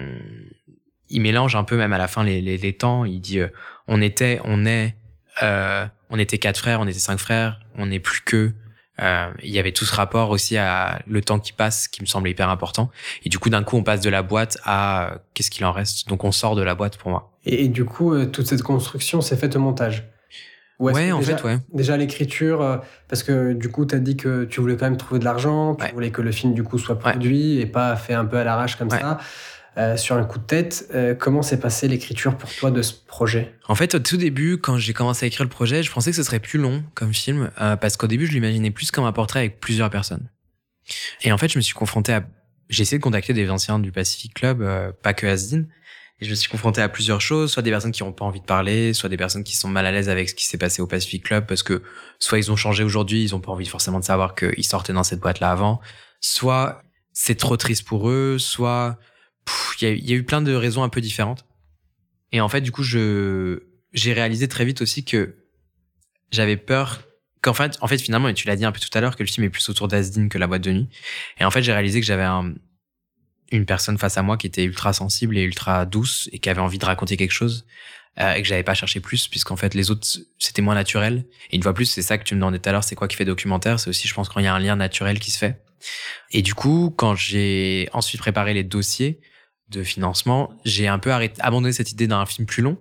il 1.13 1.21
mélange 1.21 1.55
un 1.55 1.65
peu 1.65 1.77
même 1.77 1.93
à 1.93 1.99
la 1.99 2.09
fin 2.09 2.25
les, 2.25 2.41
les, 2.41 2.57
les 2.59 2.73
temps. 2.73 3.05
Il 3.05 3.21
dit 3.21 3.39
euh, 3.41 3.49
on 3.89 4.01
était, 4.03 4.41
on 4.45 4.65
est, 4.67 4.97
euh, 5.43 5.87
on 6.11 6.19
était 6.19 6.39
quatre 6.39 6.59
frères, 6.59 6.81
on 6.81 6.87
était 6.89 6.99
cinq 6.99 7.19
frères, 7.19 7.61
on 7.77 7.87
n'est 7.87 8.01
plus 8.01 8.21
que. 8.23 8.53
Euh, 9.01 9.31
il 9.43 9.51
y 9.51 9.59
avait 9.59 9.73
tout 9.73 9.85
ce 9.87 9.95
rapport 9.95 10.31
aussi 10.31 10.57
à 10.59 11.01
le 11.09 11.23
temps 11.23 11.39
qui 11.39 11.53
passe 11.53 11.89
qui 11.89 12.03
me 12.03 12.07
semble 12.07 12.29
hyper 12.29 12.49
important. 12.51 12.91
Et 13.25 13.29
du 13.31 13.39
coup, 13.39 13.49
d'un 13.51 13.63
coup, 13.63 13.77
on 13.77 13.83
passe 13.83 14.01
de 14.01 14.11
la 14.11 14.23
boîte 14.23 14.59
à 14.65 15.19
qu'est-ce 15.35 15.51
qu'il 15.51 15.65
en 15.65 15.73
reste? 15.73 16.09
Donc, 16.09 16.25
on 16.25 16.33
sort 16.33 16.57
de 16.57 16.63
la 16.63 16.75
boîte 16.75 16.99
pour 16.99 17.11
moi. 17.11 17.33
Et, 17.47 17.65
et 17.65 17.69
du 17.69 17.85
coup, 17.85 18.15
toute 18.27 18.47
cette 18.47 18.63
construction 18.63 19.21
s'est 19.23 19.37
faite 19.37 19.57
au 19.57 19.61
montage. 19.61 20.05
Ouais, 20.79 21.11
en 21.13 21.21
déjà, 21.21 21.37
fait, 21.37 21.45
ouais. 21.45 21.59
Déjà 21.73 21.97
l'écriture, 21.97 22.81
parce 23.09 23.23
que 23.23 23.53
du 23.55 23.69
coup, 23.71 23.87
tu 23.87 23.95
as 23.95 23.99
dit 23.99 24.17
que 24.17 24.45
tu 24.45 24.61
voulais 24.61 24.77
quand 24.77 24.87
même 24.87 24.97
trouver 24.97 25.21
de 25.21 25.25
l'argent, 25.25 25.75
tu 25.77 25.85
Ouais. 25.85 25.93
voulais 25.93 26.11
que 26.11 26.21
le 26.23 26.33
film 26.33 26.55
du 26.55 26.63
coup 26.65 26.77
soit 26.79 26.97
Ouais. 26.97 27.13
produit 27.13 27.61
et 27.61 27.67
pas 27.67 27.95
fait 27.97 28.15
un 28.15 28.25
peu 28.25 28.37
à 28.39 28.45
l'arrache 28.45 28.77
comme 28.77 28.89
Ouais. 28.89 28.99
ça, 29.01 29.19
euh, 29.79 29.97
sur 29.97 30.17
un 30.17 30.25
coup 30.25 30.39
de 30.39 30.45
tête. 30.45 30.89
Euh, 30.95 31.15
comment 31.15 31.43
s'est 31.43 31.59
passée 31.59 31.89
l'écriture 31.89 32.37
pour 32.37 32.55
toi 32.55 32.71
de 32.71 32.83
ce 32.83 32.93
projet? 32.93 33.55
En 33.69 33.75
fait, 33.75 33.95
au 33.95 33.99
tout 33.99 34.17
début, 34.17 34.59
quand 34.59 34.77
j'ai 34.77 34.93
commencé 34.93 35.25
à 35.25 35.29
écrire 35.29 35.45
le 35.45 35.51
projet, 35.51 35.83
je 35.83 35.91
pensais 35.91 36.11
que 36.11 36.17
ce 36.17 36.23
serait 36.23 36.41
plus 36.41 36.59
long 36.59 36.85
comme 36.95 37.15
film, 37.15 37.51
euh, 37.61 37.77
parce 37.77 37.97
qu'au 37.97 38.07
début, 38.07 38.27
je 38.27 38.33
l'imaginais 38.33 38.71
plus 38.71 38.91
comme 38.91 39.05
un 39.05 39.13
portrait 39.13 39.41
avec 39.41 39.61
plusieurs 39.61 39.91
personnes. 39.91 40.29
Et 41.23 41.33
en 41.33 41.39
fait, 41.39 41.49
je 41.49 41.59
me 41.59 41.63
suis 41.63 41.75
confronté 41.75 42.13
à... 42.13 42.25
J'ai 42.69 42.83
essayé 42.83 42.99
de 42.99 43.03
contacter 43.03 43.33
des 43.33 43.51
anciens 43.51 43.79
du 43.79 43.93
Pacific 43.93 44.35
Club, 44.35 44.65
pas 45.03 45.13
que 45.13 45.27
Asdin, 45.27 45.65
et 46.21 46.25
je 46.25 46.31
me 46.31 46.35
suis 46.37 46.49
confronté 46.49 46.81
à 46.81 46.89
plusieurs 46.89 47.21
choses, 47.21 47.51
soit 47.53 47.63
des 47.63 47.71
personnes 47.71 47.93
qui 47.93 48.03
n'ont 48.03 48.13
pas 48.13 48.25
envie 48.25 48.41
de 48.41 48.47
parler, 48.47 48.95
soit 48.95 49.09
des 49.09 49.17
personnes 49.17 49.43
qui 49.43 49.57
sont 49.57 49.69
mal 49.69 49.85
à 49.87 49.91
l'aise 49.93 50.09
avec 50.09 50.29
ce 50.29 50.35
qui 50.35 50.47
s'est 50.47 50.57
passé 50.57 50.81
au 50.81 50.87
Pacific 50.87 51.25
Club, 51.25 51.47
parce 51.47 51.63
que 51.63 51.83
soit 52.19 52.39
ils 52.39 52.51
ont 52.53 52.57
changé 52.57 52.85
aujourd'hui, 52.85 53.23
ils 53.23 53.35
ont 53.35 53.41
pas 53.41 53.51
envie 53.53 53.67
forcément 53.67 53.99
de 53.99 54.05
savoir 54.05 54.35
qu'ils 54.35 54.65
sortaient 54.65 54.93
dans 54.93 55.03
cette 55.03 55.21
boîte-là 55.21 55.51
avant, 55.51 55.81
soit 56.21 56.83
c'est 57.13 57.35
trop 57.35 57.57
triste 57.57 57.85
pour 57.85 58.09
eux, 58.09 58.39
soit 58.39 58.99
il 59.81 60.09
y, 60.09 60.13
a- 60.13 60.17
eu 60.17 60.23
plein 60.23 60.43
de 60.43 60.55
raisons 60.55 60.83
un 60.83 60.89
peu 60.89 61.01
différentes. 61.01 61.45
Et 62.31 62.41
en 62.41 62.49
fait, 62.49 62.61
du 62.61 62.73
coup, 62.73 62.83
je 62.83 63.65
j'ai 63.93 64.15
réalisé 64.15 64.49
très 64.49 64.65
vite 64.65 64.81
aussi 64.81 65.05
que 65.05 65.37
j'avais 66.31 66.57
peur 66.57 67.03
qu'en 67.43 67.53
fait, 67.53 67.77
en 67.83 67.89
fait, 67.89 67.99
finalement, 67.99 68.29
et 68.29 68.35
tu 68.35 68.47
l'as 68.47 68.57
dit 68.57 68.65
un 68.65 68.73
peu 68.73 68.81
tout 68.81 68.97
à 68.97 69.01
l'heure, 69.01 69.17
que 69.17 69.23
le 69.23 69.29
film 69.29 69.45
est 69.45 69.51
plus 69.51 69.69
autour 69.69 69.89
d'Asdin 69.89 70.29
que 70.29 70.39
la 70.39 70.47
boîte 70.47 70.63
de 70.63 70.73
nuit. 70.73 70.89
Et 71.39 71.45
en 71.45 71.51
fait, 71.51 71.63
j'ai 71.63 71.73
réalisé 71.73 72.01
que 72.01 72.07
j'avais 72.07 72.23
un, 72.23 72.55
une 73.51 73.67
personne 73.67 73.99
face 73.99 74.17
à 74.17 74.23
moi 74.23 74.37
qui 74.39 74.47
était 74.47 74.65
ultra 74.65 74.93
sensible 74.93 75.37
et 75.37 75.43
ultra 75.43 75.85
douce 75.85 76.29
et 76.33 76.39
qui 76.39 76.49
avait 76.49 76.61
envie 76.61 76.79
de 76.79 76.85
raconter 76.85 77.17
quelque 77.17 77.33
chose 77.33 77.67
euh, 78.19 78.33
et 78.35 78.43
que 78.43 78.49
j'avais 78.49 78.63
pas 78.63 78.75
cherché 78.75 79.01
plus 79.01 79.29
puisqu'en 79.29 79.57
fait 79.57 79.75
les 79.75 79.91
autres 79.91 80.07
c'était 80.39 80.63
moins 80.63 80.75
naturel. 80.75 81.27
Et 81.51 81.57
une 81.57 81.63
fois 81.63 81.75
plus, 81.75 81.87
c'est 81.87 82.03
ça 82.03 82.17
que 82.17 82.25
tu 82.25 82.35
me 82.35 82.41
demandais 82.41 82.61
tout 82.61 82.69
à 82.69 82.73
l'heure, 82.73 82.85
c'est 82.85 82.95
quoi 82.95 83.09
qui 83.09 83.17
fait 83.17 83.25
documentaire? 83.25 83.79
C'est 83.79 83.91
aussi, 83.91 84.09
je 84.09 84.15
pense, 84.15 84.29
quand 84.29 84.41
il 84.41 84.45
y 84.45 84.49
a 84.49 84.55
un 84.55 84.59
lien 84.59 84.77
naturel 84.77 85.19
qui 85.19 85.31
se 85.31 85.39
fait. 85.39 85.63
Et 86.31 86.43
du 86.43 86.55
coup, 86.55 86.95
quand 86.97 87.15
j'ai 87.15 87.89
ensuite 87.93 88.21
préparé 88.21 88.55
les 88.55 88.65
dossiers 88.65 89.21
de 89.73 89.83
financement, 89.83 90.53
j'ai 90.65 90.89
un 90.89 90.99
peu 90.99 91.13
abandonné 91.13 91.73
cette 91.73 91.91
idée 91.93 92.07
d'un 92.07 92.25
film 92.27 92.47
plus 92.47 92.63
long. 92.63 92.79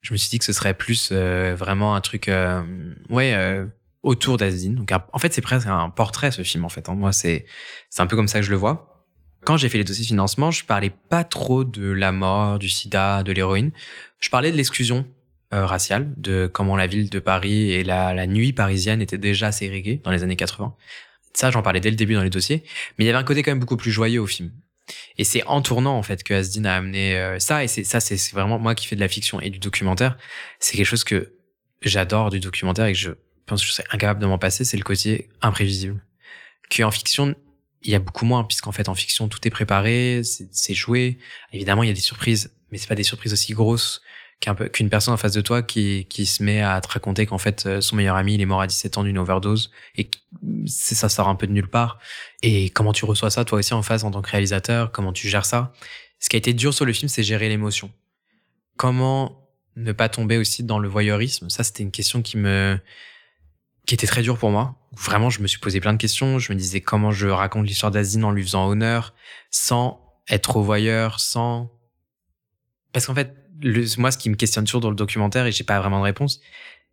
Je 0.00 0.12
me 0.12 0.18
suis 0.18 0.30
dit 0.30 0.38
que 0.38 0.44
ce 0.44 0.52
serait 0.52 0.74
plus 0.74 1.10
euh, 1.12 1.54
vraiment 1.56 1.94
un 1.94 2.00
truc, 2.00 2.28
euh, 2.28 2.62
ouais, 3.10 3.34
euh, 3.34 3.66
autour 4.02 4.38
d'Asdin. 4.38 4.72
Donc, 4.72 4.90
en 5.12 5.18
fait, 5.18 5.32
c'est 5.32 5.42
presque 5.42 5.66
un 5.66 5.90
portrait 5.90 6.30
ce 6.30 6.42
film. 6.42 6.64
En 6.64 6.70
fait, 6.70 6.88
hein. 6.88 6.94
moi, 6.94 7.12
c'est 7.12 7.44
c'est 7.90 8.00
un 8.00 8.06
peu 8.06 8.16
comme 8.16 8.28
ça 8.28 8.40
que 8.40 8.46
je 8.46 8.50
le 8.50 8.56
vois. 8.56 9.04
Quand 9.44 9.56
j'ai 9.56 9.68
fait 9.68 9.78
les 9.78 9.84
dossiers 9.84 10.04
de 10.04 10.08
financement, 10.08 10.50
je 10.50 10.64
parlais 10.64 10.92
pas 11.08 11.24
trop 11.24 11.64
de 11.64 11.90
la 11.90 12.12
mort, 12.12 12.58
du 12.58 12.68
sida, 12.68 13.22
de 13.22 13.32
l'héroïne. 13.32 13.72
Je 14.18 14.30
parlais 14.30 14.52
de 14.52 14.56
l'exclusion 14.56 15.06
raciale, 15.52 16.12
de 16.16 16.46
comment 16.46 16.76
la 16.76 16.86
ville 16.86 17.10
de 17.10 17.18
Paris 17.18 17.72
et 17.72 17.82
la, 17.82 18.14
la 18.14 18.28
nuit 18.28 18.52
parisienne 18.52 19.02
étaient 19.02 19.18
déjà 19.18 19.50
ségrégées 19.50 20.00
dans 20.04 20.12
les 20.12 20.22
années 20.22 20.36
80. 20.36 20.76
Ça, 21.32 21.50
j'en 21.50 21.62
parlais 21.62 21.80
dès 21.80 21.90
le 21.90 21.96
début 21.96 22.14
dans 22.14 22.22
les 22.22 22.30
dossiers. 22.30 22.62
Mais 22.98 23.04
il 23.04 23.06
y 23.06 23.10
avait 23.10 23.18
un 23.18 23.24
côté 23.24 23.42
quand 23.42 23.50
même 23.50 23.60
beaucoup 23.60 23.76
plus 23.76 23.90
joyeux 23.90 24.20
au 24.20 24.26
film. 24.26 24.52
Et 25.20 25.24
c'est 25.24 25.44
en 25.44 25.60
tournant 25.60 25.98
en 25.98 26.02
fait 26.02 26.22
que 26.22 26.32
Asdin 26.32 26.64
a 26.64 26.74
amené 26.74 27.14
euh, 27.14 27.38
ça. 27.38 27.62
Et 27.62 27.68
c'est 27.68 27.84
ça, 27.84 28.00
c'est 28.00 28.16
vraiment 28.32 28.58
moi 28.58 28.74
qui 28.74 28.86
fais 28.86 28.96
de 28.96 29.02
la 29.02 29.08
fiction 29.08 29.38
et 29.38 29.50
du 29.50 29.58
documentaire. 29.58 30.16
C'est 30.60 30.78
quelque 30.78 30.86
chose 30.86 31.04
que 31.04 31.34
j'adore 31.82 32.30
du 32.30 32.40
documentaire 32.40 32.86
et 32.86 32.94
que 32.94 32.98
je 32.98 33.10
pense 33.44 33.60
que 33.60 33.66
je 33.66 33.72
serais 33.72 33.84
incapable 33.90 34.20
de 34.20 34.24
m'en 34.24 34.38
passer. 34.38 34.64
C'est 34.64 34.78
le 34.78 34.82
côté 34.82 35.28
imprévisible. 35.42 36.02
Qu'en 36.74 36.90
fiction, 36.90 37.34
il 37.82 37.90
y 37.90 37.94
a 37.94 37.98
beaucoup 37.98 38.24
moins 38.24 38.44
puisqu'en 38.44 38.72
fait 38.72 38.88
en 38.88 38.94
fiction 38.94 39.28
tout 39.28 39.46
est 39.46 39.50
préparé, 39.50 40.22
c'est 40.24 40.72
joué. 40.72 41.18
Évidemment, 41.52 41.82
il 41.82 41.88
y 41.88 41.90
a 41.90 41.94
des 41.94 42.00
surprises, 42.00 42.56
mais 42.70 42.78
c'est 42.78 42.88
pas 42.88 42.94
des 42.94 43.02
surprises 43.02 43.34
aussi 43.34 43.52
grosses 43.52 44.00
qu'un 44.40 44.54
peu 44.54 44.68
qu'une 44.68 44.88
personne 44.88 45.12
en 45.12 45.18
face 45.18 45.34
de 45.34 45.42
toi 45.42 45.62
qui 45.62 46.06
qui 46.08 46.24
se 46.24 46.42
met 46.42 46.62
à 46.62 46.80
te 46.80 46.88
raconter 46.88 47.26
qu'en 47.26 47.38
fait 47.38 47.66
euh, 47.66 47.80
son 47.82 47.96
meilleur 47.96 48.16
ami 48.16 48.34
il 48.34 48.40
est 48.40 48.46
mort 48.46 48.62
à 48.62 48.66
17 48.66 48.96
ans 48.98 49.04
d'une 49.04 49.18
overdose 49.18 49.70
et 49.96 50.10
c'est 50.66 50.94
ça 50.94 51.10
sort 51.10 51.28
un 51.28 51.34
peu 51.34 51.46
de 51.46 51.52
nulle 51.52 51.68
part. 51.68 51.98
Et 52.42 52.70
comment 52.70 52.92
tu 52.94 53.04
reçois 53.04 53.30
ça 53.30 53.44
toi 53.44 53.58
aussi 53.58 53.74
en 53.74 53.82
face 53.82 54.02
en 54.02 54.10
tant 54.10 54.22
que 54.22 54.30
réalisateur? 54.30 54.92
Comment 54.92 55.12
tu 55.12 55.28
gères 55.28 55.44
ça? 55.44 55.72
Ce 56.18 56.28
qui 56.28 56.36
a 56.36 56.38
été 56.38 56.54
dur 56.54 56.72
sur 56.72 56.86
le 56.86 56.92
film 56.92 57.08
c'est 57.08 57.22
gérer 57.22 57.48
l'émotion. 57.50 57.90
Comment 58.76 59.46
ne 59.76 59.92
pas 59.92 60.08
tomber 60.08 60.38
aussi 60.38 60.64
dans 60.64 60.78
le 60.78 60.88
voyeurisme? 60.88 61.50
Ça 61.50 61.62
c'était 61.62 61.82
une 61.82 61.92
question 61.92 62.22
qui 62.22 62.38
me 62.38 62.78
qui 63.86 63.94
était 63.94 64.06
très 64.06 64.22
dure 64.22 64.38
pour 64.38 64.50
moi. 64.50 64.76
Vraiment 64.92 65.28
je 65.28 65.42
me 65.42 65.46
suis 65.46 65.58
posé 65.58 65.80
plein 65.80 65.92
de 65.92 65.98
questions. 65.98 66.38
Je 66.38 66.50
me 66.50 66.56
disais 66.56 66.80
comment 66.80 67.10
je 67.10 67.28
raconte 67.28 67.66
l'histoire 67.66 67.92
d'Azine 67.92 68.24
en 68.24 68.30
lui 68.30 68.42
faisant 68.42 68.66
honneur 68.66 69.12
sans 69.50 70.00
être 70.30 70.42
trop 70.42 70.62
voyeur 70.62 71.20
sans 71.20 71.70
parce 72.92 73.06
qu'en 73.06 73.14
fait 73.14 73.36
le, 73.60 73.84
moi 73.98 74.10
ce 74.10 74.18
qui 74.18 74.30
me 74.30 74.36
questionne 74.36 74.64
toujours 74.64 74.80
dans 74.80 74.90
le 74.90 74.96
documentaire 74.96 75.46
et 75.46 75.52
j'ai 75.52 75.64
pas 75.64 75.78
vraiment 75.80 75.98
de 75.98 76.04
réponse 76.04 76.40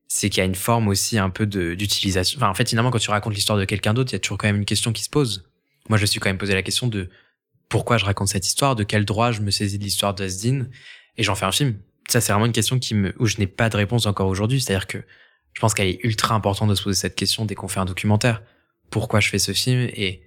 c'est 0.08 0.30
qu'il 0.30 0.40
y 0.40 0.42
a 0.42 0.46
une 0.46 0.56
forme 0.56 0.88
aussi 0.88 1.18
un 1.18 1.30
peu 1.30 1.46
d'utilisation. 1.46 2.40
Enfin 2.40 2.50
en 2.50 2.54
fait 2.54 2.70
finalement 2.70 2.92
quand 2.92 3.00
tu 3.00 3.10
racontes 3.10 3.34
l'histoire 3.34 3.58
de 3.58 3.66
quelqu'un 3.66 3.94
d'autre 3.94 4.12
il 4.12 4.16
y 4.16 4.18
a 4.18 4.20
toujours 4.20 4.38
quand 4.38 4.48
même 4.48 4.56
une 4.56 4.66
question 4.66 4.94
qui 4.94 5.04
se 5.04 5.10
pose. 5.10 5.50
Moi 5.90 5.98
je 5.98 6.04
me 6.04 6.08
suis 6.08 6.20
quand 6.20 6.30
même 6.30 6.38
posé 6.38 6.54
la 6.54 6.64
question 6.64 6.88
de 6.88 7.10
pourquoi 7.70 7.98
je 7.98 8.06
raconte 8.06 8.30
cette 8.30 8.48
histoire 8.48 8.76
de 8.76 8.84
quel 8.84 9.04
droit 9.04 9.32
je 9.32 9.42
me 9.42 9.52
saisis 9.52 9.78
de 9.78 9.84
l'histoire 9.84 10.14
d'Asdin 10.14 10.68
et 11.18 11.24
j'en 11.24 11.36
fais 11.36 11.46
un 11.46 11.52
film. 11.52 11.78
Ça 12.08 12.22
c'est 12.22 12.32
vraiment 12.32 12.46
une 12.46 12.54
question 12.54 12.80
qui 12.80 12.96
me 12.96 13.14
où 13.20 13.26
je 13.26 13.38
n'ai 13.38 13.48
pas 13.48 13.70
de 13.70 13.76
réponse 13.76 14.06
encore 14.06 14.28
aujourd'hui. 14.28 14.62
C'est 14.62 14.74
à 14.74 14.78
dire 14.78 14.88
que 14.88 15.00
je 15.54 15.60
pense 15.60 15.74
qu'elle 15.74 15.88
est 15.88 16.00
ultra 16.04 16.36
importante 16.36 16.70
de 16.70 16.76
se 16.76 16.84
poser 16.84 17.00
cette 17.00 17.16
question 17.16 17.46
dès 17.46 17.56
qu'on 17.56 17.68
fait 17.68 17.80
un 17.80 17.86
documentaire. 17.86 18.42
Pourquoi 18.90 19.20
je 19.20 19.30
fais 19.30 19.40
ce 19.40 19.52
film 19.52 19.90
et 19.94 20.22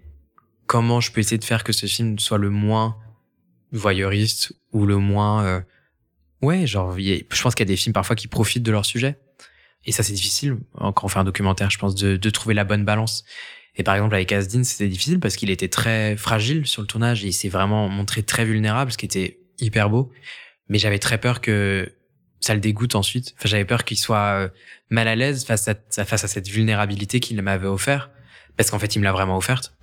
comment 0.66 1.00
je 1.00 1.10
peux 1.10 1.20
essayer 1.20 1.38
de 1.38 1.44
faire 1.44 1.64
que 1.64 1.72
ce 1.72 1.86
film 1.86 2.18
soit 2.18 2.38
le 2.38 2.50
moins 2.50 2.98
voyeuriste 3.72 4.52
ou 4.72 4.84
le 4.84 4.96
moins 4.98 5.44
euh, 5.44 5.60
ouais 6.42 6.66
genre 6.66 6.96
je 6.98 7.42
pense 7.42 7.54
qu'il 7.54 7.66
y 7.66 7.68
a 7.68 7.72
des 7.72 7.76
films 7.76 7.92
parfois 7.92 8.16
qui 8.16 8.28
profitent 8.28 8.62
de 8.62 8.72
leur 8.72 8.84
sujet. 8.84 9.18
Et 9.84 9.92
ça 9.92 10.02
c'est 10.02 10.12
difficile 10.12 10.58
quand 10.74 11.04
on 11.04 11.08
fait 11.08 11.18
un 11.18 11.24
documentaire 11.24 11.70
je 11.70 11.78
pense 11.78 11.94
de, 11.94 12.16
de 12.16 12.30
trouver 12.30 12.54
la 12.54 12.64
bonne 12.64 12.84
balance. 12.84 13.24
Et 13.76 13.82
par 13.82 13.94
exemple 13.94 14.14
avec 14.14 14.30
Asdin 14.32 14.64
c'était 14.64 14.88
difficile 14.88 15.20
parce 15.20 15.36
qu'il 15.36 15.50
était 15.50 15.68
très 15.68 16.16
fragile 16.16 16.66
sur 16.66 16.82
le 16.82 16.86
tournage 16.86 17.24
et 17.24 17.28
il 17.28 17.32
s'est 17.32 17.48
vraiment 17.48 17.88
montré 17.88 18.22
très 18.22 18.44
vulnérable 18.44 18.92
ce 18.92 18.98
qui 18.98 19.06
était 19.06 19.38
hyper 19.58 19.90
beau. 19.90 20.12
Mais 20.68 20.78
j'avais 20.78 20.98
très 20.98 21.18
peur 21.18 21.40
que 21.40 21.92
ça 22.40 22.54
le 22.54 22.60
dégoûte 22.60 22.94
ensuite. 22.94 23.34
Enfin 23.38 23.48
j'avais 23.48 23.64
peur 23.64 23.84
qu'il 23.84 23.98
soit 23.98 24.44
euh, 24.44 24.48
mal 24.88 25.08
à 25.08 25.16
l'aise 25.16 25.44
face 25.44 25.68
à 25.68 25.74
face 26.04 26.24
à 26.24 26.28
cette 26.28 26.48
vulnérabilité 26.48 27.20
qu'il 27.20 27.40
m'avait 27.40 27.66
offert. 27.66 28.10
Parce 28.56 28.70
qu'en 28.70 28.78
fait 28.78 28.96
il 28.96 28.98
me 28.98 29.04
l'a 29.04 29.12
vraiment 29.12 29.36
offerte 29.36 29.74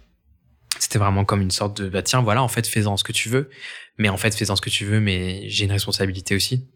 c'était 0.80 1.00
vraiment 1.00 1.26
comme 1.26 1.42
une 1.42 1.52
sorte 1.52 1.82
de 1.82 1.90
bah 1.90 2.02
tiens 2.02 2.22
voilà 2.22 2.44
en 2.44 2.48
fait 2.48 2.68
fais-en 2.68 2.98
ce 2.98 3.04
que 3.04 3.12
tu 3.12 3.30
veux. 3.30 3.50
Mais 3.98 4.10
en 4.10 4.18
fait 4.18 4.36
fais-en 4.36 4.56
ce 4.56 4.62
que 4.62 4.70
tu 4.70 4.86
veux 4.86 5.00
mais 5.00 5.50
j'ai 5.50 5.66
une 5.66 5.72
responsabilité 5.72 6.36
aussi. 6.36 6.68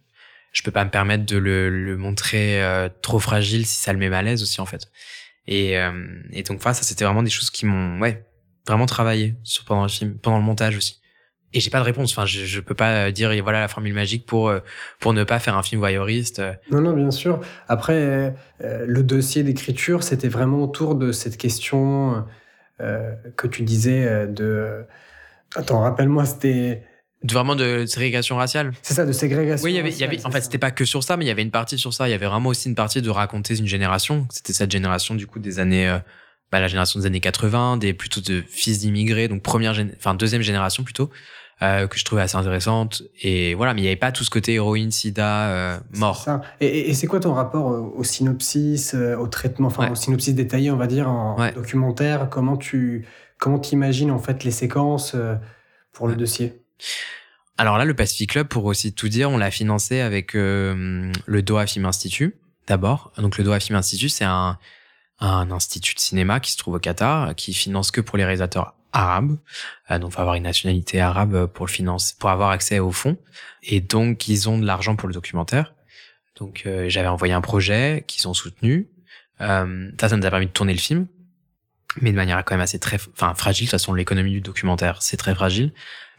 Je 0.52 0.64
peux 0.64 0.72
pas 0.72 0.84
me 0.84 0.90
permettre 0.90 1.26
de 1.26 1.38
le, 1.38 1.70
le 1.70 1.98
montrer 1.98 2.62
euh, 2.62 2.90
trop 3.02 3.20
fragile 3.20 3.66
si 3.66 3.78
ça 3.78 3.94
le 3.94 4.00
met 4.00 4.10
mal 4.10 4.28
à 4.28 4.32
l'aise 4.32 4.44
aussi 4.44 4.60
en 4.62 4.66
fait. 4.66 4.88
Et, 5.48 5.78
euh, 5.78 5.92
et 6.32 6.44
donc 6.44 6.60
voilà 6.62 6.74
ça 6.74 6.84
c'était 6.84 7.06
vraiment 7.06 7.24
des 7.24 7.30
choses 7.30 7.50
qui 7.50 7.66
m'ont 7.66 8.00
ouais 8.00 8.26
vraiment 8.68 8.86
travaillé 8.86 9.36
sur 9.44 9.66
pendant 9.66 9.84
le 9.84 9.90
film 9.90 10.18
pendant 10.18 10.38
le 10.38 10.44
montage 10.44 10.76
aussi. 10.78 10.98
Et 11.54 11.60
j'ai 11.60 11.70
pas 11.70 11.80
de 11.80 11.84
réponse. 11.84 12.12
Enfin 12.12 12.26
je, 12.26 12.46
je 12.46 12.60
peux 12.62 12.76
pas 12.76 13.12
dire 13.12 13.32
et 13.34 13.42
voilà 13.42 13.60
la 13.60 13.68
formule 13.68 13.94
magique 13.94 14.26
pour 14.26 14.50
euh, 14.50 14.60
pour 15.00 15.14
ne 15.14 15.24
pas 15.24 15.40
faire 15.40 15.58
un 15.58 15.64
film 15.64 15.80
voyeuriste 15.80 16.40
euh. 16.40 16.54
Non, 16.72 16.80
non, 16.82 16.94
bien 16.94 17.12
sûr. 17.12 17.42
Après, 17.68 17.94
euh, 17.94 18.86
le 18.88 19.04
dossier 19.04 19.44
d'écriture, 19.44 20.04
c'était 20.04 20.30
vraiment 20.30 20.64
autour 20.64 20.96
de 20.96 21.12
cette 21.12 21.38
question 21.38 22.16
euh, 22.16 22.20
que 23.36 23.48
tu 23.48 23.64
disais 23.64 24.06
euh, 24.06 24.28
de. 24.28 24.86
Attends, 25.56 25.82
rappelle-moi, 25.82 26.26
c'était. 26.26 26.84
De- 27.24 27.34
vraiment 27.34 27.56
de 27.56 27.86
ségrégation 27.86 28.36
raciale 28.38 28.72
C'est 28.82 28.96
ça, 28.96 29.06
de 29.06 29.12
ségrégation. 29.12 29.64
Oui, 29.64 29.74
il 29.74 29.76
y 29.76 29.80
avait, 29.80 29.92
il 29.92 29.98
y 29.98 30.04
avait, 30.04 30.16
raciale, 30.16 30.28
en 30.30 30.32
fait, 30.32 30.42
c'était 30.42 30.58
pas 30.58 30.72
que 30.72 30.86
sur 30.86 31.04
ça, 31.04 31.18
mais 31.18 31.26
il 31.26 31.28
y 31.28 31.32
avait 31.32 31.44
une 31.44 31.52
partie 31.52 31.78
sur 31.78 31.94
ça. 31.94 32.08
Il 32.08 32.12
y 32.12 32.16
avait 32.16 32.26
vraiment 32.26 32.50
aussi 32.50 32.68
une 32.68 32.76
partie 32.76 33.02
de 33.02 33.10
raconter 33.10 33.58
une 33.58 33.68
génération. 33.68 34.28
C'était 34.32 34.54
cette 34.54 34.72
génération, 34.72 35.14
du 35.14 35.28
coup, 35.28 35.38
des 35.40 35.60
années 35.60 35.88
euh, 35.88 36.00
bah, 36.52 36.60
la 36.60 36.68
génération 36.68 37.00
des 37.00 37.06
années 37.06 37.20
80, 37.20 37.78
des 37.78 37.94
plutôt 37.94 38.22
de 38.22 38.44
fils 38.48 38.80
d'immigrés, 38.80 39.28
donc 39.28 39.42
première, 39.42 39.74
enfin 39.98 40.16
deuxième 40.16 40.42
génération 40.42 40.84
plutôt, 40.84 41.10
euh, 41.62 41.88
que 41.88 41.98
je 41.98 42.06
trouvais 42.06 42.22
assez 42.22 42.38
intéressante. 42.38 43.04
Et 43.22 43.54
voilà, 43.54 43.74
mais 43.74 43.82
il 43.82 43.84
n'y 43.84 43.90
avait 43.90 43.96
pas 43.96 44.12
tout 44.12 44.24
ce 44.24 44.30
côté 44.30 44.54
héroïne, 44.54 44.92
sida, 44.92 45.50
euh, 45.50 45.80
mort. 45.94 46.24
Ça. 46.24 46.42
Et, 46.60 46.90
et 46.90 46.94
c'est 46.94 47.08
quoi 47.08 47.20
ton 47.20 47.34
rapport 47.34 47.66
au 47.66 48.04
synopsis, 48.04 48.94
au 48.94 49.28
traitement, 49.28 49.68
enfin 49.68 49.92
au 49.92 49.96
synopsis 49.96 50.34
détaillé, 50.34 50.72
on 50.72 50.78
va 50.78 50.88
dire, 50.88 51.10
en 51.10 51.38
documentaire? 51.54 52.30
Comment 52.30 52.58
tu 52.58 53.06
comment 53.38 53.60
t'imagines 53.60 54.12
en 54.12 54.20
fait 54.20 54.44
les 54.44 54.52
séquences 54.52 55.16
pour 55.92 56.08
le 56.08 56.16
dossier? 56.16 56.62
Alors 57.58 57.78
là, 57.78 57.86
le 57.86 57.94
Pacific 57.94 58.32
Club, 58.32 58.48
pour 58.48 58.66
aussi 58.66 58.92
tout 58.92 59.08
dire, 59.08 59.30
on 59.30 59.38
l'a 59.38 59.52
financé 59.52 60.00
avec 60.00 60.36
euh, 60.36 61.12
le 61.28 61.42
Doha 61.44 61.68
Film 61.68 61.86
Institute, 61.86 62.36
d'abord. 62.66 63.12
Donc 63.18 63.38
le 63.38 63.44
Doha 63.44 63.60
Film 63.60 63.78
Institute, 63.78 64.10
c'est 64.10 64.26
un, 64.26 64.58
un 65.20 65.52
institut 65.52 65.94
de 65.94 66.00
cinéma 66.00 66.40
qui 66.40 66.52
se 66.52 66.58
trouve 66.58 66.74
au 66.76 66.80
Qatar, 66.80 67.36
qui 67.36 67.54
finance 67.54 67.92
que 67.92 68.02
pour 68.02 68.18
les 68.18 68.24
réalisateurs 68.24 68.74
arabes. 68.94 69.38
Euh, 69.90 70.00
donc, 70.00 70.12
faut 70.12 70.22
avoir 70.22 70.36
une 70.36 70.44
nationalité 70.44 71.00
arabe 71.00 71.48
pour 71.48 71.66
le 71.66 71.72
financer, 71.72 72.16
pour 72.20 72.30
avoir 72.30 72.52
accès 72.52 72.80
aux 72.80 72.92
fonds. 72.92 73.18
Et 73.64 73.82
donc, 73.82 74.28
ils 74.28 74.50
ont 74.50 74.58
de 74.58 74.66
l'argent 74.66 74.96
pour 74.96 75.08
le 75.08 75.14
documentaire. 75.14 75.74
Donc, 76.40 76.64
euh, 76.66 76.90
j'avais 76.90 77.08
envoyé 77.08 77.34
un 77.34 77.42
projet 77.42 78.04
qu'ils 78.08 78.28
ont 78.28 78.34
soutenu. 78.34 78.88
Euh, 79.42 79.90
ça, 80.00 80.10
ça 80.10 80.18
nous 80.18 80.26
a 80.26 80.30
permis 80.30 80.48
de 80.48 80.52
tourner 80.52 80.74
le 80.74 80.80
film 80.80 81.08
mais 82.00 82.12
de 82.12 82.16
manière 82.16 82.44
quand 82.46 82.56
même 82.56 82.62
assez 82.62 82.80
très 82.80 82.98
enfin 83.14 83.34
fragile 83.34 83.66
de 83.66 83.72
toute 83.72 83.80
façon 83.80 83.94
l'économie 83.94 84.32
du 84.32 84.42
documentaire 84.42 85.02
c'est 85.02 85.18
très 85.18 85.36
fragile 85.36 85.74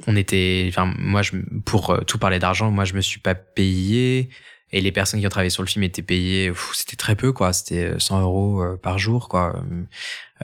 on 0.06 0.16
était 0.16 0.66
enfin 0.68 0.92
moi 0.98 1.22
je 1.22 1.32
pour 1.64 1.90
euh, 1.90 2.00
tout 2.02 2.18
parler 2.18 2.38
d'argent 2.38 2.70
moi 2.70 2.85
je 2.85 2.94
me 2.94 3.00
suis 3.00 3.20
pas 3.20 3.35
payé 3.35 4.28
et 4.72 4.80
les 4.80 4.92
personnes 4.92 5.20
qui 5.20 5.26
ont 5.26 5.30
travaillé 5.30 5.50
sur 5.50 5.62
le 5.62 5.68
film 5.68 5.82
étaient 5.82 6.02
payées 6.02 6.52
c'était 6.72 6.96
très 6.96 7.16
peu 7.16 7.32
quoi. 7.32 7.52
C'était 7.52 7.94
100 7.98 8.18
euh, 8.18 8.22
euros 8.22 8.62
euh, 8.62 8.76
par 8.76 8.98
jour 8.98 9.28
quoi. 9.28 9.62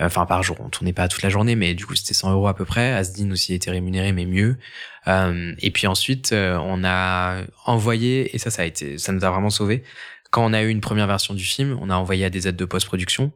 Enfin 0.00 0.26
par 0.26 0.42
jour. 0.42 0.56
On 0.60 0.68
tournait 0.68 0.92
pas 0.92 1.08
toute 1.08 1.22
la 1.22 1.28
journée 1.28 1.56
mais 1.56 1.74
du 1.74 1.86
coup 1.86 1.96
c'était 1.96 2.14
100 2.14 2.32
euros 2.32 2.48
à 2.48 2.54
peu 2.54 2.64
près. 2.64 2.92
Asdin 2.92 3.30
aussi 3.30 3.54
était 3.54 3.70
rémunéré 3.70 4.12
mais 4.12 4.26
mieux. 4.26 4.56
Et 5.06 5.70
puis 5.70 5.86
ensuite 5.86 6.32
on 6.34 6.84
a 6.84 7.42
envoyé 7.64 8.34
et 8.34 8.38
ça 8.38 8.50
ça 8.50 8.62
a 8.62 8.64
été 8.66 8.98
ça 8.98 9.12
nous 9.12 9.24
a 9.24 9.30
vraiment 9.30 9.50
sauvé 9.50 9.82
quand 10.30 10.44
on 10.44 10.52
a 10.52 10.62
eu 10.62 10.68
une 10.68 10.80
première 10.80 11.06
version 11.06 11.34
du 11.34 11.44
film, 11.44 11.78
on 11.80 11.90
a 11.90 11.96
envoyé 11.96 12.24
à 12.24 12.30
des 12.30 12.48
aides 12.48 12.56
de 12.56 12.64
post-production. 12.64 13.32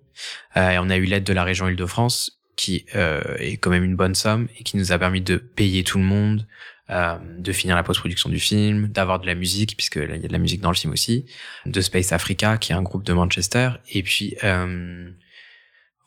Euh, 0.57 0.70
et 0.70 0.78
on 0.78 0.90
a 0.90 0.96
eu 0.96 1.05
l'aide 1.05 1.24
de 1.24 1.33
la 1.33 1.44
région 1.44 1.68
Île-de-France 1.68 2.38
qui 2.57 2.85
euh, 2.94 3.22
est 3.38 3.57
quand 3.57 3.70
même 3.70 3.85
une 3.85 3.96
bonne 3.96 4.14
somme 4.14 4.48
et 4.59 4.62
qui 4.62 4.76
nous 4.76 4.92
a 4.92 4.98
permis 4.98 5.22
de 5.22 5.37
payer 5.37 5.85
tout 5.85 5.98
le 5.98 6.05
monde, 6.05 6.46
euh, 6.90 7.16
de 7.38 7.53
finir 7.53 7.77
la 7.77 7.83
post-production 7.83 8.29
du 8.29 8.40
film, 8.40 8.88
d'avoir 8.88 9.21
de 9.21 9.27
la 9.27 9.35
musique 9.35 9.77
puisque 9.77 9.97
il 9.97 10.11
y 10.11 10.25
a 10.25 10.29
de 10.29 10.33
la 10.33 10.38
musique 10.38 10.61
dans 10.61 10.71
le 10.71 10.77
film 10.77 10.92
aussi, 10.92 11.27
de 11.66 11.81
Space 11.81 12.12
Africa 12.12 12.59
qui 12.59 12.73
est 12.73 12.75
un 12.75 12.83
groupe 12.83 13.05
de 13.05 13.12
Manchester 13.12 13.71
et 13.90 14.03
puis 14.03 14.37
euh, 14.45 15.11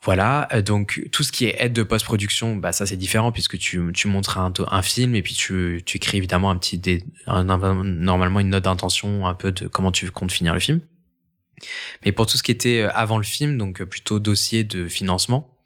voilà, 0.02 0.48
donc 0.64 1.02
tout 1.10 1.24
ce 1.24 1.32
qui 1.32 1.46
est 1.46 1.56
aide 1.58 1.72
de 1.72 1.82
post-production, 1.82 2.54
bah 2.54 2.70
ça 2.72 2.86
c'est 2.86 2.96
différent 2.96 3.32
puisque 3.32 3.58
tu, 3.58 3.90
tu 3.92 4.06
montres 4.06 4.38
un, 4.38 4.52
un 4.70 4.82
film 4.82 5.16
et 5.16 5.22
puis 5.22 5.34
tu, 5.34 5.82
tu 5.84 5.96
écris 5.96 6.18
évidemment 6.18 6.50
un 6.50 6.56
petit 6.56 6.78
dé, 6.78 7.02
normalement 7.26 8.38
une 8.38 8.50
note 8.50 8.64
d'intention 8.64 9.26
un 9.26 9.34
peu 9.34 9.50
de 9.50 9.66
comment 9.66 9.90
tu 9.90 10.10
comptes 10.10 10.30
finir 10.30 10.54
le 10.54 10.60
film. 10.60 10.80
Mais 12.04 12.12
pour 12.12 12.26
tout 12.26 12.36
ce 12.36 12.42
qui 12.42 12.52
était 12.52 12.82
euh, 12.82 12.90
avant 12.94 13.18
le 13.18 13.24
film, 13.24 13.58
donc 13.58 13.80
euh, 13.80 13.86
plutôt 13.86 14.18
dossier 14.18 14.64
de 14.64 14.88
financement, 14.88 15.56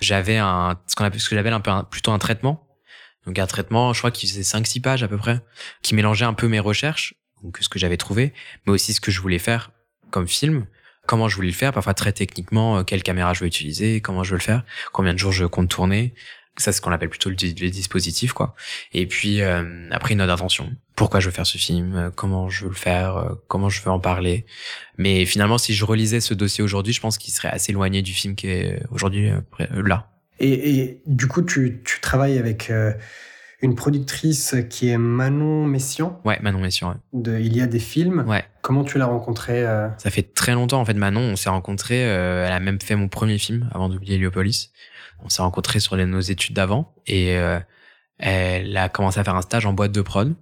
j'avais 0.00 0.36
un 0.36 0.78
ce 0.86 0.94
qu'on 0.94 1.04
appelle 1.04 1.20
ce 1.20 1.28
que 1.28 1.34
j'avais 1.34 1.50
un 1.50 1.60
peu 1.60 1.72
plutôt 1.90 2.12
un 2.12 2.18
traitement. 2.18 2.67
Donc 3.28 3.38
un 3.38 3.46
traitement, 3.46 3.92
je 3.92 3.98
crois 4.00 4.10
qu'il 4.10 4.28
faisait 4.28 4.42
5 4.42 4.66
6 4.66 4.80
pages 4.80 5.02
à 5.04 5.08
peu 5.08 5.18
près, 5.18 5.40
qui 5.82 5.94
mélangeait 5.94 6.24
un 6.24 6.32
peu 6.32 6.48
mes 6.48 6.60
recherches, 6.60 7.14
donc 7.44 7.58
ce 7.60 7.68
que 7.68 7.78
j'avais 7.78 7.98
trouvé, 7.98 8.32
mais 8.66 8.72
aussi 8.72 8.94
ce 8.94 9.00
que 9.00 9.10
je 9.10 9.20
voulais 9.20 9.38
faire 9.38 9.70
comme 10.10 10.26
film 10.26 10.66
comment 11.08 11.26
je 11.28 11.36
voulais 11.36 11.48
le 11.48 11.54
faire, 11.54 11.72
parfois 11.72 11.94
très 11.94 12.12
techniquement, 12.12 12.78
euh, 12.78 12.82
quelle 12.84 13.02
caméra 13.02 13.32
je 13.32 13.40
veux 13.40 13.46
utiliser, 13.46 14.00
comment 14.00 14.24
je 14.24 14.30
veux 14.30 14.36
le 14.36 14.42
faire, 14.42 14.62
combien 14.92 15.14
de 15.14 15.18
jours 15.18 15.32
je 15.32 15.46
compte 15.46 15.68
tourner. 15.68 16.14
Ça, 16.58 16.72
c'est 16.72 16.78
ce 16.78 16.80
qu'on 16.82 16.92
appelle 16.92 17.08
plutôt 17.08 17.30
le, 17.30 17.36
dispositif, 17.36 18.32
quoi. 18.32 18.54
Et 18.92 19.06
puis, 19.06 19.40
euh, 19.40 19.88
après, 19.90 20.12
une 20.12 20.18
note 20.18 20.26
d'intention. 20.26 20.70
Pourquoi 20.96 21.20
je 21.20 21.26
veux 21.26 21.32
faire 21.32 21.46
ce 21.46 21.56
film, 21.56 21.94
euh, 21.96 22.10
comment 22.10 22.50
je 22.50 22.64
veux 22.64 22.70
le 22.70 22.76
faire, 22.76 23.36
comment 23.46 23.70
je 23.70 23.80
veux 23.80 23.90
en 23.90 24.00
parler. 24.00 24.44
Mais 24.98 25.24
finalement, 25.24 25.56
si 25.56 25.72
je 25.72 25.84
relisais 25.84 26.20
ce 26.20 26.34
dossier 26.34 26.62
aujourd'hui, 26.62 26.92
je 26.92 27.00
pense 27.00 27.16
qu'il 27.16 27.32
serait 27.32 27.48
assez 27.48 27.72
éloigné 27.72 28.02
du 28.02 28.12
film 28.12 28.34
qui 28.34 28.48
est 28.48 28.82
aujourd'hui 28.90 29.30
là. 29.70 30.10
Et, 30.40 30.78
et, 30.78 31.02
du 31.06 31.26
coup, 31.26 31.42
tu, 31.42 31.80
tu 31.84 32.00
travailles 32.00 32.38
avec 32.38 32.70
une 33.60 33.74
productrice 33.74 34.54
qui 34.70 34.88
est 34.88 34.98
Manon 34.98 35.66
Messian. 35.66 36.20
Ouais, 36.24 36.38
Manon 36.40 36.60
Messian. 36.60 36.90
Ouais. 36.90 36.94
De 37.12 37.38
Il 37.38 37.56
y 37.56 37.60
a 37.60 37.66
des 37.66 37.80
films. 37.80 38.24
Ouais. 38.28 38.44
Comment 38.62 38.84
tu 38.84 38.98
l'as 38.98 39.06
rencontrée 39.06 39.66
euh? 39.66 39.88
Ça 39.98 40.10
fait 40.10 40.22
très 40.22 40.52
longtemps 40.52 40.80
en 40.80 40.84
fait. 40.84 40.94
Manon, 40.94 41.20
on 41.20 41.36
s'est 41.36 41.48
rencontrés. 41.48 42.08
Euh, 42.08 42.46
elle 42.46 42.52
a 42.52 42.60
même 42.60 42.80
fait 42.80 42.94
mon 42.94 43.08
premier 43.08 43.38
film 43.38 43.68
avant 43.72 43.88
d'oublier 43.88 44.14
Héliopolis. 44.14 44.70
On 45.24 45.28
s'est 45.28 45.42
rencontrés 45.42 45.80
sur 45.80 45.96
les, 45.96 46.06
nos 46.06 46.20
études 46.20 46.54
d'avant 46.54 46.94
et 47.06 47.36
euh, 47.36 47.58
elle 48.18 48.76
a 48.76 48.88
commencé 48.88 49.18
à 49.18 49.24
faire 49.24 49.34
un 49.34 49.42
stage 49.42 49.66
en 49.66 49.72
boîte 49.72 49.92
de 49.92 50.02
prod. 50.02 50.34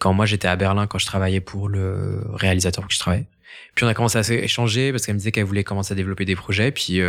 Quand 0.00 0.12
moi 0.12 0.26
j'étais 0.26 0.48
à 0.48 0.56
Berlin, 0.56 0.88
quand 0.88 0.98
je 0.98 1.06
travaillais 1.06 1.40
pour 1.40 1.68
le 1.68 2.24
réalisateur 2.32 2.82
pour 2.82 2.88
qui 2.88 2.96
je 2.96 3.00
travaillais. 3.00 3.28
Puis 3.74 3.84
on 3.84 3.88
a 3.88 3.94
commencé 3.94 4.18
à 4.18 4.22
s'échanger 4.22 4.90
parce 4.92 5.06
qu'elle 5.06 5.14
me 5.14 5.18
disait 5.18 5.32
qu'elle 5.32 5.44
voulait 5.44 5.64
commencer 5.64 5.92
à 5.92 5.96
développer 5.96 6.24
des 6.24 6.36
projets. 6.36 6.70
Puis 6.70 7.00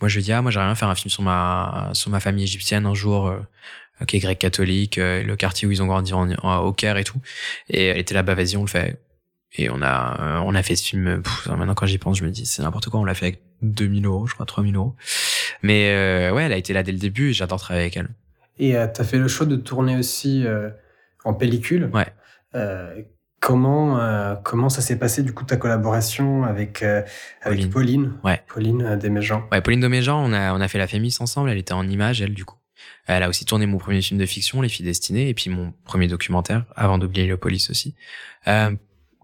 moi 0.00 0.08
je 0.08 0.16
lui 0.16 0.22
dis 0.22 0.32
ah 0.32 0.42
moi 0.42 0.50
j'aimerais 0.50 0.68
bien 0.68 0.74
faire 0.74 0.88
un 0.88 0.94
film 0.94 1.10
sur 1.10 1.22
ma 1.22 1.90
sur 1.92 2.10
ma 2.10 2.20
famille 2.20 2.44
égyptienne 2.44 2.86
un 2.86 2.94
jour 2.94 3.32
qui 4.06 4.16
est 4.16 4.20
grec 4.20 4.38
catholique, 4.38 4.98
euh, 4.98 5.22
le 5.22 5.36
quartier 5.36 5.66
où 5.66 5.70
ils 5.70 5.82
ont 5.82 5.86
grandi 5.86 6.12
en, 6.12 6.58
au 6.58 6.72
Caire 6.72 6.96
et 6.96 7.04
tout. 7.04 7.20
Et 7.68 7.86
elle 7.86 7.98
était 7.98 8.14
là-bas, 8.14 8.34
vas-y, 8.34 8.56
on 8.56 8.62
le 8.62 8.68
fait. 8.68 9.00
Et 9.56 9.70
on 9.70 9.80
a, 9.82 10.20
euh, 10.20 10.42
on 10.44 10.54
a 10.54 10.62
fait 10.62 10.76
ce 10.76 10.84
film. 10.84 11.22
maintenant, 11.46 11.74
quand 11.74 11.86
j'y 11.86 11.98
pense, 11.98 12.18
je 12.18 12.24
me 12.24 12.30
dis, 12.30 12.46
c'est 12.46 12.62
n'importe 12.62 12.88
quoi. 12.90 13.00
On 13.00 13.04
l'a 13.04 13.14
fait 13.14 13.26
avec 13.26 13.42
2000 13.62 14.04
euros, 14.06 14.26
je 14.26 14.34
crois, 14.34 14.46
3000 14.46 14.76
euros. 14.76 14.94
Mais 15.62 15.90
euh, 15.90 16.32
ouais, 16.32 16.44
elle 16.44 16.52
a 16.52 16.56
été 16.56 16.72
là 16.72 16.82
dès 16.82 16.92
le 16.92 16.98
début 16.98 17.30
et 17.30 17.32
j'adore 17.32 17.58
travailler 17.58 17.84
avec 17.84 17.96
elle. 17.96 18.08
Et 18.58 18.76
euh, 18.76 18.86
tu 18.88 19.00
as 19.00 19.04
fait 19.04 19.18
le 19.18 19.28
choix 19.28 19.46
de 19.46 19.56
tourner 19.56 19.96
aussi 19.96 20.44
en 21.24 21.34
pellicule. 21.34 21.90
Ouais. 21.92 22.06
Comment, 23.40 24.36
comment 24.42 24.68
ça 24.68 24.80
s'est 24.80 24.98
passé, 24.98 25.22
du 25.22 25.32
coup, 25.32 25.44
ta 25.44 25.56
collaboration 25.56 26.44
avec, 26.44 26.82
avec 26.82 27.06
Pauline 27.42 27.70
Pauline, 27.70 28.12
ouais. 28.24 28.42
Pauline 28.48 28.96
Desméjean 28.96 29.44
Ouais, 29.52 29.60
Pauline 29.60 29.80
Desméjean, 29.80 30.18
on 30.24 30.32
a, 30.32 30.52
on 30.54 30.60
a 30.60 30.68
fait 30.68 30.78
la 30.78 30.86
Fémis 30.86 31.16
ensemble. 31.20 31.50
Elle 31.50 31.58
était 31.58 31.72
en 31.72 31.88
image, 31.88 32.20
elle, 32.20 32.34
du 32.34 32.44
coup. 32.44 32.56
Elle 33.06 33.22
a 33.22 33.28
aussi 33.28 33.44
tourné 33.44 33.66
mon 33.66 33.78
premier 33.78 34.02
film 34.02 34.20
de 34.20 34.26
fiction, 34.26 34.60
Les 34.60 34.68
filles 34.68 34.84
destinées, 34.86 35.28
et 35.28 35.34
puis 35.34 35.50
mon 35.50 35.72
premier 35.84 36.08
documentaire, 36.08 36.64
avant 36.76 36.98
d'oublier 36.98 37.26
le 37.26 37.36
police 37.36 37.70
aussi. 37.70 37.94
Euh, 38.46 38.70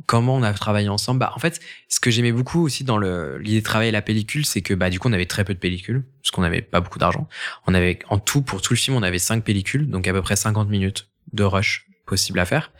comment 0.06 0.34
on 0.36 0.42
a 0.42 0.52
travaillé 0.52 0.88
ensemble? 0.88 1.20
Bah 1.20 1.32
en 1.34 1.38
fait, 1.38 1.60
ce 1.88 2.00
que 2.00 2.10
j'aimais 2.10 2.32
beaucoup 2.32 2.62
aussi 2.62 2.82
dans 2.82 2.96
le 2.96 3.38
l'idée 3.38 3.60
de 3.60 3.64
travailler 3.64 3.90
la 3.90 4.02
pellicule, 4.02 4.44
c'est 4.44 4.62
que 4.62 4.74
bah 4.74 4.90
du 4.90 4.98
coup 4.98 5.08
on 5.08 5.12
avait 5.12 5.26
très 5.26 5.44
peu 5.44 5.54
de 5.54 5.58
pellicules 5.58 6.04
parce 6.22 6.30
qu'on 6.30 6.42
n'avait 6.42 6.62
pas 6.62 6.80
beaucoup 6.80 6.98
d'argent. 6.98 7.28
On 7.66 7.74
avait 7.74 7.98
en 8.08 8.18
tout 8.18 8.42
pour 8.42 8.62
tout 8.62 8.72
le 8.72 8.78
film, 8.78 8.96
on 8.96 9.02
avait 9.02 9.18
cinq 9.18 9.44
pellicules, 9.44 9.88
donc 9.88 10.08
à 10.08 10.12
peu 10.12 10.22
près 10.22 10.36
50 10.36 10.68
minutes 10.68 11.08
de 11.32 11.44
rush 11.44 11.86
possible 12.06 12.38
à 12.38 12.44
faire. 12.44 12.72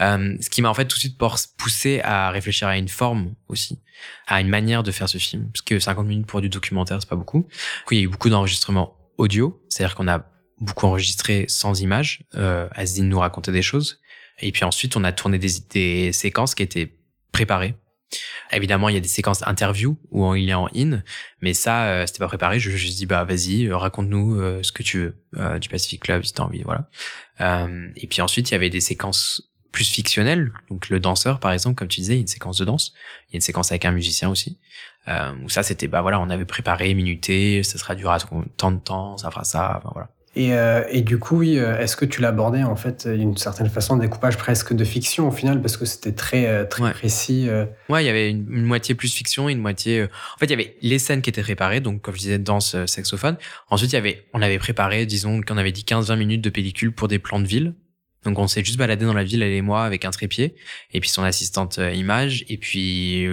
Euh, 0.00 0.36
ce 0.40 0.50
qui 0.50 0.62
m'a 0.62 0.68
en 0.68 0.74
fait 0.74 0.86
tout 0.86 0.96
de 0.96 1.00
suite 1.00 1.18
poussé 1.56 2.00
à 2.02 2.30
réfléchir 2.30 2.68
à 2.68 2.76
une 2.78 2.88
forme 2.88 3.34
aussi, 3.48 3.80
à 4.26 4.40
une 4.40 4.48
manière 4.48 4.82
de 4.82 4.92
faire 4.92 5.08
ce 5.08 5.18
film, 5.18 5.50
parce 5.52 5.62
que 5.62 5.78
50 5.78 6.06
minutes 6.06 6.26
pour 6.26 6.40
du 6.40 6.48
documentaire 6.48 6.98
c'est 7.00 7.08
pas 7.08 7.16
beaucoup. 7.16 7.48
Il 7.90 7.98
y 7.98 8.00
a 8.00 8.04
eu 8.04 8.08
beaucoup 8.08 8.30
d'enregistrements 8.30 8.96
audio, 9.18 9.60
c'est-à-dire 9.68 9.96
qu'on 9.96 10.08
a 10.08 10.24
beaucoup 10.60 10.86
enregistré 10.86 11.44
sans 11.48 11.80
images. 11.80 12.24
Euh, 12.34 12.68
Asdine 12.72 13.08
nous 13.08 13.18
racontait 13.18 13.52
des 13.52 13.62
choses. 13.62 14.00
Et 14.40 14.52
puis 14.52 14.64
ensuite, 14.64 14.96
on 14.96 15.04
a 15.04 15.12
tourné 15.12 15.38
des, 15.38 15.50
des 15.70 16.12
séquences 16.12 16.54
qui 16.54 16.62
étaient 16.62 16.96
préparées. 17.32 17.74
Évidemment, 18.50 18.88
il 18.88 18.94
y 18.94 18.98
a 18.98 19.00
des 19.00 19.08
séquences 19.08 19.46
interview 19.46 19.98
où 20.10 20.34
il 20.34 20.48
est 20.48 20.54
en 20.54 20.68
in, 20.74 21.02
mais 21.42 21.54
ça, 21.54 21.86
euh, 21.88 22.06
c'était 22.06 22.20
pas 22.20 22.28
préparé. 22.28 22.58
Je, 22.58 22.70
je 22.70 22.88
dis 22.88 23.06
bah 23.06 23.24
vas-y, 23.24 23.66
euh, 23.66 23.76
raconte-nous 23.76 24.40
euh, 24.40 24.62
ce 24.62 24.72
que 24.72 24.82
tu 24.82 24.98
veux 24.98 25.22
euh, 25.36 25.58
du 25.58 25.68
Pacific 25.68 26.02
Club 26.02 26.24
si 26.24 26.32
t'as 26.32 26.44
envie, 26.44 26.62
voilà. 26.62 26.88
et 27.96 28.06
puis 28.06 28.22
ensuite, 28.22 28.50
il 28.50 28.52
y 28.52 28.54
avait 28.54 28.70
des 28.70 28.80
séquences 28.80 29.50
plus 29.72 29.88
fictionnelles. 29.88 30.52
Donc 30.70 30.88
le 30.88 30.98
danseur, 30.98 31.40
par 31.40 31.52
exemple, 31.52 31.76
comme 31.76 31.88
tu 31.88 32.00
disais, 32.00 32.14
il 32.14 32.16
y 32.16 32.20
a 32.20 32.22
une 32.22 32.26
séquence 32.26 32.58
de 32.58 32.64
danse. 32.64 32.94
Il 33.28 33.32
y 33.32 33.34
a 33.34 33.38
une 33.38 33.42
séquence 33.42 33.70
avec 33.70 33.84
un 33.84 33.92
musicien 33.92 34.30
aussi. 34.30 34.58
où 35.06 35.48
ça, 35.48 35.62
c'était 35.62 35.88
bah 35.88 36.00
voilà, 36.02 36.20
on 36.20 36.30
avait 36.30 36.46
préparé, 36.46 36.94
minuté, 36.94 37.62
ça 37.62 37.78
sera 37.78 37.94
durera 37.94 38.18
tant 38.56 38.72
de 38.72 38.80
temps, 38.80 39.18
ça 39.18 39.30
fera 39.30 39.44
ça, 39.44 39.76
enfin, 39.78 39.90
voilà. 39.92 40.10
Et, 40.38 40.54
euh, 40.54 40.84
et, 40.88 41.02
du 41.02 41.18
coup, 41.18 41.38
oui, 41.38 41.58
euh, 41.58 41.80
est-ce 41.80 41.96
que 41.96 42.04
tu 42.04 42.20
l'abordais 42.20 42.62
en 42.62 42.76
fait 42.76 43.08
d'une 43.08 43.36
certaine 43.36 43.68
façon, 43.68 43.94
un 43.94 43.98
découpage 43.98 44.36
presque 44.36 44.72
de 44.72 44.84
fiction 44.84 45.26
au 45.26 45.32
final, 45.32 45.60
parce 45.60 45.76
que 45.76 45.84
c'était 45.84 46.12
très, 46.12 46.46
euh, 46.46 46.64
très 46.64 46.92
précis 46.92 47.48
Ouais, 47.88 48.04
il 48.04 48.06
y 48.06 48.08
avait 48.08 48.30
une, 48.30 48.46
moitié 48.62 48.94
plus 48.94 49.12
fiction, 49.12 49.48
une 49.48 49.58
moitié. 49.58 50.04
En 50.04 50.38
fait, 50.38 50.46
il 50.46 50.50
y 50.50 50.54
avait 50.54 50.76
les 50.80 51.00
scènes 51.00 51.22
qui 51.22 51.30
étaient 51.30 51.42
préparées, 51.42 51.80
donc 51.80 52.02
comme 52.02 52.14
je 52.14 52.20
disais, 52.20 52.38
danse, 52.38 52.76
saxophone. 52.86 53.36
Ensuite, 53.68 53.90
il 53.90 53.96
y 53.96 53.98
avait, 53.98 54.26
on 54.32 54.40
avait 54.40 54.60
préparé, 54.60 55.06
disons 55.06 55.40
qu'on 55.42 55.58
avait 55.58 55.72
dit 55.72 55.82
15-20 55.82 56.16
minutes 56.16 56.42
de 56.42 56.50
pellicule 56.50 56.92
pour 56.92 57.08
des 57.08 57.18
plans 57.18 57.40
de 57.40 57.46
ville. 57.46 57.74
Donc 58.24 58.38
on 58.38 58.46
s'est 58.46 58.62
juste 58.62 58.78
baladé 58.78 59.06
dans 59.06 59.14
la 59.14 59.24
ville, 59.24 59.42
elle 59.42 59.52
et 59.52 59.62
moi, 59.62 59.84
avec 59.84 60.04
un 60.04 60.10
trépied, 60.10 60.54
et 60.92 61.00
puis 61.00 61.10
son 61.10 61.24
assistante 61.24 61.80
image, 61.94 62.44
et 62.48 62.58
puis 62.58 63.26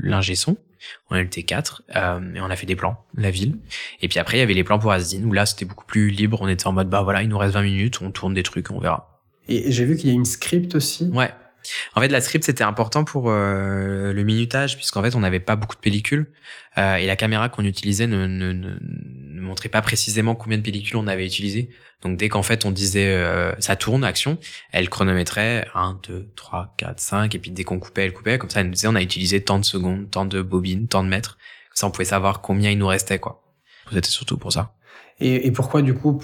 l'ingé 0.00 0.36
son 0.36 0.56
on 1.10 1.16
était 1.16 1.42
quatre 1.42 1.82
euh, 1.96 2.34
et 2.34 2.40
on 2.40 2.50
a 2.50 2.56
fait 2.56 2.66
des 2.66 2.76
plans 2.76 3.04
la 3.16 3.30
ville. 3.30 3.58
Et 4.00 4.08
puis 4.08 4.18
après 4.18 4.38
il 4.38 4.40
y 4.40 4.42
avait 4.42 4.54
les 4.54 4.64
plans 4.64 4.78
pour 4.78 4.92
Asdin 4.92 5.22
où 5.24 5.32
là 5.32 5.46
c'était 5.46 5.64
beaucoup 5.64 5.86
plus 5.86 6.08
libre. 6.10 6.38
On 6.40 6.48
était 6.48 6.66
en 6.66 6.72
mode 6.72 6.88
bah 6.88 7.02
voilà 7.02 7.22
il 7.22 7.28
nous 7.28 7.38
reste 7.38 7.54
20 7.54 7.62
minutes 7.62 8.00
on 8.02 8.10
tourne 8.10 8.34
des 8.34 8.42
trucs 8.42 8.70
on 8.70 8.78
verra. 8.78 9.22
Et 9.48 9.70
j'ai 9.70 9.84
vu 9.84 9.96
qu'il 9.96 10.08
y 10.08 10.12
a 10.12 10.14
une 10.14 10.24
script 10.24 10.74
aussi. 10.74 11.10
Ouais 11.12 11.30
En 11.94 12.00
fait, 12.00 12.08
la 12.08 12.20
script 12.20 12.44
c'était 12.44 12.64
important 12.64 13.04
pour 13.04 13.30
euh, 13.30 14.12
le 14.12 14.24
minutage 14.24 14.76
puisqu'en 14.76 15.02
fait 15.02 15.14
on 15.14 15.20
n'avait 15.20 15.40
pas 15.40 15.56
beaucoup 15.56 15.74
de 15.74 15.80
pellicules 15.80 16.30
euh, 16.78 16.96
et 16.96 17.06
la 17.06 17.16
caméra 17.16 17.48
qu'on 17.48 17.64
utilisait 17.64 18.06
ne, 18.06 18.26
ne, 18.26 18.52
ne, 18.52 18.76
ne, 18.80 19.40
montrait 19.40 19.68
pas 19.68 19.82
précisément 19.82 20.34
combien 20.34 20.58
de 20.58 20.62
pellicules 20.62 20.96
on 20.96 21.06
avait 21.06 21.26
utilisé. 21.26 21.70
Donc 22.02 22.16
dès 22.16 22.28
qu'en 22.28 22.42
fait 22.42 22.64
on 22.64 22.70
disait 22.70 23.08
euh, 23.08 23.52
ça 23.60 23.76
tourne 23.76 24.04
action, 24.04 24.38
elle 24.72 24.88
chronométrait 24.88 25.66
1, 25.74 26.00
2, 26.08 26.32
3, 26.36 26.74
4, 26.76 27.00
5 27.00 27.34
et 27.34 27.38
puis 27.38 27.50
dès 27.50 27.64
qu'on 27.64 27.78
coupait, 27.78 28.04
elle 28.04 28.12
coupait. 28.12 28.38
Comme 28.38 28.50
ça 28.50 28.60
elle 28.60 28.66
nous 28.66 28.72
disait 28.72 28.88
on 28.88 28.94
a 28.94 29.02
utilisé 29.02 29.42
tant 29.42 29.58
de 29.58 29.64
secondes, 29.64 30.10
tant 30.10 30.24
de 30.24 30.42
bobines, 30.42 30.88
tant 30.88 31.02
de 31.02 31.08
mètres. 31.08 31.38
Comme 31.70 31.76
ça 31.76 31.86
on 31.86 31.90
pouvait 31.90 32.04
savoir 32.04 32.40
combien 32.40 32.70
il 32.70 32.78
nous 32.78 32.86
restait 32.86 33.18
quoi. 33.18 33.42
C'était 33.92 34.08
surtout 34.08 34.38
pour 34.38 34.52
ça. 34.52 34.74
Et, 35.20 35.46
et 35.46 35.52
pourquoi 35.52 35.82
du 35.82 35.94
coup 35.94 36.20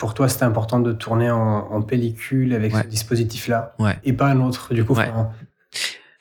pour 0.00 0.14
toi, 0.14 0.28
c'était 0.30 0.44
important 0.44 0.80
de 0.80 0.92
tourner 0.92 1.30
en, 1.30 1.38
en 1.70 1.82
pellicule 1.82 2.54
avec 2.54 2.72
Ouais. 2.74 2.82
ce 2.82 2.88
dispositif-là 2.88 3.74
Ouais. 3.78 3.98
et 4.02 4.14
pas 4.14 4.26
un 4.28 4.40
autre, 4.40 4.72
du 4.72 4.82
coup. 4.84 4.94
Ouais. 4.94 5.08
enfin, 5.12 5.30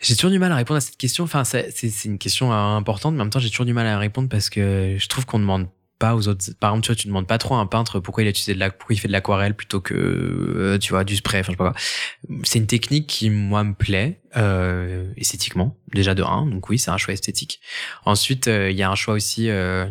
J'ai 0.02 0.16
toujours 0.16 0.32
du 0.32 0.38
mal 0.40 0.52
à 0.52 0.56
répondre 0.58 0.78
à 0.78 0.82
cette 0.82 0.98
question. 0.98 1.24
Enfin, 1.24 1.44
c'est 1.46 1.72
une 2.06 2.18
question 2.20 2.52
euh, 2.52 2.56
importante, 2.56 3.16
mais 3.16 3.22
en 3.22 3.26
même 3.26 3.32
temps, 3.32 3.40
j'ai 3.40 3.50
toujours 3.50 3.66
du 3.66 3.74
mal 3.74 3.88
à 3.88 3.98
répondre 3.98 4.28
parce 4.30 4.50
que 4.50 4.96
je 5.00 5.08
trouve 5.08 5.26
qu'on 5.26 5.40
demande 5.40 5.68
pas 5.98 6.16
aux 6.16 6.28
autres. 6.30 6.46
Par 6.60 6.72
exemple, 6.72 6.86
tu 6.86 6.92
vois, 6.92 6.96
tu 6.96 7.08
demandes 7.08 7.28
pas 7.28 7.38
trop 7.38 7.56
à 7.56 7.60
un 7.60 7.66
peintre 7.66 8.00
pourquoi 8.00 8.24
il 8.24 8.28
a 8.28 8.30
utilisé 8.30 8.54
de 8.54 8.60
la, 8.60 8.70
pourquoi 8.70 8.94
il 8.96 9.00
fait 9.00 9.08
de 9.10 9.14
l'aquarelle 9.14 9.54
plutôt 9.54 9.82
que, 9.82 9.94
euh, 9.96 10.78
tu 10.78 10.92
vois, 10.92 11.04
du 11.06 11.16
spray. 11.18 11.40
Enfin, 11.42 11.48
je 11.52 11.54
sais 11.54 11.58
pas 11.58 11.72
quoi. 11.72 12.40
C'est 12.44 12.60
une 12.60 12.68
technique 12.68 13.08
qui 13.08 13.30
moi 13.30 13.64
me 13.66 13.74
plaît 13.74 14.22
euh, 14.38 15.12
esthétiquement, 15.18 15.76
déjà 15.94 16.16
de 16.16 16.24
un. 16.24 16.46
Donc 16.46 16.70
oui, 16.70 16.80
c'est 16.80 16.92
un 16.92 16.98
choix 16.98 17.14
esthétique. 17.14 17.60
Ensuite, 18.06 18.48
euh, 18.48 18.72
il 18.72 18.78
y 18.78 18.84
a 18.84 18.90
un 18.90 18.96
choix 18.96 19.14
aussi 19.14 19.50
euh, 19.50 19.88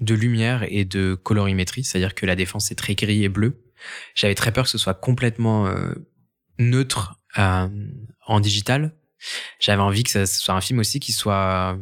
de 0.00 0.14
lumière 0.14 0.64
et 0.68 0.84
de 0.84 1.14
colorimétrie, 1.14 1.84
c'est-à-dire 1.84 2.14
que 2.14 2.26
la 2.26 2.36
défense 2.36 2.70
est 2.70 2.74
très 2.74 2.94
gris 2.94 3.24
et 3.24 3.28
bleu. 3.28 3.62
J'avais 4.14 4.34
très 4.34 4.52
peur 4.52 4.64
que 4.64 4.70
ce 4.70 4.78
soit 4.78 4.94
complètement 4.94 5.66
euh, 5.66 5.92
neutre 6.58 7.20
euh, 7.38 7.68
en 8.26 8.40
digital. 8.40 8.94
J'avais 9.58 9.82
envie 9.82 10.02
que 10.02 10.10
ça 10.10 10.26
soit 10.26 10.54
un 10.54 10.60
film 10.60 10.78
aussi 10.78 11.00
qui 11.00 11.12
soit 11.12 11.78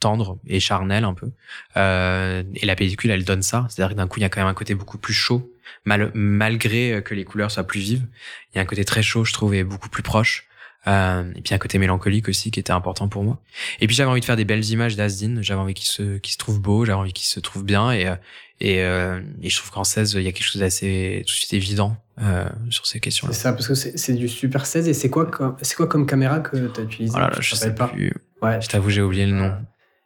tendre 0.00 0.38
et 0.46 0.60
charnel 0.60 1.04
un 1.04 1.14
peu. 1.14 1.30
Euh, 1.76 2.42
et 2.54 2.66
la 2.66 2.76
pellicule, 2.76 3.10
elle 3.10 3.24
donne 3.24 3.42
ça. 3.42 3.66
C'est-à-dire 3.68 3.94
que 3.94 3.98
d'un 3.98 4.06
coup, 4.06 4.18
il 4.18 4.22
y 4.22 4.26
a 4.26 4.28
quand 4.28 4.40
même 4.40 4.48
un 4.48 4.54
côté 4.54 4.74
beaucoup 4.74 4.98
plus 4.98 5.14
chaud, 5.14 5.52
mal, 5.84 6.10
malgré 6.14 7.02
que 7.04 7.14
les 7.14 7.24
couleurs 7.24 7.50
soient 7.50 7.66
plus 7.66 7.80
vives. 7.80 8.06
Il 8.52 8.56
y 8.56 8.58
a 8.58 8.62
un 8.62 8.66
côté 8.66 8.84
très 8.84 9.02
chaud, 9.02 9.24
je 9.24 9.32
trouve, 9.32 9.54
et 9.54 9.64
beaucoup 9.64 9.88
plus 9.88 10.02
proche. 10.02 10.48
Euh, 10.86 11.30
et 11.34 11.42
puis 11.42 11.54
un 11.54 11.58
côté 11.58 11.78
mélancolique 11.78 12.28
aussi 12.28 12.50
qui 12.50 12.60
était 12.60 12.72
important 12.72 13.08
pour 13.08 13.24
moi. 13.24 13.38
Et 13.80 13.86
puis 13.86 13.96
j'avais 13.96 14.10
envie 14.10 14.20
de 14.20 14.24
faire 14.24 14.36
des 14.36 14.44
belles 14.44 14.64
images 14.70 14.96
d'Asdin. 14.96 15.38
J'avais 15.42 15.60
envie 15.60 15.74
qu'il 15.74 15.86
se, 15.86 16.18
qu'il 16.18 16.32
se 16.32 16.38
trouve 16.38 16.60
beau. 16.60 16.84
J'avais 16.84 16.98
envie 16.98 17.12
qu'il 17.12 17.26
se 17.26 17.40
trouve 17.40 17.64
bien. 17.64 17.90
Et, 17.92 18.06
euh, 18.06 18.14
et, 18.60 18.82
euh, 18.82 19.20
et 19.42 19.50
je 19.50 19.56
trouve 19.58 19.70
qu'en 19.70 19.84
16, 19.84 20.14
il 20.14 20.22
y 20.22 20.28
a 20.28 20.32
quelque 20.32 20.44
chose 20.46 20.60
d'assez 20.60 21.24
tout 21.26 21.32
de 21.32 21.36
suite 21.36 21.52
évident 21.52 21.96
euh, 22.22 22.48
sur 22.70 22.86
ces 22.86 23.00
questions-là. 23.00 23.32
C'est 23.34 23.40
ça, 23.42 23.52
parce 23.52 23.68
que 23.68 23.74
c'est 23.74 24.14
du 24.14 24.28
Super 24.28 24.66
16 24.66 24.88
et 24.88 24.94
c'est 24.94 25.10
quoi, 25.10 25.56
c'est 25.62 25.76
quoi 25.76 25.86
comme 25.88 26.06
caméra 26.06 26.40
que 26.40 26.56
tu 26.68 26.80
as 26.80 26.84
utilisé 26.84 27.14
Oh 27.16 27.20
là 27.20 27.26
là, 27.26 27.32
Tu 27.34 27.40
te 27.40 27.44
je 27.44 27.54
sais 27.54 27.74
pas? 27.74 27.88
plus. 27.88 28.12
Ouais, 28.40 28.60
Je 28.60 28.68
t'avoue, 28.68 28.90
j'ai 28.90 29.02
oublié 29.02 29.26
le 29.26 29.32
nom. 29.32 29.52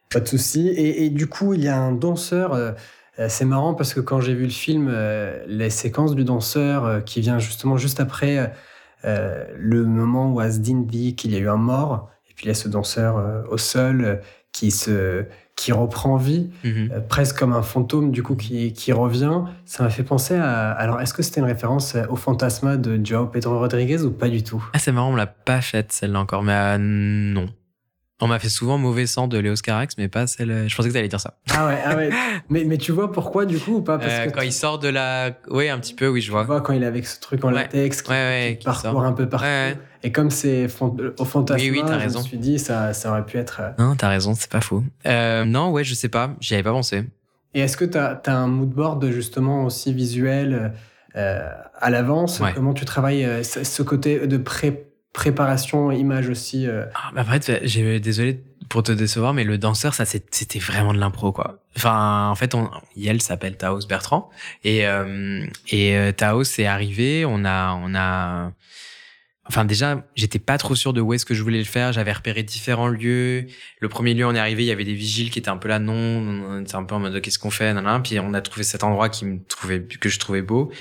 Pas 0.09 0.19
de 0.19 0.27
souci. 0.27 0.67
Et, 0.67 1.05
et 1.05 1.09
du 1.09 1.27
coup, 1.27 1.53
il 1.53 1.63
y 1.63 1.67
a 1.67 1.77
un 1.77 1.91
danseur. 1.93 2.75
c'est 3.29 3.45
marrant 3.45 3.73
parce 3.73 3.93
que 3.93 3.99
quand 3.99 4.21
j'ai 4.21 4.33
vu 4.33 4.43
le 4.43 4.49
film, 4.49 4.93
les 5.47 5.69
séquences 5.69 6.13
du 6.15 6.23
danseur 6.23 7.03
qui 7.05 7.21
vient 7.21 7.39
justement 7.39 7.77
juste 7.77 7.99
après 7.99 8.51
euh, 9.05 9.45
le 9.57 9.83
moment 9.85 10.31
où 10.31 10.39
Asdin 10.39 10.81
dit 10.85 11.15
qu'il 11.15 11.31
y 11.31 11.35
a 11.35 11.39
eu 11.39 11.49
un 11.49 11.57
mort, 11.57 12.09
et 12.29 12.33
puis 12.33 12.45
il 12.45 12.47
y 12.49 12.51
a 12.51 12.55
ce 12.55 12.67
danseur 12.69 13.17
euh, 13.17 13.41
au 13.49 13.57
sol 13.57 14.03
euh, 14.05 14.15
qui 14.51 14.71
se 14.71 15.25
qui 15.55 15.71
reprend 15.71 16.17
vie, 16.17 16.49
Mhm. 16.63 16.89
presque 17.07 17.37
comme 17.37 17.53
un 17.53 17.61
fantôme 17.61 18.09
du 18.11 18.23
coup 18.23 18.35
qui, 18.35 18.73
qui 18.73 18.91
revient. 18.91 19.41
Ça 19.65 19.83
m'a 19.83 19.89
fait 19.91 20.01
penser 20.03 20.33
à. 20.35 20.71
Alors, 20.71 20.99
est-ce 20.99 21.13
que 21.13 21.21
c'était 21.21 21.41
une 21.41 21.45
référence 21.45 21.95
au 22.09 22.15
fantasma 22.15 22.75
de 22.75 22.99
Joao 23.05 23.27
Pedro 23.27 23.59
Rodriguez 23.59 24.01
ou 24.01 24.09
pas 24.11 24.29
du 24.29 24.43
tout? 24.43 24.63
Ah, 24.73 24.79
c'est 24.79 24.91
marrant, 24.91 25.11
on 25.11 25.15
l'a 25.15 25.27
pas 25.27 25.61
faite 25.61 25.91
celle-là 25.91 26.19
encore, 26.19 26.41
mais 26.41 26.77
non. 26.79 27.45
On 28.23 28.27
m'a 28.27 28.39
fait 28.39 28.47
souvent 28.49 28.77
mauvais 28.77 29.05
sang 29.05 29.27
de 29.27 29.37
Léos 29.37 29.55
Carax, 29.61 29.95
mais 29.97 30.07
pas 30.07 30.27
celle. 30.27 30.69
Je 30.69 30.75
pensais 30.75 30.87
que 30.87 30.93
t'allais 30.93 31.09
dire 31.09 31.19
ça. 31.19 31.33
Ah 31.53 31.67
ouais, 31.67 31.77
ah 31.85 31.95
ouais. 31.97 32.09
mais, 32.49 32.63
mais 32.63 32.77
tu 32.77 32.93
vois 32.93 33.11
pourquoi 33.11 33.45
du 33.45 33.59
coup 33.59 33.75
ou 33.75 33.81
pas? 33.81 33.97
Parce 33.97 34.11
Euh, 34.13 34.25
que 34.27 34.29
quand 34.31 34.39
tu- 34.41 34.47
il 34.47 34.53
sort 34.53 34.79
de 34.79 34.87
la. 34.87 35.31
Oui, 35.49 35.67
un 35.67 35.77
petit 35.77 35.93
peu, 35.93 36.07
oui, 36.07 36.21
je 36.21 36.27
Tu 36.27 36.31
vois. 36.31 36.43
vois, 36.43 36.61
quand 36.61 36.71
il 36.73 36.83
est 36.83 36.85
avec 36.85 37.05
ce 37.05 37.19
truc 37.19 37.43
en 37.43 37.49
Ouais. 37.49 37.55
latex 37.55 38.01
qui, 38.01 38.09
Ouais, 38.11 38.15
ouais, 38.15 38.51
qui 38.53 38.59
qui 38.59 38.65
parcourt 38.65 38.91
sort. 38.91 39.03
un 39.03 39.11
peu 39.11 39.27
partout. 39.27 39.45
Et 40.03 40.11
comme 40.11 40.29
c'est 40.29 40.67
fan- 40.69 40.95
au 41.19 41.25
fantasma, 41.25 41.61
Oui, 41.63 41.71
oui, 41.71 41.81
t'as 41.85 41.93
je 41.99 42.03
raison. 42.03 42.19
me 42.19 42.23
suis 42.23 42.37
dit, 42.37 42.59
ça, 42.59 42.93
ça 42.93 43.11
aurait 43.11 43.25
pu 43.25 43.37
être. 43.37 43.59
euh, 43.61 43.69
Non, 43.77 43.95
t'as 43.95 44.07
raison, 44.09 44.33
c'est 44.35 44.49
pas 44.51 44.61
faux. 44.61 44.83
Euh, 45.05 45.43
non, 45.45 45.71
ouais, 45.71 45.83
je 45.83 45.93
sais 45.93 46.09
pas, 46.09 46.31
j'y 46.39 46.53
avais 46.53 46.63
pas 46.63 46.71
pensé. 46.71 47.03
Et 47.53 47.59
est-ce 47.59 47.75
que 47.77 47.85
tu 47.85 47.97
as, 47.97 48.21
un 48.27 48.47
mood 48.47 48.69
board 48.69 49.05
justement 49.11 49.65
aussi 49.65 49.93
visuel 49.93 50.73
euh, 51.17 51.49
à 51.79 51.89
l'avance? 51.89 52.41
Comment 52.55 52.73
tu 52.73 52.85
travailles 52.85 53.25
euh, 53.25 53.43
ce 53.43 53.63
ce 53.65 53.83
côté 53.83 54.27
de 54.27 54.37
pré- 54.37 54.87
préparation 55.13 55.91
image 55.91 56.27
aussi 56.29 56.67
euh, 56.67 56.85
Ah, 56.95 57.11
bah 57.13 57.21
après, 57.21 57.39
tu- 57.39 57.53
j'ai 57.63 57.99
désolé 57.99 58.43
pour 58.69 58.83
te 58.83 58.91
décevoir, 58.91 59.33
mais 59.33 59.43
le 59.43 59.57
danseur, 59.57 59.93
ça, 59.93 60.05
c'était 60.05 60.59
vraiment 60.59 60.93
de 60.93 60.99
l'impro, 60.99 61.31
quoi. 61.31 61.59
Enfin, 61.77 62.29
en 62.29 62.35
fait, 62.35 62.55
on, 62.55 62.69
Yel 62.95 63.21
s'appelle 63.21 63.55
Taos 63.57 63.85
Bertrand, 63.87 64.29
et 64.63 64.87
euh, 64.87 65.45
et 65.69 65.95
euh, 65.97 66.11
Taos 66.11 66.43
est 66.59 66.65
arrivé. 66.65 67.25
On 67.25 67.45
a, 67.45 67.73
on 67.75 67.93
a. 67.95 68.51
Enfin, 69.45 69.65
déjà, 69.65 70.05
j'étais 70.15 70.39
pas 70.39 70.57
trop 70.57 70.73
sûr 70.73 70.93
de 70.93 71.01
où 71.01 71.13
est-ce 71.13 71.25
que 71.25 71.33
je 71.33 71.43
voulais 71.43 71.57
le 71.59 71.65
faire. 71.65 71.91
J'avais 71.91 72.13
repéré 72.13 72.43
différents 72.43 72.87
lieux. 72.87 73.45
Le 73.81 73.89
premier 73.89 74.13
lieu, 74.13 74.25
on 74.25 74.33
est 74.33 74.39
arrivé, 74.39 74.63
il 74.63 74.67
y 74.67 74.71
avait 74.71 74.85
des 74.85 74.93
vigiles 74.93 75.29
qui 75.31 75.39
étaient 75.39 75.49
un 75.49 75.57
peu 75.57 75.67
là, 75.67 75.79
non, 75.79 75.93
on 75.93 76.63
un 76.73 76.83
peu 76.85 76.95
en 76.95 76.99
mode 76.99 77.19
qu'est-ce 77.21 77.39
qu'on 77.39 77.51
fait, 77.51 77.73
nan, 77.73 77.83
nan. 77.83 78.01
Puis 78.01 78.17
on 78.21 78.33
a 78.33 78.41
trouvé 78.41 78.63
cet 78.63 78.85
endroit 78.85 79.09
qui 79.09 79.25
me 79.25 79.39
trouvait, 79.43 79.83
que 79.83 80.07
je 80.07 80.17
trouvais 80.17 80.41
beau. 80.41 80.71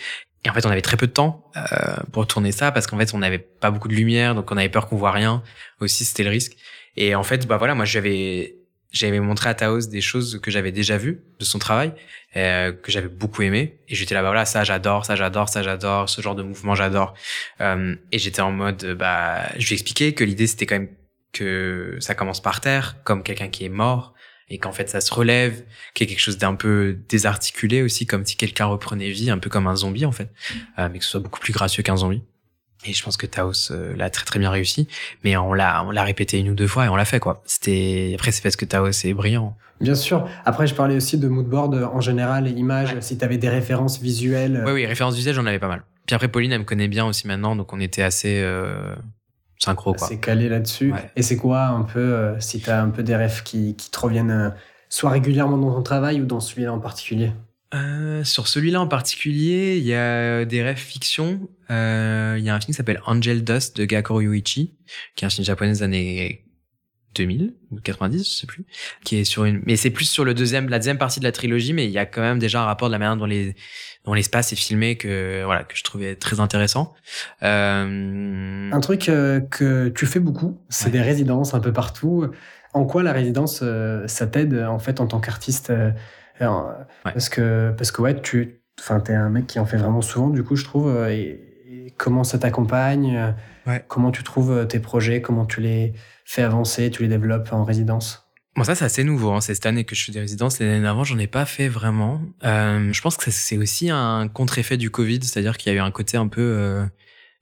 Et 0.45 0.51
en 0.51 0.55
fait, 0.55 0.67
on 0.67 0.71
avait 0.71 0.83
très 0.83 0.97
peu 0.97 1.07
de 1.07 1.13
temps 1.13 1.51
euh, 1.57 1.97
pour 2.11 2.27
tourner 2.27 2.53
ça 2.53 2.73
parce 2.73 2.87
qu'en 2.87 2.99
fait, 2.99 3.15
on 3.15 3.19
n'avait 3.19 3.39
pas 3.39 3.71
beaucoup 3.71 3.89
de 3.89 3.95
lumière, 3.95 4.35
donc 4.35 4.51
on 4.51 4.57
avait 4.57 4.69
peur 4.69 4.89
qu'on 4.89 4.97
voit 4.97 5.13
rien. 5.13 5.43
Aussi, 5.81 6.05
c'était 6.05 6.25
le 6.25 6.31
risque. 6.31 6.57
Et 6.97 7.15
en 7.15 7.23
fait, 7.23 7.47
bah 7.47 7.57
voilà, 7.57 7.75
moi, 7.75 7.85
j'avais 7.85 8.57
j'avais 8.93 9.21
montré 9.21 9.49
à 9.49 9.55
Taos 9.55 9.89
des 9.89 10.03
choses 10.03 10.39
que 10.43 10.51
j'avais 10.51 10.71
déjà 10.71 10.99
vues 10.99 11.23
de 11.39 11.45
son 11.45 11.59
travail, 11.59 11.95
euh, 12.37 12.73
que 12.73 12.93
j'avais 12.93 13.09
beaucoup 13.09 13.41
aimé. 13.41 13.81
Et 13.89 13.95
j'étais 13.95 14.15
là, 14.15 14.21
bah 14.21 14.29
voilà, 14.29 14.45
ça 14.45 14.65
j'adore, 14.65 15.07
ça 15.07 15.17
j'adore, 15.17 15.49
ça 15.49 15.63
j'adore, 15.63 16.11
ce 16.11 16.21
genre 16.21 16.35
de 16.35 16.43
mouvement 16.43 16.75
j'adore. 16.75 17.15
Euh, 17.63 17.97
et 18.13 18.19
j'étais 18.19 18.43
en 18.43 18.53
mode, 18.53 18.95
bah, 18.99 19.49
je 19.59 19.67
lui 19.67 19.73
ai 19.73 19.75
expliqué 19.75 20.13
que 20.13 20.25
l'idée 20.25 20.47
c'était 20.47 20.67
quand 20.67 20.75
même 20.75 20.91
que 21.33 21.97
ça 22.01 22.15
commence 22.15 22.43
par 22.43 22.61
terre, 22.61 22.97
comme 23.05 23.23
quelqu'un 23.23 23.49
qui 23.49 23.65
est 23.65 23.71
mort, 23.71 24.13
et 24.53 24.59
qu'en 24.59 24.73
fait 24.73 24.89
ça 24.89 25.01
se 25.01 25.13
relève, 25.13 25.65
qu'il 25.95 26.07
y 26.07 26.11
a 26.11 26.13
quelque 26.13 26.23
chose 26.23 26.37
d'un 26.37 26.55
peu 26.55 26.99
désarticulé 27.09 27.83
aussi, 27.83 28.07
comme 28.07 28.25
si 28.25 28.37
quelqu'un 28.37 28.67
reprenait 28.67 29.11
vie, 29.11 29.31
un 29.31 29.39
peu 29.39 29.49
comme 29.49 29.67
un 29.67 29.77
zombie 29.77 30.05
en 30.05 30.13
fait, 30.13 30.29
euh, 30.79 30.89
mais 30.93 30.99
que 30.99 31.05
ce 31.05 31.11
soit 31.11 31.21
beaucoup 31.21 31.41
plus 31.41 31.55
gracieux 31.55 31.83
qu'un 31.83 31.97
zombie. 31.97 32.23
Et 32.85 32.93
je 32.93 33.03
pense 33.03 33.17
que 33.17 33.27
Taos 33.27 33.71
euh, 33.71 33.95
l'a 33.97 34.11
très 34.11 34.25
très 34.25 34.39
bien 34.39 34.51
réussi, 34.51 34.89
mais 35.25 35.37
on 35.37 35.55
l'a 35.55 35.85
on 35.85 35.91
l'a 35.91 36.03
répété 36.03 36.39
une 36.39 36.51
ou 36.51 36.55
deux 36.55 36.67
fois 36.67 36.85
et 36.85 36.89
on 36.89 36.97
l'a 36.97 37.05
fait 37.05 37.21
quoi. 37.21 37.43
C'était 37.47 38.13
après 38.15 38.31
c'est 38.31 38.43
parce 38.43 38.57
que 38.57 38.65
Taos 38.65 38.91
est 38.91 39.15
brillant. 39.15 39.57
Bien 39.81 39.95
sûr. 39.97 40.29
Après, 40.45 40.69
je 40.69 40.77
parlais 40.77 40.95
aussi 40.95 41.19
de 41.19 41.27
mood 41.27 41.47
board 41.47 41.75
euh, 41.75 41.87
en 41.87 42.01
général 42.01 42.47
et 42.47 42.53
images. 42.53 42.95
Si 43.01 43.19
tu 43.19 43.25
avais 43.25 43.39
des 43.39 43.49
références 43.49 44.01
visuelles. 44.01 44.63
Oui 44.67 44.73
oui, 44.73 44.87
référence 44.87 45.17
d'usage 45.17 45.35
j'en 45.35 45.47
avais 45.47 45.59
pas 45.59 45.69
mal. 45.69 45.83
Puis 46.07 46.15
après 46.15 46.29
Pauline 46.29 46.53
elle 46.53 46.61
me 46.61 46.65
connaît 46.65 46.89
bien 46.89 47.07
aussi 47.07 47.27
maintenant, 47.27 47.57
donc 47.57 47.73
on 47.73 47.81
était 47.81 48.03
assez 48.03 48.41
euh, 48.43 48.95
synchro 49.63 49.95
quoi. 49.95 50.09
C'est 50.09 50.19
calé 50.19 50.49
là-dessus. 50.49 50.93
Ouais. 50.93 51.11
Et 51.17 51.23
c'est 51.23 51.37
quoi 51.37 51.65
un 51.67 51.83
peu, 51.83 52.01
euh, 52.01 52.41
si 52.41 52.61
tu 52.61 52.71
as 52.71 52.83
un 52.83 52.91
peu 52.91 53.03
des 53.03 53.17
rêves 53.17 53.43
qui, 53.43 53.77
qui 53.77 53.91
te 53.91 53.99
reviennent 53.99 54.31
euh, 54.31 54.51
soit 54.89 55.11
régulièrement 55.11 55.59
dans 55.59 55.73
ton 55.75 55.83
travail 55.83 56.21
ou 56.21 56.27
dans 56.27 56.41
celui-là 56.41 56.73
en 56.73 56.81
particulier? 56.81 57.33
Euh, 57.75 58.23
sur 58.23 58.49
celui-là 58.49 58.83
en 58.83 58.87
particulier, 58.87 59.79
il 59.79 59.85
y 59.85 59.95
a 59.95 60.45
des 60.45 60.63
rêves 60.63 60.77
fiction. 60.77 61.49
Euh, 61.71 62.37
Il 62.39 62.45
y 62.45 62.51
a 62.51 62.55
un 62.55 62.61
film 62.61 62.73
qui 62.73 62.77
s'appelle 62.77 63.01
Angel 63.07 63.43
Dust 63.43 63.79
de 63.79 63.87
Gakoro 63.87 64.21
Yuichi, 64.21 64.75
qui 65.17 65.25
est 65.25 65.27
un 65.27 65.31
film 65.31 65.47
japonais 65.47 65.73
des 65.73 65.83
années 65.83 66.45
2000 67.15 67.55
ou 67.71 67.81
90, 67.81 68.25
je 68.25 68.41
sais 68.41 68.47
plus, 68.47 68.65
qui 69.05 69.17
est 69.17 69.25
sur 69.25 69.45
une, 69.45 69.61
mais 69.67 69.77
c'est 69.77 69.91
plus 69.91 70.05
sur 70.07 70.25
le 70.25 70.35
deuxième, 70.35 70.69
la 70.69 70.79
deuxième 70.79 70.99
partie 70.99 71.21
de 71.21 71.25
la 71.25 71.33
trilogie, 71.33 71.73
mais 71.73 71.85
il 71.87 71.91
y 71.91 71.99
a 71.99 72.07
quand 72.07 72.21
même 72.23 72.39
déjà 72.39 72.63
un 72.63 72.65
rapport 72.67 72.89
de 72.89 72.93
la 72.93 72.99
manière 72.99 73.17
dont 73.17 73.25
les, 73.27 73.55
dont 74.05 74.15
l'espace 74.15 74.53
est 74.53 74.57
filmé 74.57 74.97
que, 74.97 75.43
voilà, 75.45 75.65
que 75.65 75.77
je 75.77 75.83
trouvais 75.85 76.17
très 76.17 76.41
intéressant. 76.41 76.95
Euh, 77.43 78.71
Un 78.73 78.81
truc 78.81 79.09
euh, 79.09 79.41
que 79.41 79.89
tu 79.89 80.07
fais 80.07 80.21
beaucoup, 80.21 80.61
c'est 80.69 80.87
Ouais. 80.87 80.91
des 80.93 81.01
résidences 81.03 81.55
un 81.55 81.61
peu 81.61 81.73
partout. 81.73 82.27
En 82.75 82.85
quoi 82.85 83.03
la 83.03 83.13
résidence, 83.13 83.61
euh, 83.63 84.07
ça 84.09 84.27
t'aide 84.27 84.55
en 84.69 84.79
fait 84.79 85.01
en 85.01 85.07
tant 85.07 85.21
qu'artiste 85.21 85.73
Ouais. 86.41 86.49
Parce 87.05 87.29
que, 87.29 87.73
parce 87.77 87.93
que 87.93 88.03
ouais, 88.03 88.21
tu 88.21 88.63
es 89.09 89.13
un 89.15 89.29
mec 89.29 89.47
qui 89.47 89.61
en 89.61 89.67
fait 89.67 89.77
vraiment 89.77 90.01
souvent, 90.01 90.29
du 90.29 90.43
coup, 90.43 90.57
je 90.57 90.65
trouve. 90.65 91.07
et, 91.09 91.41
et 91.71 91.95
comment 91.97 92.25
ça 92.25 92.39
t'accompagne 92.39 93.33
Ouais. 93.67 93.85
Comment 93.89 94.11
tu 94.11 94.23
trouves 94.23 94.53
euh, 94.53 94.65
tes 94.65 94.81
projets? 94.81 95.21
Comment 95.23 95.47
tu 95.47 95.61
les 95.61 95.93
fais 96.25 96.43
avancer? 96.43 96.91
Tu 96.91 97.03
les 97.03 97.09
développes 97.09 97.53
en 97.53 97.65
résidence? 97.65 98.29
Bon, 98.57 98.65
ça, 98.65 98.75
c'est 98.75 98.85
assez 98.85 99.05
nouveau. 99.05 99.33
Hein. 99.33 99.41
C'est 99.41 99.55
cette 99.55 99.67
année 99.67 99.85
que 99.85 99.95
je 99.95 100.05
fais 100.05 100.13
des 100.13 100.21
résidences. 100.21 100.61
L'année 100.61 100.83
d'avant, 100.83 101.05
j'en 101.05 101.19
ai 101.19 101.27
pas 101.27 101.47
fait 101.47 101.69
vraiment. 101.69 102.21
Euh, 102.45 102.93
je 102.93 103.01
pense 103.01 103.17
que 103.17 103.31
c'est 103.31 103.57
aussi 103.57 103.89
un 103.91 104.29
contre-effet 104.29 104.77
du 104.77 104.91
Covid, 104.91 105.21
c'est-à-dire 105.23 105.57
qu'il 105.57 105.73
y 105.73 105.75
a 105.75 105.79
eu 105.79 105.83
un 105.83 105.91
côté 105.91 106.17
un 106.17 106.29
peu. 106.29 106.41
Euh... 106.41 106.85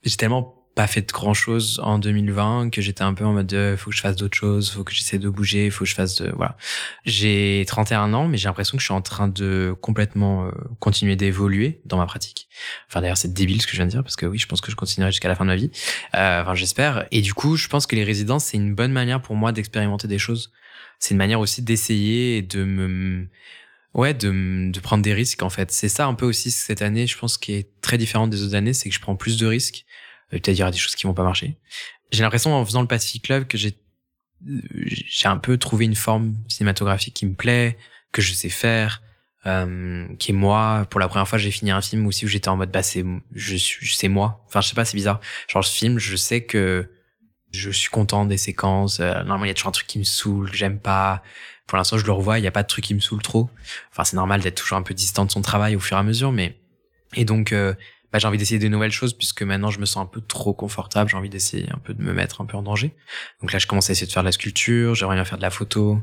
J'ai 0.03 0.17
tellement 0.17 0.60
pas 0.81 0.87
fait 0.87 1.13
grand 1.13 1.35
chose 1.35 1.79
en 1.85 1.99
2020, 1.99 2.71
que 2.71 2.81
j'étais 2.81 3.03
un 3.03 3.13
peu 3.13 3.27
en 3.27 3.35
mode 3.35 3.49
de, 3.49 3.75
faut 3.77 3.91
que 3.91 3.97
je 3.97 4.01
fasse 4.01 4.17
d'autres 4.17 4.39
choses, 4.39 4.71
faut 4.71 4.83
que 4.83 4.95
j'essaie 4.95 5.19
de 5.19 5.29
bouger, 5.29 5.69
faut 5.69 5.85
que 5.85 5.91
je 5.91 5.95
fasse 5.95 6.17
de, 6.23 6.33
voilà. 6.35 6.57
J'ai 7.05 7.67
31 7.67 8.15
ans, 8.15 8.29
mais 8.29 8.39
j'ai 8.39 8.49
l'impression 8.49 8.79
que 8.79 8.81
je 8.81 8.87
suis 8.87 8.95
en 8.95 9.03
train 9.03 9.29
de 9.29 9.75
complètement 9.83 10.47
euh, 10.47 10.53
continuer 10.79 11.17
d'évoluer 11.17 11.83
dans 11.85 11.99
ma 11.99 12.07
pratique. 12.07 12.49
Enfin, 12.89 13.03
d'ailleurs, 13.03 13.19
c'est 13.19 13.35
débile 13.35 13.61
ce 13.61 13.67
que 13.67 13.73
je 13.73 13.77
viens 13.77 13.85
de 13.85 13.91
dire, 13.91 14.03
parce 14.03 14.17
que 14.17 14.25
oui, 14.25 14.39
je 14.39 14.47
pense 14.47 14.63
que 14.63 14.71
je 14.71 14.77
continuerai 14.77 15.13
jusqu'à 15.13 15.29
la 15.29 15.35
fin 15.35 15.45
de 15.45 15.51
ma 15.51 15.57
vie. 15.57 15.71
Euh, 16.15 16.41
enfin, 16.41 16.55
j'espère. 16.55 17.07
Et 17.11 17.21
du 17.21 17.35
coup, 17.35 17.57
je 17.57 17.69
pense 17.69 17.87
que 17.87 17.95
les 17.95 18.05
résidences, 18.05 18.47
c'est 18.47 18.57
une 18.57 18.75
bonne 18.75 18.93
manière 18.93 19.21
pour 19.21 19.37
moi 19.37 19.53
d'expérimenter 19.53 20.09
des 20.09 20.19
choses. 20.19 20.51
C'est 20.99 21.11
une 21.11 21.19
manière 21.19 21.41
aussi 21.41 21.61
d'essayer 21.61 22.39
et 22.39 22.43
de 22.43 22.65
me, 22.65 23.29
Ouais, 23.93 24.15
de, 24.15 24.71
de 24.71 24.81
prendre 24.81 25.03
des 25.03 25.13
risques 25.13 25.43
en 25.43 25.51
fait. 25.51 25.73
C'est 25.73 25.91
ça 25.91 26.07
un 26.07 26.15
peu 26.15 26.25
aussi 26.25 26.51
cette 26.51 26.81
année, 26.81 27.07
je 27.07 27.19
pense, 27.19 27.37
qui 27.37 27.53
est 27.53 27.69
très 27.83 27.99
différente 27.99 28.31
des 28.31 28.43
autres 28.45 28.55
années, 28.55 28.73
c'est 28.73 28.89
que 28.89 28.95
je 28.95 29.01
prends 29.01 29.17
plus 29.17 29.37
de 29.37 29.47
risques. 29.47 29.85
Euh, 30.33 30.39
peut-être 30.39 30.57
il 30.57 30.59
y 30.59 30.63
aura 30.63 30.71
des 30.71 30.79
choses 30.79 30.95
qui 30.95 31.07
vont 31.07 31.15
pas 31.15 31.25
marcher. 31.25 31.57
J'ai 32.13 32.23
l'impression 32.23 32.55
en 32.55 32.65
faisant 32.65 32.81
le 32.81 32.89
Pacific 32.89 33.25
Club 33.25 33.47
que 33.47 33.59
j'ai 33.59 33.77
j'ai 34.43 35.29
un 35.29 35.37
peu 35.37 35.59
trouvé 35.59 35.85
une 35.85 35.95
forme 35.95 36.35
cinématographique 36.49 37.13
qui 37.13 37.27
me 37.27 37.35
plaît, 37.35 37.77
que 38.11 38.23
je 38.23 38.33
sais 38.33 38.49
faire, 38.49 39.03
euh, 39.45 40.07
qui 40.19 40.31
est 40.31 40.35
moi. 40.35 40.87
Pour 40.89 40.99
la 40.99 41.09
première 41.09 41.29
fois, 41.29 41.39
j'ai 41.39 41.51
fini 41.51 41.71
un 41.71 41.83
film 41.83 42.07
aussi 42.07 42.25
où 42.25 42.29
j'étais 42.29 42.49
en 42.49 42.57
mode 42.57 42.71
bah 42.71 42.83
c'est 42.83 43.05
je 43.35 43.57
suis 43.57 43.95
c'est 43.95 44.09
moi. 44.09 44.43
Enfin 44.47 44.63
je 44.63 44.69
sais 44.69 44.75
pas, 44.75 44.87
c'est 44.87 44.97
bizarre. 44.97 45.21
Genre 45.47 45.63
ce 45.63 45.77
film, 45.77 45.99
je 45.99 46.17
sais 46.17 46.43
que 46.43 46.91
je 47.53 47.71
suis 47.71 47.91
content 47.91 48.25
des 48.25 48.39
séquences. 48.39 49.01
Euh, 49.01 49.13
normalement, 49.13 49.45
il 49.45 49.49
y 49.49 49.51
a 49.51 49.55
toujours 49.55 49.69
un 49.69 49.73
truc 49.73 49.87
qui 49.87 49.99
me 49.99 50.05
saoule, 50.05 50.51
que 50.51 50.57
j'aime 50.57 50.79
pas 50.79 51.23
pour 51.71 51.77
l'instant, 51.77 51.99
je 51.99 52.05
le 52.05 52.11
revois, 52.11 52.41
il 52.41 52.43
n'y 52.43 52.49
a 52.49 52.51
pas 52.51 52.65
de 52.65 52.69
truc 52.69 52.85
qui 52.85 52.95
me 52.95 53.01
saoule 53.01 53.23
trop. 53.23 53.49
Enfin, 53.93 54.03
c'est 54.03 54.17
normal 54.17 54.41
d'être 54.41 54.57
toujours 54.57 54.77
un 54.77 54.83
peu 54.83 54.93
distant 54.93 55.25
de 55.25 55.31
son 55.31 55.41
travail 55.41 55.77
au 55.77 55.81
fur 55.81 55.97
et 55.97 56.01
à 56.01 56.03
mesure, 56.03 56.33
mais 56.33 56.59
et 57.15 57.25
donc 57.25 57.53
euh, 57.53 57.75
bah, 58.13 58.19
j'ai 58.19 58.27
envie 58.27 58.39
d'essayer 58.39 58.59
des 58.59 58.69
nouvelles 58.69 58.91
choses 58.91 59.13
puisque 59.13 59.43
maintenant 59.43 59.71
je 59.71 59.79
me 59.79 59.85
sens 59.85 60.03
un 60.03 60.07
peu 60.07 60.21
trop 60.21 60.53
confortable. 60.53 61.11
J'ai 61.11 61.17
envie 61.17 61.29
d'essayer 61.29 61.71
un 61.73 61.79
peu 61.79 61.95
de 61.95 62.03
me 62.03 62.13
mettre 62.13 62.41
un 62.41 62.45
peu 62.45 62.57
en 62.57 62.63
danger. 62.63 62.95
Donc 63.41 63.53
là, 63.53 63.59
je 63.59 63.67
commence 63.67 63.89
à 63.91 63.93
essayer 63.93 64.07
de 64.07 64.13
faire 64.13 64.23
de 64.23 64.29
la 64.29 64.33
sculpture. 64.33 64.95
J'aimerais 64.95 65.17
bien 65.17 65.25
faire 65.25 65.39
de 65.39 65.43
la 65.43 65.51
photo. 65.51 66.01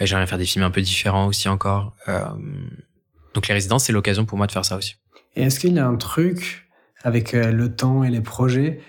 J'aimerais 0.00 0.22
bien 0.22 0.26
faire 0.26 0.38
des 0.38 0.46
films 0.46 0.64
un 0.64 0.70
peu 0.70 0.82
différents 0.82 1.26
aussi 1.26 1.48
encore. 1.48 1.94
Euh, 2.08 2.24
donc 3.34 3.48
les 3.48 3.54
résidences, 3.54 3.84
c'est 3.84 3.92
l'occasion 3.92 4.24
pour 4.24 4.38
moi 4.38 4.46
de 4.46 4.52
faire 4.52 4.64
ça 4.64 4.76
aussi. 4.76 4.96
Et 5.36 5.42
est-ce 5.42 5.60
qu'il 5.60 5.74
y 5.74 5.78
a 5.78 5.86
un 5.86 5.96
truc 5.96 6.68
avec 7.02 7.34
euh, 7.34 7.52
le 7.52 7.74
temps 7.74 8.02
et 8.02 8.10
les 8.10 8.20
projets 8.20 8.80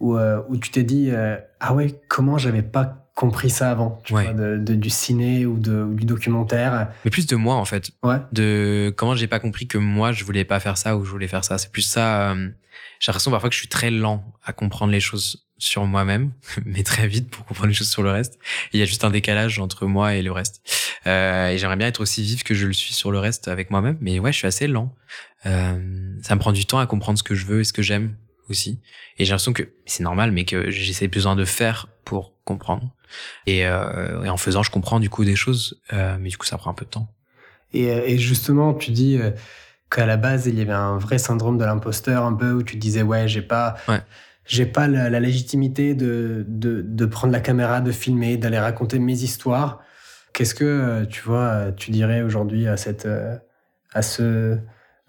où, 0.00 0.16
où 0.16 0.56
tu 0.56 0.70
t'es 0.70 0.82
dit 0.82 1.12
ah 1.60 1.74
ouais 1.74 2.00
comment 2.08 2.38
j'avais 2.38 2.62
pas 2.62 2.99
compris 3.20 3.50
ça 3.50 3.70
avant, 3.70 4.00
tu 4.04 4.14
vois, 4.14 4.32
de, 4.32 4.56
du 4.56 4.88
ciné 4.88 5.44
ou, 5.44 5.58
de, 5.58 5.86
du 5.90 6.06
documentaire. 6.06 6.88
Mais 7.04 7.10
plus 7.10 7.26
de 7.26 7.36
moi, 7.36 7.56
en 7.56 7.66
fait. 7.66 7.90
Ouais. 8.02 8.16
De 8.32 8.94
comment 8.96 9.14
j'ai 9.14 9.26
pas 9.26 9.38
compris 9.38 9.66
que 9.66 9.76
moi, 9.76 10.10
je 10.12 10.24
voulais 10.24 10.46
pas 10.46 10.58
faire 10.58 10.78
ça 10.78 10.96
ou 10.96 11.04
je 11.04 11.10
voulais 11.10 11.28
faire 11.28 11.44
ça. 11.44 11.58
C'est 11.58 11.70
plus 11.70 11.82
ça. 11.82 12.30
Euh, 12.30 12.48
j'ai 12.98 13.12
l'impression 13.12 13.30
parfois 13.30 13.50
que 13.50 13.54
je 13.54 13.58
suis 13.58 13.68
très 13.68 13.90
lent 13.90 14.24
à 14.42 14.54
comprendre 14.54 14.90
les 14.90 15.00
choses 15.00 15.46
sur 15.58 15.84
moi-même, 15.84 16.32
mais 16.64 16.82
très 16.82 17.06
vite 17.08 17.28
pour 17.28 17.44
comprendre 17.44 17.68
les 17.68 17.74
choses 17.74 17.90
sur 17.90 18.02
le 18.02 18.10
reste. 18.10 18.38
Il 18.72 18.80
y 18.80 18.82
a 18.82 18.86
juste 18.86 19.04
un 19.04 19.10
décalage 19.10 19.58
entre 19.58 19.84
moi 19.84 20.14
et 20.14 20.22
le 20.22 20.32
reste. 20.32 20.62
Euh, 21.06 21.50
et 21.50 21.58
j'aimerais 21.58 21.76
bien 21.76 21.88
être 21.88 22.00
aussi 22.00 22.22
vif 22.22 22.42
que 22.42 22.54
je 22.54 22.66
le 22.66 22.72
suis 22.72 22.94
sur 22.94 23.12
le 23.12 23.18
reste 23.18 23.48
avec 23.48 23.70
moi-même. 23.70 23.98
Mais 24.00 24.18
ouais, 24.18 24.32
je 24.32 24.38
suis 24.38 24.46
assez 24.46 24.66
lent. 24.66 24.94
Euh, 25.44 26.16
ça 26.22 26.34
me 26.36 26.40
prend 26.40 26.52
du 26.52 26.64
temps 26.64 26.78
à 26.78 26.86
comprendre 26.86 27.18
ce 27.18 27.22
que 27.22 27.34
je 27.34 27.44
veux 27.44 27.60
et 27.60 27.64
ce 27.64 27.74
que 27.74 27.82
j'aime 27.82 28.16
aussi. 28.48 28.80
Et 29.18 29.26
j'ai 29.26 29.30
l'impression 29.32 29.52
que 29.52 29.74
c'est 29.84 30.02
normal, 30.04 30.32
mais 30.32 30.46
que 30.46 30.70
j'essaie 30.70 31.08
besoin 31.08 31.36
de 31.36 31.44
faire 31.44 31.88
pour 32.06 32.32
comprendre. 32.44 32.94
Et, 33.46 33.66
euh, 33.66 34.22
et, 34.24 34.28
en 34.28 34.36
faisant, 34.36 34.62
je 34.62 34.70
comprends 34.70 35.00
du 35.00 35.10
coup 35.10 35.24
des 35.24 35.36
choses, 35.36 35.80
euh, 35.92 36.16
mais 36.20 36.28
du 36.28 36.36
coup, 36.36 36.46
ça 36.46 36.56
prend 36.58 36.70
un 36.70 36.74
peu 36.74 36.84
de 36.84 36.90
temps. 36.90 37.08
Et, 37.72 37.90
euh, 37.90 38.02
et 38.04 38.18
justement, 38.18 38.74
tu 38.74 38.90
dis 38.90 39.18
qu'à 39.90 40.06
la 40.06 40.16
base, 40.16 40.46
il 40.46 40.58
y 40.58 40.62
avait 40.62 40.72
un 40.72 40.98
vrai 40.98 41.18
syndrome 41.18 41.58
de 41.58 41.64
l'imposteur, 41.64 42.24
un 42.24 42.34
peu 42.34 42.52
où 42.52 42.62
tu 42.62 42.76
disais, 42.76 43.02
ouais, 43.02 43.28
j'ai 43.28 43.42
pas. 43.42 43.76
Ouais. 43.88 44.00
J'ai 44.46 44.66
pas 44.66 44.88
la, 44.88 45.10
la 45.10 45.20
légitimité 45.20 45.94
de, 45.94 46.44
de, 46.48 46.82
de, 46.82 47.06
prendre 47.06 47.32
la 47.32 47.38
caméra, 47.38 47.80
de 47.80 47.92
filmer, 47.92 48.36
d'aller 48.36 48.58
raconter 48.58 48.98
mes 48.98 49.12
histoires. 49.12 49.80
Qu'est-ce 50.32 50.56
que 50.56 51.04
tu 51.04 51.22
vois, 51.22 51.70
tu 51.76 51.92
dirais 51.92 52.22
aujourd'hui 52.22 52.66
à 52.66 52.76
cette, 52.76 53.06
à 53.92 54.02
ce 54.02 54.58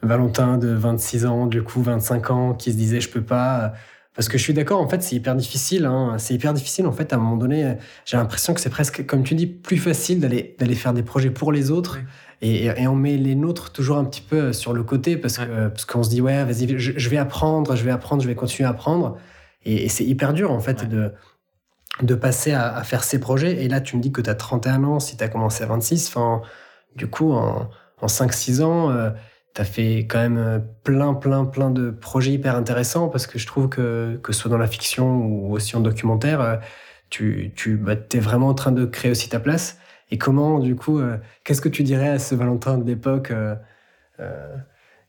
Valentin 0.03 0.57
de 0.57 0.67
26 0.67 1.25
ans, 1.25 1.47
du 1.47 1.63
coup 1.63 1.81
25 1.81 2.29
ans, 2.29 2.53
qui 2.53 2.71
se 2.71 2.77
disait 2.77 3.01
je 3.01 3.09
peux 3.09 3.23
pas, 3.23 3.73
parce 4.13 4.27
que 4.27 4.37
je 4.37 4.43
suis 4.43 4.53
d'accord, 4.53 4.81
en 4.81 4.89
fait, 4.89 5.01
c'est 5.01 5.15
hyper 5.15 5.35
difficile. 5.35 5.85
Hein. 5.85 6.15
C'est 6.17 6.33
hyper 6.33 6.53
difficile, 6.53 6.85
en 6.85 6.91
fait, 6.91 7.13
à 7.13 7.15
un 7.15 7.19
moment 7.19 7.37
donné. 7.37 7.77
J'ai 8.05 8.17
l'impression 8.17 8.53
que 8.53 8.59
c'est 8.59 8.69
presque, 8.69 9.05
comme 9.05 9.23
tu 9.23 9.35
dis, 9.35 9.47
plus 9.47 9.77
facile 9.77 10.19
d'aller 10.19 10.55
d'aller 10.59 10.75
faire 10.75 10.93
des 10.93 11.03
projets 11.03 11.29
pour 11.29 11.51
les 11.51 11.71
autres. 11.71 11.99
Et, 12.41 12.65
et, 12.65 12.87
on 12.87 12.95
met 12.95 13.17
les 13.17 13.35
nôtres 13.35 13.71
toujours 13.71 13.97
un 13.97 14.03
petit 14.03 14.21
peu 14.21 14.51
sur 14.51 14.73
le 14.73 14.83
côté 14.83 15.15
parce 15.15 15.37
que 15.37 15.67
parce 15.69 15.85
qu'on 15.85 16.03
se 16.03 16.09
dit 16.09 16.21
ouais, 16.21 16.43
vas-y, 16.43 16.77
je, 16.79 17.09
vais 17.09 17.17
apprendre, 17.17 17.75
je 17.75 17.83
vais 17.83 17.91
apprendre, 17.91 18.21
je 18.21 18.27
vais 18.27 18.35
continuer 18.35 18.67
à 18.67 18.71
apprendre. 18.71 19.17
Et, 19.63 19.87
c'est 19.89 20.03
hyper 20.03 20.33
dur, 20.33 20.51
en 20.51 20.59
fait, 20.59 20.87
de 20.89 21.13
de 22.01 22.15
passer 22.15 22.51
à, 22.53 22.75
à, 22.75 22.83
faire 22.83 23.03
ces 23.03 23.19
projets. 23.19 23.63
Et 23.63 23.69
là, 23.69 23.79
tu 23.81 23.95
me 23.95 24.01
dis 24.01 24.11
que 24.11 24.21
tu 24.21 24.29
as 24.29 24.35
31 24.35 24.83
ans, 24.83 24.99
si 24.99 25.17
tu 25.17 25.23
as 25.23 25.29
commencé 25.29 25.63
à 25.63 25.67
26. 25.67 26.09
Enfin, 26.09 26.41
du 26.95 27.07
coup, 27.07 27.31
en, 27.31 27.69
en 28.01 28.07
5-6 28.07 28.61
ans. 28.61 28.91
Euh, 28.91 29.11
tu 29.53 29.61
as 29.61 29.65
fait 29.65 29.99
quand 29.99 30.19
même 30.19 30.37
euh, 30.37 30.59
plein, 30.83 31.13
plein, 31.13 31.45
plein 31.45 31.69
de 31.69 31.91
projets 31.91 32.31
hyper 32.31 32.55
intéressants 32.55 33.09
parce 33.09 33.27
que 33.27 33.37
je 33.37 33.45
trouve 33.47 33.69
que, 33.69 34.19
que 34.23 34.33
ce 34.33 34.41
soit 34.41 34.51
dans 34.51 34.57
la 34.57 34.67
fiction 34.67 35.25
ou 35.25 35.53
aussi 35.53 35.75
en 35.75 35.81
documentaire, 35.81 36.41
euh, 36.41 36.55
tu, 37.09 37.51
tu 37.55 37.77
bah, 37.77 37.95
es 38.13 38.19
vraiment 38.19 38.49
en 38.49 38.53
train 38.53 38.71
de 38.71 38.85
créer 38.85 39.11
aussi 39.11 39.29
ta 39.29 39.39
place. 39.39 39.77
Et 40.09 40.17
comment, 40.17 40.59
du 40.59 40.75
coup, 40.75 40.99
euh, 40.99 41.17
qu'est-ce 41.43 41.61
que 41.61 41.69
tu 41.69 41.83
dirais 41.83 42.09
à 42.09 42.19
ce 42.19 42.35
Valentin 42.35 42.77
de 42.77 42.85
l'époque 42.85 43.33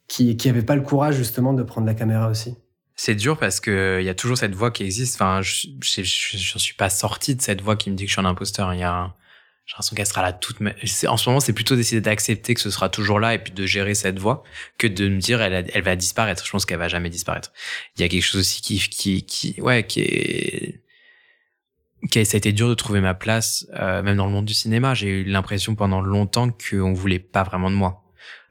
qui 0.09 0.37
n'avait 0.47 0.63
pas 0.63 0.77
le 0.77 0.83
courage 0.83 1.17
justement 1.17 1.53
de 1.53 1.63
prendre 1.63 1.87
la 1.87 1.95
caméra 1.95 2.29
aussi? 2.29 2.57
C'est 2.95 3.15
dur 3.15 3.39
parce 3.39 3.61
que 3.61 3.99
il 4.01 4.05
y 4.05 4.09
a 4.09 4.15
toujours 4.15 4.39
cette 4.39 4.55
voix 4.55 4.71
qui 4.71 4.85
existe. 4.85 5.17
Enfin, 5.17 5.41
je 5.43 5.69
ne 5.69 6.59
suis 6.59 6.75
pas 6.75 6.91
sorti 6.91 7.35
de 7.35 7.43
cette 7.43 7.61
voix 7.61 7.77
qui 7.77 7.91
me 7.91 7.97
dit 7.97 8.05
que 8.05 8.09
je 8.09 8.15
suis 8.15 8.21
un 8.21 8.29
imposteur. 8.29 8.73
Il 8.75 8.81
y 8.81 8.85
a 8.85 9.15
j'ai 9.73 9.77
l'impression 9.77 9.97
qu'elle 9.97 10.07
sera 10.07 10.21
là 10.21 10.33
toute 10.35 10.59
en 11.09 11.17
ce 11.17 11.31
moment 11.31 11.41
c'est 11.41 11.55
plutôt 11.55 11.77
d'essayer 11.77 12.03
d'accepter 12.03 12.53
que 12.53 12.61
ce 12.61 12.69
sera 12.71 12.91
toujours 12.91 13.19
là 13.19 13.33
et 13.33 13.39
puis 13.39 13.55
de 13.55 13.65
gérer 13.65 13.95
cette 13.95 14.19
voix 14.19 14.45
que 14.77 14.87
de 14.87 15.09
me 15.09 15.19
dire 15.19 15.41
elle, 15.41 15.67
elle 15.73 15.83
va 15.83 15.97
disparaître. 15.97 16.45
Je 16.45 16.51
pense 16.51 16.67
qu'elle 16.67 16.79
va 16.79 16.89
jamais 16.89 17.09
disparaître. 17.09 17.53
Il 17.97 18.03
y 18.03 18.05
a 18.05 18.09
quelque 18.09 18.23
chose 18.23 18.41
aussi 18.41 18.61
qui 18.61 18.79
qui 18.79 19.25
qui 19.25 19.59
ouais 19.63 19.87
qui 19.87 20.01
est 20.01 20.83
qui 22.11 22.27
ça 22.27 22.37
a 22.37 22.39
été 22.39 22.53
dur 22.53 22.69
de 22.69 22.75
trouver 22.75 23.01
ma 23.01 23.15
place 23.15 23.67
euh, 23.73 24.03
même 24.03 24.19
dans 24.19 24.27
le 24.27 24.33
monde 24.33 24.45
du 24.45 24.53
cinéma. 24.53 24.93
J'ai 24.93 25.09
eu 25.09 25.25
l'impression 25.25 25.75
pendant 25.75 26.03
longtemps 26.03 26.51
qu'on 26.51 26.93
voulait 26.93 27.19
pas 27.19 27.43
vraiment 27.43 27.71
de 27.71 27.77
moi. 27.77 28.05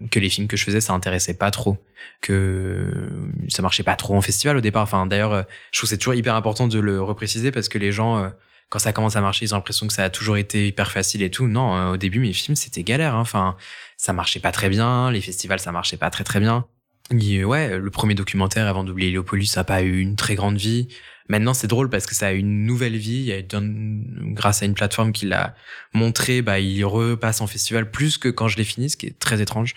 Que 0.09 0.19
les 0.19 0.29
films 0.29 0.47
que 0.47 0.57
je 0.57 0.63
faisais 0.63 0.81
ça 0.81 0.93
intéressait 0.93 1.35
pas 1.35 1.51
trop. 1.51 1.77
Que 2.21 3.11
ça 3.47 3.61
marchait 3.61 3.83
pas 3.83 3.95
trop 3.95 4.15
en 4.15 4.21
festival 4.21 4.57
au 4.57 4.61
départ. 4.61 4.81
Enfin 4.81 5.05
d'ailleurs 5.05 5.33
euh, 5.33 5.43
je 5.71 5.77
trouve 5.77 5.87
c'est 5.87 5.99
toujours 5.99 6.15
hyper 6.15 6.33
important 6.33 6.67
de 6.67 6.79
le 6.79 6.99
repréciser 6.99 7.51
parce 7.51 7.69
que 7.69 7.77
les 7.77 7.91
gens 7.91 8.23
euh, 8.23 8.29
quand 8.71 8.79
ça 8.79 8.93
commence 8.93 9.17
à 9.17 9.21
marcher, 9.21 9.43
ils 9.43 9.53
ont 9.53 9.57
l'impression 9.57 9.85
que 9.85 9.91
ça 9.91 10.05
a 10.05 10.09
toujours 10.09 10.37
été 10.37 10.67
hyper 10.67 10.91
facile 10.91 11.21
et 11.23 11.29
tout. 11.29 11.45
Non, 11.45 11.75
euh, 11.75 11.91
au 11.91 11.97
début, 11.97 12.19
mes 12.19 12.31
films, 12.31 12.55
c'était 12.55 12.83
galère. 12.83 13.15
Hein. 13.15 13.19
Enfin, 13.19 13.57
ça 13.97 14.13
marchait 14.13 14.39
pas 14.39 14.53
très 14.53 14.69
bien. 14.69 15.11
Les 15.11 15.19
festivals, 15.19 15.59
ça 15.59 15.73
marchait 15.73 15.97
pas 15.97 16.09
très 16.09 16.23
très 16.23 16.39
bien. 16.39 16.65
Et 17.11 17.43
ouais, 17.43 17.77
le 17.77 17.89
premier 17.91 18.15
documentaire 18.15 18.67
avant 18.67 18.85
d'oublier 18.85 19.09
Héliopolis, 19.09 19.47
ça 19.51 19.59
a 19.59 19.63
pas 19.65 19.81
eu 19.81 19.99
une 19.99 20.15
très 20.15 20.35
grande 20.35 20.55
vie. 20.55 20.87
Maintenant, 21.27 21.53
c'est 21.53 21.67
drôle 21.67 21.89
parce 21.89 22.05
que 22.05 22.15
ça 22.15 22.27
a 22.27 22.31
une 22.31 22.65
nouvelle 22.65 22.95
vie. 22.95 23.33
Grâce 23.51 24.63
à 24.63 24.65
une 24.65 24.73
plateforme 24.73 25.11
qui 25.11 25.25
l'a 25.25 25.53
montré, 25.93 26.41
bah, 26.41 26.61
il 26.61 26.85
repasse 26.85 27.41
en 27.41 27.47
festival 27.47 27.91
plus 27.91 28.17
que 28.17 28.29
quand 28.29 28.47
je 28.47 28.55
l'ai 28.55 28.63
fini, 28.63 28.89
ce 28.89 28.95
qui 28.95 29.07
est 29.07 29.19
très 29.19 29.41
étrange 29.41 29.75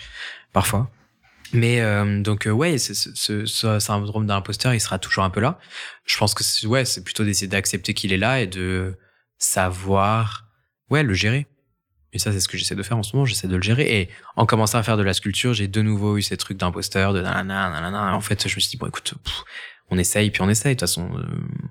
parfois. 0.53 0.88
Mais 1.55 1.81
euh, 1.81 2.21
donc 2.21 2.47
euh, 2.47 2.51
ouais, 2.51 2.79
ce, 2.79 3.79
syndrome 3.79 4.27
d'imposteur, 4.27 4.75
il 4.75 4.81
sera 4.81 4.99
toujours 4.99 5.23
un 5.23 5.31
peu 5.31 5.41
là. 5.41 5.59
Je 6.05 6.19
pense 6.19 6.35
que 6.35 6.67
ouais, 6.67 6.85
c'est 6.85 7.05
plutôt 7.05 7.25
d'essayer 7.25 7.47
d'accepter 7.47 7.95
qu'il 7.95 8.13
est 8.13 8.19
là 8.19 8.41
et 8.41 8.49
de 8.49 8.99
savoir 9.39 10.47
ouais 10.91 11.05
le 11.05 11.15
gérer. 11.15 11.47
Et 12.13 12.19
ça, 12.19 12.33
c'est 12.33 12.41
ce 12.41 12.49
que 12.49 12.57
j'essaie 12.57 12.75
de 12.75 12.83
faire 12.83 12.97
en 12.97 13.03
ce 13.03 13.15
moment. 13.15 13.25
J'essaie 13.25 13.49
de 13.49 13.57
le 13.57 13.63
gérer. 13.63 14.01
Et 14.01 14.09
en 14.37 14.47
commençant 14.47 14.79
à 14.79 14.83
faire 14.83 14.97
de 14.97 15.03
la 15.03 15.15
sculpture, 15.15 15.55
j'ai 15.55 15.69
de 15.69 15.83
nouveau 15.83 16.17
eu 16.17 16.23
ces 16.23 16.37
trucs 16.37 16.59
d'imposteur, 16.59 17.13
de 17.13 17.21
nanana, 17.21 17.71
nanana. 17.71 18.17
En 18.17 18.21
fait, 18.21 18.49
je 18.49 18.55
me 18.55 18.61
suis 18.61 18.71
dit 18.71 18.77
bon, 18.77 18.87
écoute, 18.87 19.15
on 19.91 19.99
essaye, 19.99 20.31
puis 20.31 20.43
on 20.43 20.49
essaye. 20.49 20.75
De 20.75 20.81
toute 20.81 20.89
façon, 20.89 21.09
euh, 21.17 21.23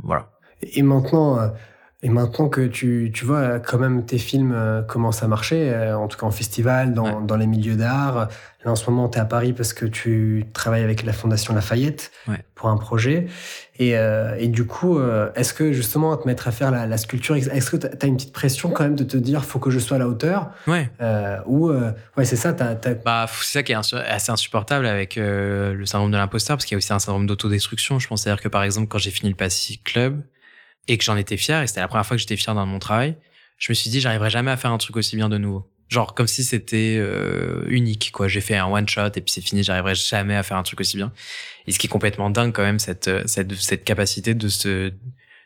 voilà. 0.02 0.32
Et 0.62 0.82
maintenant, 0.82 1.54
et 2.06 2.10
maintenant 2.10 2.50
que 2.50 2.68
tu, 2.68 3.12
tu 3.14 3.24
vois 3.24 3.60
quand 3.60 3.78
même 3.78 4.06
tes 4.06 4.18
films 4.18 4.52
euh, 4.54 4.82
commencent 4.82 5.24
à 5.24 5.28
marcher, 5.30 5.72
euh, 5.72 5.98
en 5.98 6.10
tout 6.10 6.18
cas 6.18 6.26
en 6.26 6.32
festival, 6.32 6.94
dans, 6.94 7.22
dans 7.22 7.38
les 7.38 7.48
milieux 7.48 7.78
d'art. 7.78 8.28
Là 8.66 8.72
en 8.72 8.76
ce 8.76 8.90
moment, 8.90 9.08
tu 9.08 9.18
es 9.18 9.22
à 9.22 9.26
Paris 9.26 9.54
parce 9.54 9.72
que 9.72 9.86
tu 9.86 10.44
travailles 10.52 10.84
avec 10.84 11.04
la 11.04 11.14
Fondation 11.14 11.56
Lafayette 11.56 12.12
pour 12.56 12.68
un 12.68 12.76
projet. 12.76 13.28
Et, 13.80 13.98
euh, 13.98 14.36
et 14.38 14.50
du 14.50 14.66
coup, 14.66 15.00
est-ce 15.36 15.54
que 15.54 15.72
justement, 15.72 16.16
te 16.18 16.28
mettre 16.28 16.48
à 16.48 16.52
faire 16.52 16.72
la, 16.72 16.88
la 16.88 16.98
sculpture, 16.98 17.36
est-ce 17.36 17.72
que 17.72 17.78
tu 17.78 17.88
as 17.88 18.06
une 18.06 18.16
petite 18.16 18.34
pression 18.34 18.70
quand 18.70 18.84
même 18.84 18.96
de 18.96 19.04
te 19.04 19.18
dire 19.18 19.44
faut 19.44 19.60
que 19.60 19.70
je 19.70 19.80
sois 19.80 19.96
à 19.96 20.00
la 20.00 20.08
hauteur? 20.08 20.52
Ouais. 20.68 20.90
ou, 21.46 21.72
ouais, 21.72 22.26
c'est 22.26 22.36
ça. 22.36 22.52
Bah, 22.52 23.28
c'est 23.28 23.54
ça 23.54 23.64
qui 23.64 23.72
est 23.72 23.76
assez 23.76 24.32
insupportable 24.32 24.86
avec 24.86 25.16
le 25.16 25.86
syndrome 25.86 26.12
de 26.12 26.18
l'imposteur, 26.18 26.58
parce 26.58 26.66
qu'il 26.66 26.76
y 26.76 26.78
a 26.78 26.80
aussi 26.80 26.92
un 26.92 27.00
syndrome 27.00 27.28
d'autodestruction. 27.28 28.00
Je 28.00 28.08
pense 28.08 28.28
à 28.28 28.32
dire 28.32 28.42
que 28.42 28.50
par 28.50 28.64
exemple, 28.64 28.88
quand 28.88 28.98
j'ai 28.98 29.12
fini 29.12 29.30
le 29.30 29.38
Pacific 29.38 29.84
Club, 29.84 30.22
et 30.88 30.98
que 30.98 31.04
j'en 31.04 31.16
étais 31.16 31.38
fier, 31.38 31.62
et 31.62 31.68
c'était 31.68 31.82
la 31.82 31.88
première 31.88 32.06
fois 32.06 32.18
que 32.18 32.22
j'étais 32.22 32.36
fier 32.36 32.54
dans 32.54 32.66
mon 32.66 32.80
travail, 32.80 33.16
je 33.58 33.72
me 33.72 33.74
suis 33.74 33.90
dit, 33.90 34.02
j'arriverai 34.02 34.30
jamais 34.30 34.52
à 34.52 34.58
faire 34.58 34.72
un 34.72 34.78
truc 34.78 34.98
aussi 34.98 35.16
bien 35.16 35.30
de 35.30 35.38
nouveau. 35.38 35.70
Genre 35.90 36.16
comme 36.16 36.28
si 36.28 36.44
c'était 36.44 36.98
euh, 36.98 37.64
unique, 37.68 38.12
quoi. 38.12 38.28
J'ai 38.28 38.42
fait 38.42 38.56
un 38.56 38.66
one 38.66 38.88
shot 38.88 39.08
et 39.16 39.22
puis 39.22 39.32
c'est 39.32 39.42
fini. 39.42 39.64
J'arriverai 39.64 39.96
jamais 39.96 40.36
à 40.36 40.42
faire 40.42 40.58
un 40.58 40.64
truc 40.64 40.80
aussi 40.80 40.98
bien. 40.98 41.12
Et 41.68 41.72
ce 41.72 41.78
qui 41.78 41.88
est 41.88 41.90
complètement 41.90 42.30
dingue 42.30 42.52
quand 42.52 42.64
même, 42.64 42.80
cette 42.80 43.08
euh, 43.08 43.22
cette 43.28 43.54
cette 43.54 43.84
capacité 43.84 44.34
de 44.34 44.48
se 44.50 44.92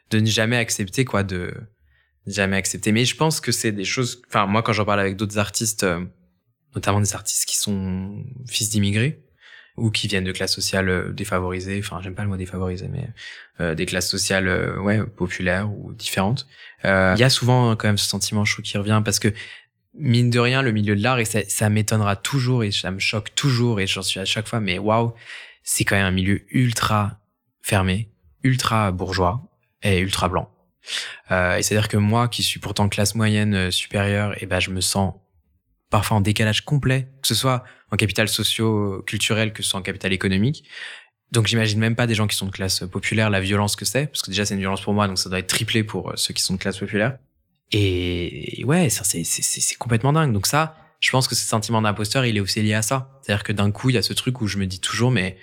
de 0.10 0.20
ne 0.20 0.26
jamais 0.26 0.56
accepter, 0.56 1.06
quoi, 1.06 1.24
de 1.24 1.54
jamais 2.28 2.56
accepter. 2.56 2.92
Mais 2.92 3.04
je 3.04 3.16
pense 3.16 3.42
que 3.42 3.52
c'est 3.52 3.72
des 3.74 3.84
choses. 3.84 4.22
Enfin, 4.30 4.46
moi, 4.46 4.62
quand 4.64 4.74
j'en 4.74 4.86
parle 4.86 5.02
avec 5.02 5.18
d'autres 5.18 5.38
artistes, 5.38 5.84
euh, 5.84 6.06
notamment 6.76 7.02
des 7.02 7.14
artistes 7.14 7.46
qui 7.46 7.58
sont 7.58 8.24
fils 8.48 8.70
d'immigrés 8.70 9.20
ou 9.78 9.91
qui 9.91 10.07
viennent 10.07 10.23
de 10.23 10.32
classes 10.32 10.53
sociales 10.53 10.89
euh, 10.89 11.13
défavorisées. 11.13 11.80
Enfin, 11.80 12.01
j'aime 12.01 12.15
pas 12.15 12.23
le 12.23 12.30
mot 12.30 12.38
défavorisé, 12.38 12.88
mais 12.88 13.07
euh, 13.61 13.75
des 13.75 13.86
classes 13.86 14.09
sociales, 14.09 14.47
euh, 14.47 14.78
ouais, 14.80 15.03
populaires 15.03 15.71
ou 15.71 15.93
différentes. 15.93 16.47
Il 16.84 17.17
y 17.17 17.23
a 17.23 17.30
souvent 17.30 17.75
quand 17.75 17.88
même 17.88 17.97
ce 17.97 18.07
sentiment 18.07 18.45
chaud 18.45 18.61
qui 18.61 18.78
revient 18.78 19.01
parce 19.03 19.19
que 19.19 19.34
mine 19.93 20.30
de 20.30 20.39
rien, 20.39 20.61
le 20.61 20.71
milieu 20.71 20.95
de 20.95 21.01
l'art 21.01 21.19
et 21.19 21.25
ça, 21.25 21.39
ça 21.47 21.69
m'étonnera 21.69 22.15
toujours 22.15 22.63
et 22.63 22.71
ça 22.71 22.91
me 22.91 22.99
choque 22.99 23.34
toujours 23.36 23.80
et 23.80 23.88
j'en 23.88 24.03
suis 24.03 24.19
à 24.19 24.25
chaque 24.25 24.47
fois. 24.47 24.59
Mais 24.59 24.78
waouh, 24.78 25.13
c'est 25.63 25.86
quand 25.86 25.95
même 25.95 26.05
un 26.05 26.11
milieu 26.11 26.41
ultra 26.49 27.19
fermé, 27.61 28.09
ultra 28.43 28.91
bourgeois 28.91 29.41
et 29.84 29.99
ultra 29.99 30.30
blanc. 30.30 30.49
Euh, 31.32 31.57
et 31.57 31.63
c'est-à-dire 31.63 31.89
que 31.89 31.97
moi, 31.97 32.28
qui 32.28 32.43
suis 32.43 32.59
pourtant 32.59 32.88
classe 32.89 33.15
moyenne 33.15 33.71
supérieure, 33.71 34.34
et 34.34 34.39
eh 34.41 34.45
ben 34.45 34.59
je 34.59 34.71
me 34.71 34.82
sens 34.82 35.13
parfois 35.90 36.18
en 36.18 36.22
décalage 36.22 36.62
complet, 36.62 37.08
que 37.22 37.28
ce 37.28 37.36
soit 37.36 37.64
en 37.92 37.96
capital 37.96 38.28
socio-culturel, 38.28 39.54
que 39.54 39.64
ce 39.64 39.70
soit 39.70 39.80
en 39.80 39.84
capital 39.84 40.14
économique. 40.14 40.64
Donc 41.32 41.48
j'imagine 41.48 41.80
même 41.80 41.96
pas 41.96 42.08
des 42.08 42.16
gens 42.16 42.28
qui 42.28 42.38
sont 42.38 42.46
de 42.46 42.52
classe 42.52 42.84
populaire 42.92 43.30
la 43.30 43.42
violence 43.42 43.76
que 43.76 43.86
c'est, 43.86 44.08
parce 44.08 44.22
que 44.22 44.32
déjà 44.32 44.46
c'est 44.46 44.54
une 44.54 44.62
violence 44.62 44.82
pour 44.82 44.94
moi, 44.94 45.08
donc 45.08 45.20
ça 45.20 45.30
doit 45.30 45.40
être 45.40 45.48
triplé 45.48 45.84
pour 45.84 46.10
euh, 46.10 46.14
ceux 46.16 46.34
qui 46.34 46.42
sont 46.42 46.54
de 46.54 46.60
classe 46.60 46.78
populaire. 46.78 47.18
Et 47.72 48.64
ouais, 48.66 48.90
ça 48.90 49.04
c'est 49.04 49.76
complètement 49.76 50.14
dingue. 50.14 50.32
Donc 50.32 50.48
ça, 50.48 50.78
je 51.02 51.12
pense 51.12 51.28
que 51.28 51.36
ce 51.36 51.46
sentiment 51.46 51.82
d'imposteur, 51.82 52.26
il 52.26 52.38
est 52.38 52.40
aussi 52.40 52.62
lié 52.62 52.74
à 52.74 52.82
ça. 52.82 53.20
C'est-à-dire 53.22 53.44
que 53.44 53.52
d'un 53.52 53.72
coup, 53.72 53.90
il 53.90 53.96
y 53.96 53.98
a 53.98 54.02
ce 54.02 54.14
truc 54.14 54.40
où 54.40 54.48
je 54.48 54.58
me 54.58 54.66
dis 54.66 54.80
toujours, 54.80 55.12
mais 55.12 55.38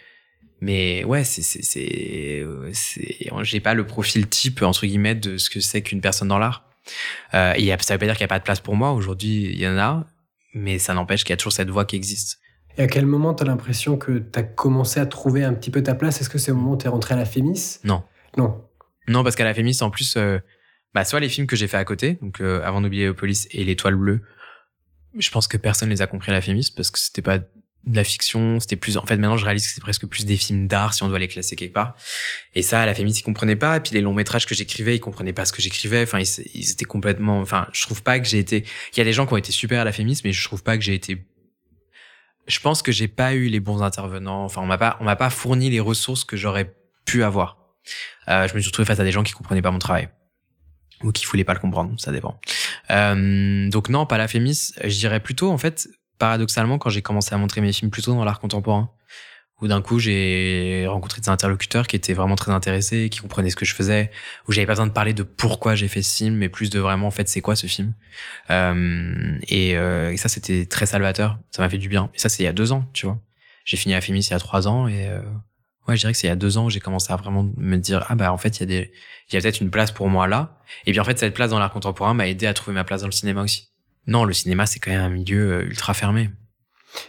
mais 0.62 1.04
ouais, 1.04 1.24
c'est 1.24 1.42
c'est 1.42 1.62
c'est 1.62 2.46
j'ai 3.42 3.60
pas 3.60 3.74
le 3.74 3.86
profil 3.86 4.26
type 4.26 4.62
entre 4.62 4.86
guillemets 4.86 5.14
de 5.14 5.36
ce 5.36 5.50
que 5.50 5.60
c'est 5.60 5.82
qu'une 5.82 6.00
personne 6.00 6.28
dans 6.28 6.38
l'art. 6.38 6.64
Euh, 7.34 7.52
et 7.56 7.74
ça 7.80 7.94
veut 7.94 7.98
pas 7.98 8.06
dire 8.06 8.14
qu'il 8.14 8.22
y 8.22 8.24
a 8.24 8.28
pas 8.28 8.38
de 8.38 8.44
place 8.44 8.60
pour 8.60 8.76
moi. 8.76 8.92
Aujourd'hui, 8.92 9.50
il 9.52 9.58
y 9.58 9.68
en 9.68 9.76
a, 9.76 10.06
mais 10.54 10.78
ça 10.78 10.94
n'empêche 10.94 11.24
qu'il 11.24 11.30
y 11.30 11.34
a 11.34 11.36
toujours 11.36 11.52
cette 11.52 11.70
voix 11.70 11.84
qui 11.84 11.96
existe. 11.96 12.40
Et 12.76 12.82
à 12.82 12.86
quel 12.86 13.06
moment 13.06 13.34
tu 13.34 13.42
as 13.42 13.46
l'impression 13.46 13.96
que 13.96 14.18
tu 14.18 14.38
as 14.38 14.42
commencé 14.42 14.98
à 14.98 15.06
trouver 15.06 15.44
un 15.44 15.54
petit 15.54 15.70
peu 15.70 15.82
ta 15.82 15.94
place? 15.94 16.20
Est-ce 16.20 16.30
que 16.30 16.38
c'est 16.38 16.50
au 16.50 16.56
moment 16.56 16.72
où 16.72 16.76
tu 16.76 16.86
es 16.86 16.88
rentré 16.88 17.14
à 17.14 17.16
la 17.16 17.24
Fémis? 17.24 17.78
Non. 17.84 18.02
Non. 18.36 18.64
Non, 19.06 19.22
parce 19.22 19.36
qu'à 19.36 19.44
la 19.44 19.54
Fémis, 19.54 19.78
en 19.82 19.90
plus, 19.90 20.16
euh, 20.16 20.38
bah, 20.92 21.04
soit 21.04 21.20
les 21.20 21.28
films 21.28 21.46
que 21.46 21.56
j'ai 21.56 21.68
fait 21.68 21.76
à 21.76 21.84
côté, 21.84 22.18
donc 22.20 22.40
euh, 22.40 22.62
Avant 22.64 22.80
d'oublier 22.80 23.12
Police 23.12 23.46
et 23.50 23.64
L'Étoile 23.64 23.96
Bleue, 23.96 24.22
je 25.16 25.30
pense 25.30 25.46
que 25.46 25.56
personne 25.56 25.90
les 25.90 26.02
a 26.02 26.06
compris 26.06 26.30
à 26.30 26.34
la 26.34 26.40
Fémis 26.40 26.72
parce 26.74 26.90
que 26.90 26.98
c'était 26.98 27.22
pas 27.22 27.38
de 27.86 27.96
la 27.96 28.04
fiction, 28.04 28.60
c'était 28.60 28.76
plus 28.76 28.96
en 28.96 29.04
fait 29.04 29.16
maintenant 29.16 29.36
je 29.36 29.44
réalise 29.44 29.66
que 29.66 29.72
c'est 29.72 29.80
presque 29.80 30.06
plus 30.06 30.24
des 30.24 30.36
films 30.36 30.66
d'art 30.66 30.94
si 30.94 31.02
on 31.02 31.08
doit 31.08 31.18
les 31.18 31.28
classer 31.28 31.54
quelque 31.56 31.74
part. 31.74 31.96
Et 32.54 32.62
ça 32.62 32.80
à 32.80 32.86
la 32.86 32.94
famille 32.94 33.12
ils 33.12 33.22
comprenaient 33.22 33.56
pas 33.56 33.76
et 33.76 33.80
puis 33.80 33.92
les 33.92 34.00
longs 34.00 34.14
métrages 34.14 34.46
que 34.46 34.54
j'écrivais, 34.54 34.96
ils 34.96 35.00
comprenaient 35.00 35.32
pas 35.32 35.44
ce 35.44 35.52
que 35.52 35.60
j'écrivais, 35.60 36.02
enfin 36.02 36.20
ils, 36.20 36.70
étaient 36.70 36.84
complètement 36.84 37.40
enfin 37.40 37.68
je 37.72 37.82
trouve 37.82 38.02
pas 38.02 38.18
que 38.18 38.26
j'ai 38.26 38.38
été 38.38 38.64
il 38.94 38.98
y 38.98 39.00
a 39.00 39.04
des 39.04 39.12
gens 39.12 39.26
qui 39.26 39.34
ont 39.34 39.36
été 39.36 39.52
super 39.52 39.80
à 39.80 39.84
la 39.84 39.92
fémis 39.92 40.20
mais 40.24 40.32
je 40.32 40.44
trouve 40.44 40.62
pas 40.62 40.76
que 40.76 40.82
j'ai 40.82 40.94
été 40.94 41.26
je 42.46 42.60
pense 42.60 42.82
que 42.82 42.92
j'ai 42.92 43.08
pas 43.08 43.34
eu 43.34 43.46
les 43.46 43.60
bons 43.60 43.82
intervenants, 43.82 44.44
enfin 44.44 44.62
on 44.62 44.66
m'a 44.66 44.78
pas 44.78 44.96
on 45.00 45.04
m'a 45.04 45.16
pas 45.16 45.30
fourni 45.30 45.70
les 45.70 45.80
ressources 45.80 46.24
que 46.24 46.36
j'aurais 46.36 46.74
pu 47.04 47.22
avoir. 47.22 47.58
Euh, 48.28 48.48
je 48.48 48.54
me 48.54 48.60
suis 48.60 48.68
retrouvé 48.68 48.86
face 48.86 49.00
à 49.00 49.04
des 49.04 49.12
gens 49.12 49.22
qui 49.22 49.32
comprenaient 49.32 49.62
pas 49.62 49.70
mon 49.70 49.78
travail 49.78 50.08
ou 51.02 51.12
qui 51.12 51.26
voulaient 51.26 51.44
pas 51.44 51.54
le 51.54 51.60
comprendre, 51.60 51.98
ça 51.98 52.12
dépend. 52.12 52.40
Euh, 52.90 53.68
donc 53.68 53.88
non, 53.88 54.06
pas 54.06 54.16
la 54.16 54.28
Fémis, 54.28 54.72
je 54.82 54.98
dirais 54.98 55.20
plutôt 55.20 55.50
en 55.50 55.58
fait 55.58 55.88
paradoxalement, 56.18 56.78
quand 56.78 56.90
j'ai 56.90 57.02
commencé 57.02 57.34
à 57.34 57.38
montrer 57.38 57.60
mes 57.60 57.72
films 57.72 57.90
plutôt 57.90 58.14
dans 58.14 58.24
l'art 58.24 58.40
contemporain, 58.40 58.90
où 59.60 59.68
d'un 59.68 59.82
coup 59.82 59.98
j'ai 59.98 60.86
rencontré 60.88 61.20
des 61.20 61.28
interlocuteurs 61.28 61.86
qui 61.86 61.96
étaient 61.96 62.12
vraiment 62.12 62.36
très 62.36 62.52
intéressés, 62.52 63.08
qui 63.10 63.20
comprenaient 63.20 63.50
ce 63.50 63.56
que 63.56 63.64
je 63.64 63.74
faisais, 63.74 64.10
où 64.48 64.52
j'avais 64.52 64.66
pas 64.66 64.72
besoin 64.72 64.86
de 64.86 64.92
parler 64.92 65.14
de 65.14 65.22
pourquoi 65.22 65.74
j'ai 65.74 65.88
fait 65.88 66.02
ce 66.02 66.16
film, 66.16 66.34
mais 66.34 66.48
plus 66.48 66.70
de 66.70 66.80
vraiment 66.80 67.06
en 67.06 67.10
fait 67.10 67.28
c'est 67.28 67.40
quoi 67.40 67.56
ce 67.56 67.66
film. 67.66 67.94
Euh, 68.50 69.38
et, 69.48 69.76
euh, 69.76 70.12
et, 70.12 70.16
ça 70.16 70.28
c'était 70.28 70.66
très 70.66 70.86
salvateur, 70.86 71.38
ça 71.50 71.62
m'a 71.62 71.68
fait 71.68 71.78
du 71.78 71.88
bien. 71.88 72.10
Et 72.14 72.18
ça 72.18 72.28
c'est 72.28 72.42
il 72.42 72.46
y 72.46 72.48
a 72.48 72.52
deux 72.52 72.72
ans, 72.72 72.84
tu 72.92 73.06
vois. 73.06 73.20
J'ai 73.64 73.76
fini 73.76 73.94
à 73.94 74.00
Fémis 74.00 74.26
il 74.26 74.30
y 74.30 74.34
a 74.34 74.38
trois 74.38 74.68
ans 74.68 74.88
et 74.88 75.08
euh, 75.08 75.20
ouais 75.88 75.96
je 75.96 76.00
dirais 76.00 76.12
que 76.12 76.18
c'est 76.18 76.26
il 76.26 76.30
y 76.30 76.32
a 76.32 76.36
deux 76.36 76.58
ans 76.58 76.66
où 76.66 76.70
j'ai 76.70 76.80
commencé 76.80 77.12
à 77.12 77.16
vraiment 77.16 77.50
me 77.56 77.76
dire 77.76 78.04
ah 78.08 78.14
bah 78.14 78.32
en 78.32 78.38
fait 78.38 78.58
il 78.58 78.60
y 78.60 78.62
a 78.64 78.66
des 78.66 78.92
il 79.30 79.34
y 79.34 79.38
a 79.38 79.40
peut-être 79.40 79.60
une 79.60 79.70
place 79.70 79.92
pour 79.92 80.08
moi 80.08 80.26
là. 80.26 80.60
Et 80.86 80.92
bien 80.92 81.02
en 81.02 81.04
fait 81.04 81.18
cette 81.18 81.34
place 81.34 81.50
dans 81.50 81.58
l'art 81.58 81.72
contemporain 81.72 82.12
m'a 82.12 82.28
aidé 82.28 82.46
à 82.46 82.54
trouver 82.54 82.74
ma 82.74 82.84
place 82.84 83.00
dans 83.00 83.08
le 83.08 83.12
cinéma 83.12 83.42
aussi. 83.42 83.73
Non, 84.06 84.24
le 84.24 84.32
cinéma, 84.32 84.66
c'est 84.66 84.78
quand 84.78 84.90
même 84.90 85.00
un 85.00 85.08
milieu 85.08 85.52
euh, 85.52 85.62
ultra 85.64 85.94
fermé. 85.94 86.30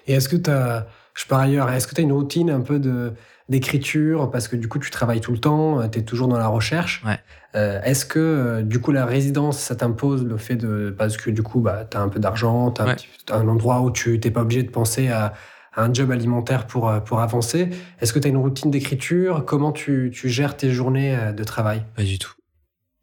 Et 0.08 0.14
est-ce 0.14 0.30
que 0.30 0.36
tu 0.36 0.50
as, 0.50 0.88
je 1.16 1.26
par 1.26 1.40
ailleurs, 1.40 1.70
est-ce 1.70 1.88
que 1.88 1.96
tu 1.96 2.02
as 2.02 2.04
une 2.04 2.14
routine 2.14 2.50
un 2.50 2.62
peu 2.62 2.80
de 2.80 3.14
d'écriture? 3.48 4.32
Parce 4.32 4.48
que 4.48 4.56
du 4.56 4.68
coup 4.68 4.80
tu 4.80 4.90
travailles 4.90 5.22
tout 5.22 5.32
le 5.32 5.38
temps, 5.38 5.80
euh, 5.80 5.88
tu 5.88 6.00
es 6.00 6.02
toujours 6.04 6.28
dans 6.28 6.38
la 6.38 6.48
recherche. 6.48 7.04
Ouais. 7.06 7.20
Euh, 7.56 7.80
est-ce 7.84 8.06
que 8.06 8.62
du 8.64 8.80
coup 8.80 8.92
la 8.92 9.06
résidence 9.06 9.60
ça 9.60 9.76
t'impose 9.76 10.26
le 10.26 10.38
fait 10.38 10.56
de 10.56 10.94
parce 10.98 11.16
que 11.16 11.30
du 11.30 11.44
coup 11.44 11.62
bah 11.62 11.86
tu 11.90 11.96
as 11.96 12.02
un 12.02 12.10
peu 12.10 12.20
d'argent, 12.20 12.72
tu 12.72 12.82
as, 12.82 12.96
un 13.36 13.48
endroit 13.48 13.82
où 13.82 13.92
tu 13.92 14.20
t'es 14.20 14.32
pas 14.32 14.42
obligé 14.42 14.64
de 14.64 14.72
penser 14.72 15.10
à, 15.10 15.34
un 15.78 15.94
job 15.94 16.10
alimentaire 16.10 16.68
pour 16.68 16.92
pour 17.04 17.20
avancer. 17.20 17.70
Est-ce 18.00 18.14
que 18.14 18.20
tu 18.20 18.28
as 18.28 18.30
une 18.30 18.38
routine 18.38 18.72
d'écriture? 18.72 19.44
Comment 19.46 19.74
tu, 19.74 20.10
tu 20.14 20.30
gères 20.30 20.58
tes 20.58 20.72
journées 20.72 21.34
de 21.36 21.44
travail? 21.44 21.86
Pas 21.96 22.04
du 22.04 22.18
tout. 22.18 22.34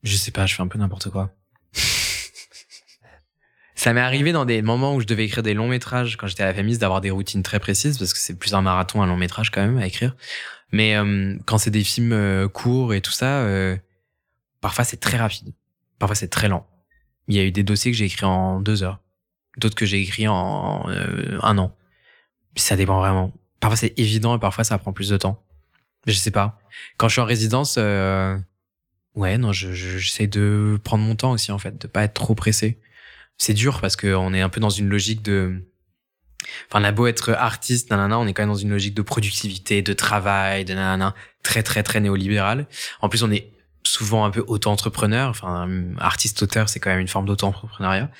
Je 0.02 0.16
sais 0.16 0.30
pas, 0.30 0.46
je 0.46 0.54
fais 0.54 0.62
un 0.62 0.68
peu 0.68 0.78
n'importe 0.78 1.10
quoi. 1.10 1.30
Ça 3.82 3.92
m'est 3.92 4.00
arrivé 4.00 4.30
dans 4.30 4.44
des 4.44 4.62
moments 4.62 4.94
où 4.94 5.00
je 5.00 5.06
devais 5.06 5.24
écrire 5.24 5.42
des 5.42 5.54
longs 5.54 5.66
métrages 5.66 6.16
quand 6.16 6.28
j'étais 6.28 6.44
à 6.44 6.46
la 6.46 6.54
famille 6.54 6.78
d'avoir 6.78 7.00
des 7.00 7.10
routines 7.10 7.42
très 7.42 7.58
précises 7.58 7.98
parce 7.98 8.12
que 8.12 8.20
c'est 8.20 8.38
plus 8.38 8.54
un 8.54 8.62
marathon 8.62 9.02
un 9.02 9.08
long 9.08 9.16
métrage 9.16 9.50
quand 9.50 9.60
même 9.60 9.76
à 9.76 9.88
écrire. 9.88 10.14
Mais 10.70 10.94
euh, 10.94 11.36
quand 11.46 11.58
c'est 11.58 11.72
des 11.72 11.82
films 11.82 12.12
euh, 12.12 12.46
courts 12.46 12.94
et 12.94 13.00
tout 13.00 13.10
ça, 13.10 13.40
euh, 13.40 13.76
parfois 14.60 14.84
c'est 14.84 14.98
très 14.98 15.16
rapide, 15.16 15.52
parfois 15.98 16.14
c'est 16.14 16.28
très 16.28 16.46
lent. 16.46 16.64
Il 17.26 17.34
y 17.34 17.40
a 17.40 17.42
eu 17.42 17.50
des 17.50 17.64
dossiers 17.64 17.90
que 17.90 17.96
j'ai 17.96 18.04
écrits 18.04 18.24
en 18.24 18.60
deux 18.60 18.84
heures, 18.84 19.00
d'autres 19.58 19.74
que 19.74 19.84
j'ai 19.84 20.00
écrits 20.00 20.28
en 20.28 20.86
un 20.86 21.58
an. 21.58 21.74
Ça 22.54 22.76
dépend 22.76 23.00
vraiment. 23.00 23.32
Parfois 23.58 23.76
c'est 23.76 23.98
évident 23.98 24.36
et 24.36 24.38
parfois 24.38 24.62
ça 24.62 24.78
prend 24.78 24.92
plus 24.92 25.08
de 25.08 25.16
temps. 25.16 25.42
Je 26.06 26.12
sais 26.12 26.30
pas. 26.30 26.60
Quand 26.98 27.08
je 27.08 27.14
suis 27.14 27.20
en 27.20 27.24
résidence, 27.24 27.78
ouais 27.78 29.38
non, 29.38 29.52
je 29.52 29.72
j'essaie 29.72 30.28
de 30.28 30.78
prendre 30.84 31.02
mon 31.02 31.16
temps 31.16 31.32
aussi 31.32 31.50
en 31.50 31.58
fait, 31.58 31.82
de 31.82 31.88
pas 31.88 32.04
être 32.04 32.14
trop 32.14 32.36
pressé 32.36 32.78
c'est 33.38 33.54
dur 33.54 33.80
parce 33.80 33.96
qu'on 33.96 34.34
est 34.34 34.40
un 34.40 34.48
peu 34.48 34.60
dans 34.60 34.70
une 34.70 34.88
logique 34.88 35.22
de. 35.22 35.62
Enfin, 36.68 36.80
on 36.80 36.84
a 36.84 36.92
beau 36.92 37.06
être 37.06 37.30
artiste, 37.30 37.90
nanana, 37.90 38.18
on 38.18 38.26
est 38.26 38.32
quand 38.32 38.42
même 38.42 38.50
dans 38.50 38.54
une 38.54 38.70
logique 38.70 38.94
de 38.94 39.02
productivité, 39.02 39.82
de 39.82 39.92
travail, 39.92 40.64
de 40.64 40.74
nanana, 40.74 41.14
très 41.42 41.62
très 41.62 41.82
très 41.82 42.00
néolibéral. 42.00 42.66
En 43.00 43.08
plus, 43.08 43.22
on 43.22 43.30
est 43.30 43.52
souvent 43.84 44.24
un 44.24 44.30
peu 44.30 44.44
auto-entrepreneur. 44.46 45.28
Enfin, 45.28 45.68
artiste-auteur, 45.98 46.68
c'est 46.68 46.80
quand 46.80 46.90
même 46.90 47.00
une 47.00 47.08
forme 47.08 47.26
d'auto-entrepreneuriat. 47.26 48.10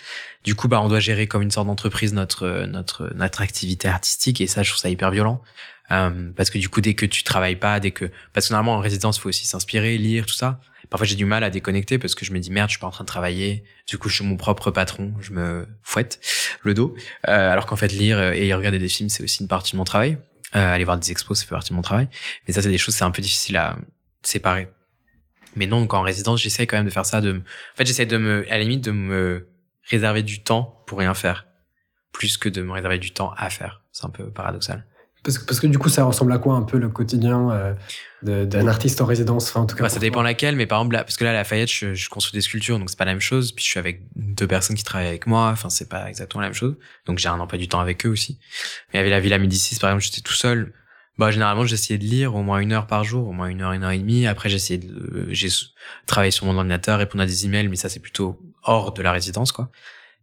Du 0.45 0.55
coup, 0.55 0.69
bah, 0.69 0.81
on 0.81 0.89
doit 0.89 1.01
gérer 1.01 1.27
comme 1.27 1.43
une 1.43 1.51
sorte 1.51 1.67
d'entreprise 1.67 2.13
notre 2.15 2.67
notre 2.67 3.13
notre 3.15 3.43
activité 3.43 3.89
artistique 3.89 4.41
et 4.41 4.47
ça, 4.47 4.63
je 4.63 4.71
trouve 4.71 4.81
ça 4.81 4.89
hyper 4.89 5.11
violent. 5.11 5.43
Euh, 5.91 6.31
parce 6.37 6.51
que 6.51 6.59
du 6.59 6.69
coup, 6.69 6.81
dès 6.81 6.95
que 6.95 7.07
tu 7.07 7.23
travailles 7.23 7.57
pas, 7.57 7.81
dès 7.81 7.91
que 7.91 8.11
parce 8.33 8.49
que 8.49 8.55
normalement 8.55 8.79
en 8.79 8.81
résidence, 8.81 9.19
faut 9.19 9.29
aussi 9.29 9.47
s'inspirer, 9.47 9.99
lire, 9.99 10.27
tout 10.27 10.35
ça 10.35 10.61
parfois 10.93 11.07
j'ai 11.07 11.17
du 11.17 11.25
mal 11.25 11.43
à 11.43 11.49
déconnecter 11.49 11.99
parce 11.99 12.15
que 12.15 12.27
je 12.27 12.33
me 12.33 12.39
dis 12.39 12.51
merde, 12.51 12.69
je 12.69 12.75
suis 12.75 12.81
pas 12.81 12.87
en 12.87 12.91
train 12.91 13.05
de 13.05 13.09
travailler. 13.09 13.65
Du 13.89 13.97
coup, 13.97 14.11
je 14.11 14.17
suis 14.17 14.25
mon 14.27 14.37
propre 14.37 14.71
patron, 14.71 15.15
je 15.21 15.33
me 15.33 15.67
fouette 15.83 16.21
le 16.61 16.75
dos. 16.75 16.95
Euh, 17.29 17.51
alors 17.51 17.65
qu'en 17.65 17.77
fait, 17.77 17.89
lire 17.89 18.21
et 18.21 18.53
regarder 18.53 18.79
des 18.79 18.89
films, 18.89 19.09
c'est 19.09 19.25
aussi 19.25 19.41
une 19.41 19.49
partie 19.49 19.73
de 19.73 19.79
mon 19.79 19.85
travail. 19.85 20.19
Euh, 20.55 20.75
aller 20.75 20.85
voir 20.85 20.99
des 20.99 21.11
expos, 21.11 21.39
ça 21.39 21.47
fait 21.47 21.55
partie 21.55 21.71
de 21.71 21.77
mon 21.77 21.81
travail. 21.81 22.09
Mais 22.47 22.53
ça, 22.53 22.61
c'est 22.61 22.69
des 22.69 22.77
choses, 22.77 22.95
c'est 22.95 23.05
un 23.05 23.11
peu 23.11 23.23
difficile 23.23 23.57
à 23.57 23.79
séparer. 24.23 24.69
Mais 25.57 25.67
non, 25.67 25.81
donc 25.81 25.95
en 25.95 26.03
résidence, 26.03 26.43
j'essaie 26.43 26.67
quand 26.67 26.77
même 26.77 26.85
de 26.85 26.91
faire 26.91 27.07
ça. 27.07 27.23
De, 27.23 27.39
en 27.39 27.77
fait, 27.77 27.87
j'essaie 27.87 28.05
de 28.05 28.19
me, 28.19 28.47
à 28.51 28.59
la 28.59 28.65
limite, 28.65 28.85
de 28.85 28.91
me 28.91 29.49
réserver 29.89 30.23
du 30.23 30.43
temps 30.43 30.85
pour 30.87 30.99
rien 30.99 31.15
faire, 31.15 31.47
plus 32.13 32.37
que 32.37 32.51
de 32.51 32.61
me 32.61 32.71
réserver 32.71 32.99
du 32.99 33.13
temps 33.13 33.33
à 33.39 33.49
faire. 33.49 33.81
C'est 33.93 34.05
un 34.05 34.11
peu 34.11 34.31
paradoxal. 34.31 34.85
Parce 35.25 35.39
que, 35.39 35.45
parce 35.45 35.61
que 35.61 35.69
du 35.69 35.79
coup, 35.79 35.89
ça 35.89 36.05
ressemble 36.05 36.33
à 36.33 36.39
quoi 36.39 36.55
un 36.55 36.63
peu 36.63 36.79
le 36.79 36.89
quotidien 36.89 37.51
euh, 38.23 38.45
d'un 38.45 38.67
artiste 38.67 39.01
en 39.01 39.07
résidence? 39.07 39.51
Enfin, 39.51 39.61
en 39.61 39.67
tout 39.67 39.77
cas, 39.77 39.85
bah, 39.85 39.89
Ça 39.89 40.01
dépend 40.01 40.23
laquelle, 40.23 40.57
mais 40.57 40.67
par 40.67 40.81
exemple, 40.81 40.95
là, 40.95 41.05
parce 41.05 41.17
que 41.17 41.25
là, 41.25 41.31
à 41.31 41.35
la 41.35 41.45
Fayette, 41.45 41.71
je, 41.71 41.95
je 41.95 42.09
construis 42.09 42.37
des 42.37 42.43
sculptures, 42.43 42.79
donc 42.79 42.91
c'est 42.91 42.99
pas 42.99 43.05
la 43.05 43.13
même 43.13 43.21
chose. 43.21 43.53
Puis 43.53 43.65
je 43.65 43.71
suis 43.71 43.79
avec 43.79 44.03
deux 44.17 44.49
personnes 44.49 44.77
qui 44.77 44.83
travaillent 44.83 45.09
avec 45.09 45.27
moi, 45.27 45.51
enfin, 45.53 45.71
c'est 45.71 45.89
pas 45.89 46.09
exactement 46.09 46.41
la 46.41 46.49
même 46.49 46.55
chose. 46.55 46.77
Donc 47.07 47.19
j'ai 47.19 47.29
un 47.29 47.39
emploi 47.39 47.59
du 47.59 47.69
temps 47.69 47.81
avec 47.81 48.05
eux 48.05 48.09
aussi. 48.09 48.39
Mais 48.93 48.99
avec 48.99 49.11
la 49.11 49.21
Villa 49.21 49.39
Médicis, 49.39 49.79
par 49.79 49.91
exemple, 49.91 50.05
j'étais 50.05 50.23
tout 50.23 50.35
seul. 50.35 50.73
Bah, 51.19 51.31
généralement, 51.31 51.65
j'essayais 51.67 51.99
de 51.99 52.05
lire 52.05 52.35
au 52.35 52.43
moins 52.43 52.59
une 52.59 52.73
heure 52.73 52.87
par 52.87 53.05
jour, 53.05 53.29
au 53.29 53.33
moins 53.33 53.47
une 53.47 53.61
heure, 53.61 53.73
une 53.73 53.85
heure 53.85 53.91
et 53.91 53.99
demie. 53.99 54.27
Après, 54.27 54.49
j'essayais 54.49 54.79
de, 54.79 55.29
j'ai 55.31 55.49
travaillé 56.07 56.31
sur 56.31 56.47
mon 56.47 56.57
ordinateur, 56.57 56.99
répondre 56.99 57.23
à 57.23 57.27
des 57.27 57.45
emails, 57.45 57.69
mais 57.69 57.77
ça, 57.77 57.89
c'est 57.89 58.01
plutôt 58.01 58.41
hors 58.65 58.93
de 58.93 59.03
la 59.03 59.13
résidence, 59.13 59.53
quoi. 59.53 59.71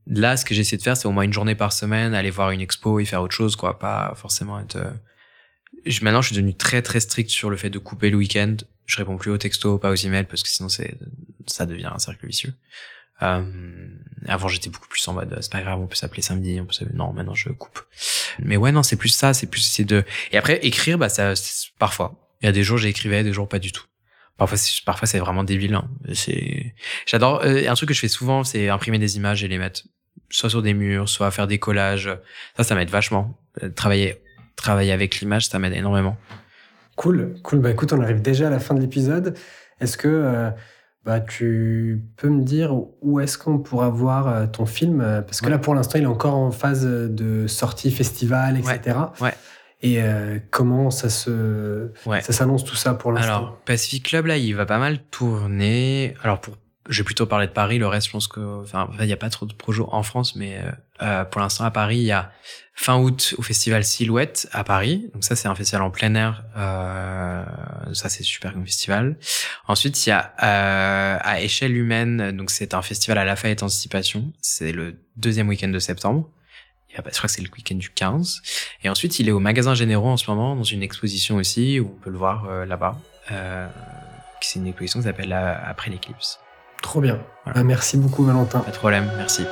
Là, 0.08 0.38
ce 0.38 0.45
que 0.45 0.56
j'essaie 0.56 0.78
de 0.78 0.82
faire, 0.82 0.97
c'est 0.97 1.08
au 1.08 1.12
moins 1.12 1.24
une 1.24 1.34
journée 1.34 1.56
par 1.56 1.72
semaine, 1.72 2.14
aller 2.14 2.32
voir 2.32 2.52
une 2.52 2.62
expo 2.62 3.00
et 3.00 3.06
faire 3.06 3.22
autre 3.22 3.36
chose, 3.36 3.56
quoi. 3.56 3.78
Pas 3.78 4.14
forcément 4.16 4.60
être, 4.60 4.78
euh, 4.78 4.91
je, 5.86 6.04
maintenant, 6.04 6.22
je 6.22 6.28
suis 6.28 6.36
devenu 6.36 6.56
très 6.56 6.82
très 6.82 7.00
strict 7.00 7.30
sur 7.30 7.50
le 7.50 7.58
fait 7.58 7.70
de 7.70 7.80
couper 7.80 8.10
le 8.10 8.18
week-end. 8.18 8.56
Je 8.86 8.97
réponds 8.97 9.18
plus 9.18 9.32
aux 9.32 9.38
textos, 9.38 9.80
pas 9.80 9.91
aux 9.91 9.95
emails, 9.95 10.26
parce 10.26 10.41
que 10.41 10.50
sinon 10.50 10.68
c'est 10.68 10.97
ça 11.47 11.66
devient 11.66 11.91
un 11.93 12.00
cercle 12.00 12.26
vicieux. 12.26 12.54
Euh, 13.22 13.43
avant, 14.28 14.47
j'étais 14.47 14.70
beaucoup 14.70 14.88
plus 14.88 15.06
en 15.08 15.14
mode, 15.14 15.38
c'est 15.41 15.52
pas 15.52 15.62
grave, 15.62 15.80
on 15.80 15.88
peut 15.88 15.95
s'appeler 15.95 16.22
samedi, 16.22 16.60
on 16.62 16.66
peut 16.66 16.74
s'appeler... 16.74 16.95
non, 16.95 17.12
maintenant 17.14 17.36
je 17.36 17.50
coupe. 17.50 17.82
Mais 18.39 18.58
ouais, 18.58 18.72
non, 18.72 18.82
c'est 18.82 18.95
plus 18.95 19.10
ça, 19.10 19.34
c'est 19.34 19.47
plus 19.47 19.62
c'est 19.62 19.84
de. 19.84 20.04
Et 20.32 20.38
après, 20.38 20.58
écrire, 20.66 20.97
bah 20.97 21.10
ça, 21.10 21.34
parfois. 21.78 22.16
Il 22.41 22.45
y 22.45 22.50
a 22.50 22.54
des 22.54 22.64
jours 22.64 22.78
j'écrivais, 22.78 23.24
des 23.24 23.34
jours 23.34 23.50
pas 23.50 23.60
du 23.60 23.72
tout. 23.72 23.84
Parfois, 24.40 24.58
c'est, 24.58 24.84
parfois 24.86 25.06
c'est 25.06 25.20
vraiment 25.20 25.44
débile. 25.44 25.76
Hein. 25.76 25.88
C'est, 26.14 26.74
j'adore. 27.06 27.42
Euh, 27.44 27.70
un 27.70 27.74
truc 27.76 27.90
que 27.90 27.94
je 27.94 28.00
fais 28.00 28.08
souvent, 28.08 28.46
c'est 28.46 28.70
imprimer 28.70 28.98
des 28.98 29.18
images 29.18 29.44
et 29.44 29.50
les 29.50 29.58
mettre 29.58 29.84
soit 30.30 30.50
sur 30.50 30.62
des 30.62 30.74
murs, 30.74 31.10
soit 31.10 31.30
faire 31.30 31.46
des 31.46 31.60
collages. 31.60 32.10
Ça, 32.56 32.64
ça 32.64 32.74
m'aide 32.74 32.90
vachement. 32.90 33.38
Euh, 33.62 33.70
travailler, 33.70 34.24
travailler 34.56 34.94
avec 34.94 35.20
l'image, 35.20 35.48
ça 35.48 35.60
m'aide 35.60 35.74
énormément. 35.74 36.16
Cool, 36.96 37.36
cool. 37.44 37.60
Bah 37.60 37.72
écoute, 37.72 37.92
on 37.92 38.02
arrive 38.02 38.22
déjà 38.22 38.48
à 38.48 38.50
la 38.50 38.60
fin 38.60 38.74
de 38.74 38.80
l'épisode. 38.80 39.38
Est-ce 39.82 39.98
que 39.98 40.08
euh, 40.08 40.50
bah, 41.04 41.20
tu 41.20 42.02
peux 42.16 42.30
me 42.30 42.44
dire 42.44 42.74
où 43.02 43.20
est-ce 43.20 43.38
qu'on 43.38 43.60
pourra 43.60 43.90
voir 43.90 44.50
ton 44.52 44.66
film? 44.66 45.00
Parce 45.28 45.42
que 45.42 45.50
là, 45.50 45.58
pour 45.58 45.76
l'instant, 45.76 45.98
il 45.98 46.04
est 46.04 46.08
encore 46.08 46.36
en 46.36 46.52
phase 46.52 46.86
de 46.86 47.46
sortie 47.48 47.92
festival, 47.92 48.58
etc. 48.58 48.98
ouais. 49.20 49.34
Et 49.82 50.01
euh, 50.01 50.39
comment 50.51 50.91
ça 50.91 51.09
se 51.09 51.91
ça 52.05 52.34
s'annonce 52.34 52.65
tout 52.65 52.75
ça 52.75 52.93
pour 52.93 53.11
l'instant? 53.11 53.30
Alors 53.30 53.57
Pacific 53.65 54.03
Club 54.03 54.25
là, 54.25 54.38
il 54.38 54.53
va 54.53 54.65
pas 54.65 54.80
mal 54.80 54.99
tourner. 55.09 56.15
Alors 56.21 56.41
pour 56.41 56.57
je 56.89 57.01
vais 57.01 57.05
plutôt 57.05 57.27
parler 57.27 57.47
de 57.47 57.51
Paris. 57.51 57.77
Le 57.77 57.88
reste, 57.88 58.07
je 58.07 58.11
pense 58.11 58.27
que, 58.27 58.61
enfin, 58.61 58.89
il 58.99 59.05
n'y 59.05 59.13
a 59.13 59.17
pas 59.17 59.30
trop 59.30 59.45
de 59.45 59.53
projets 59.53 59.84
en 59.88 60.03
France, 60.03 60.36
mais 60.36 60.57
euh, 60.57 60.71
euh, 61.03 61.23
pour 61.23 61.39
l'instant 61.39 61.63
à 61.63 61.71
Paris, 61.71 61.97
il 61.97 62.03
y 62.03 62.11
a 62.11 62.32
fin 62.73 62.97
août 62.97 63.36
au 63.38 63.43
festival 63.43 63.84
Silhouette 63.84 64.49
à 64.51 64.63
Paris. 64.63 65.09
Donc 65.13 65.23
ça, 65.23 65.36
c'est 65.36 65.47
un 65.47 65.55
festival 65.55 65.84
en 65.84 65.91
plein 65.91 66.15
air. 66.15 66.43
Euh, 66.57 67.45
ça, 67.93 68.09
c'est 68.09 68.23
super 68.23 68.53
comme 68.53 68.65
festival. 68.65 69.17
Ensuite, 69.67 70.05
il 70.05 70.09
y 70.09 70.11
a 70.11 70.34
euh, 70.41 71.17
à 71.21 71.41
échelle 71.41 71.77
humaine. 71.77 72.32
Donc 72.36 72.49
c'est 72.49 72.73
un 72.73 72.82
festival 72.82 73.19
à 73.19 73.23
Lafayette 73.23 73.61
Anticipation. 73.61 74.34
C'est 74.41 74.71
le 74.71 74.95
deuxième 75.15 75.47
week-end 75.47 75.69
de 75.69 75.80
septembre 75.80 76.30
je 76.96 77.02
crois 77.02 77.28
que 77.28 77.32
c'est 77.32 77.42
le 77.42 77.50
week-end 77.56 77.76
du 77.76 77.90
15. 77.90 78.42
Et 78.84 78.90
ensuite, 78.90 79.20
il 79.20 79.30
est 79.30 79.32
au 79.32 79.40
magasin 79.40 79.74
Généraux 79.74 80.10
en 80.10 80.18
ce 80.18 80.30
moment, 80.30 80.56
dans 80.56 80.64
une 80.64 80.84
exposition 80.84 81.38
aussi, 81.38 81.80
où 81.80 81.92
on 81.96 82.04
peut 82.04 82.10
le 82.10 82.18
voir 82.18 82.46
euh, 82.50 82.66
là-bas. 82.66 82.98
Euh, 83.32 83.68
c'est 84.42 84.60
une 84.60 84.68
exposition 84.68 85.00
qui 85.00 85.06
s'appelle 85.06 85.34
Après 85.34 85.92
l'éclipse. 85.92 86.40
Trop 86.82 87.02
bien. 87.02 87.20
Bah, 87.46 87.64
merci 87.64 87.98
beaucoup, 87.98 88.24
Valentin. 88.24 88.60
Pas 88.60 88.72
de 88.72 88.78
problème, 88.78 89.12
merci. 89.18 89.44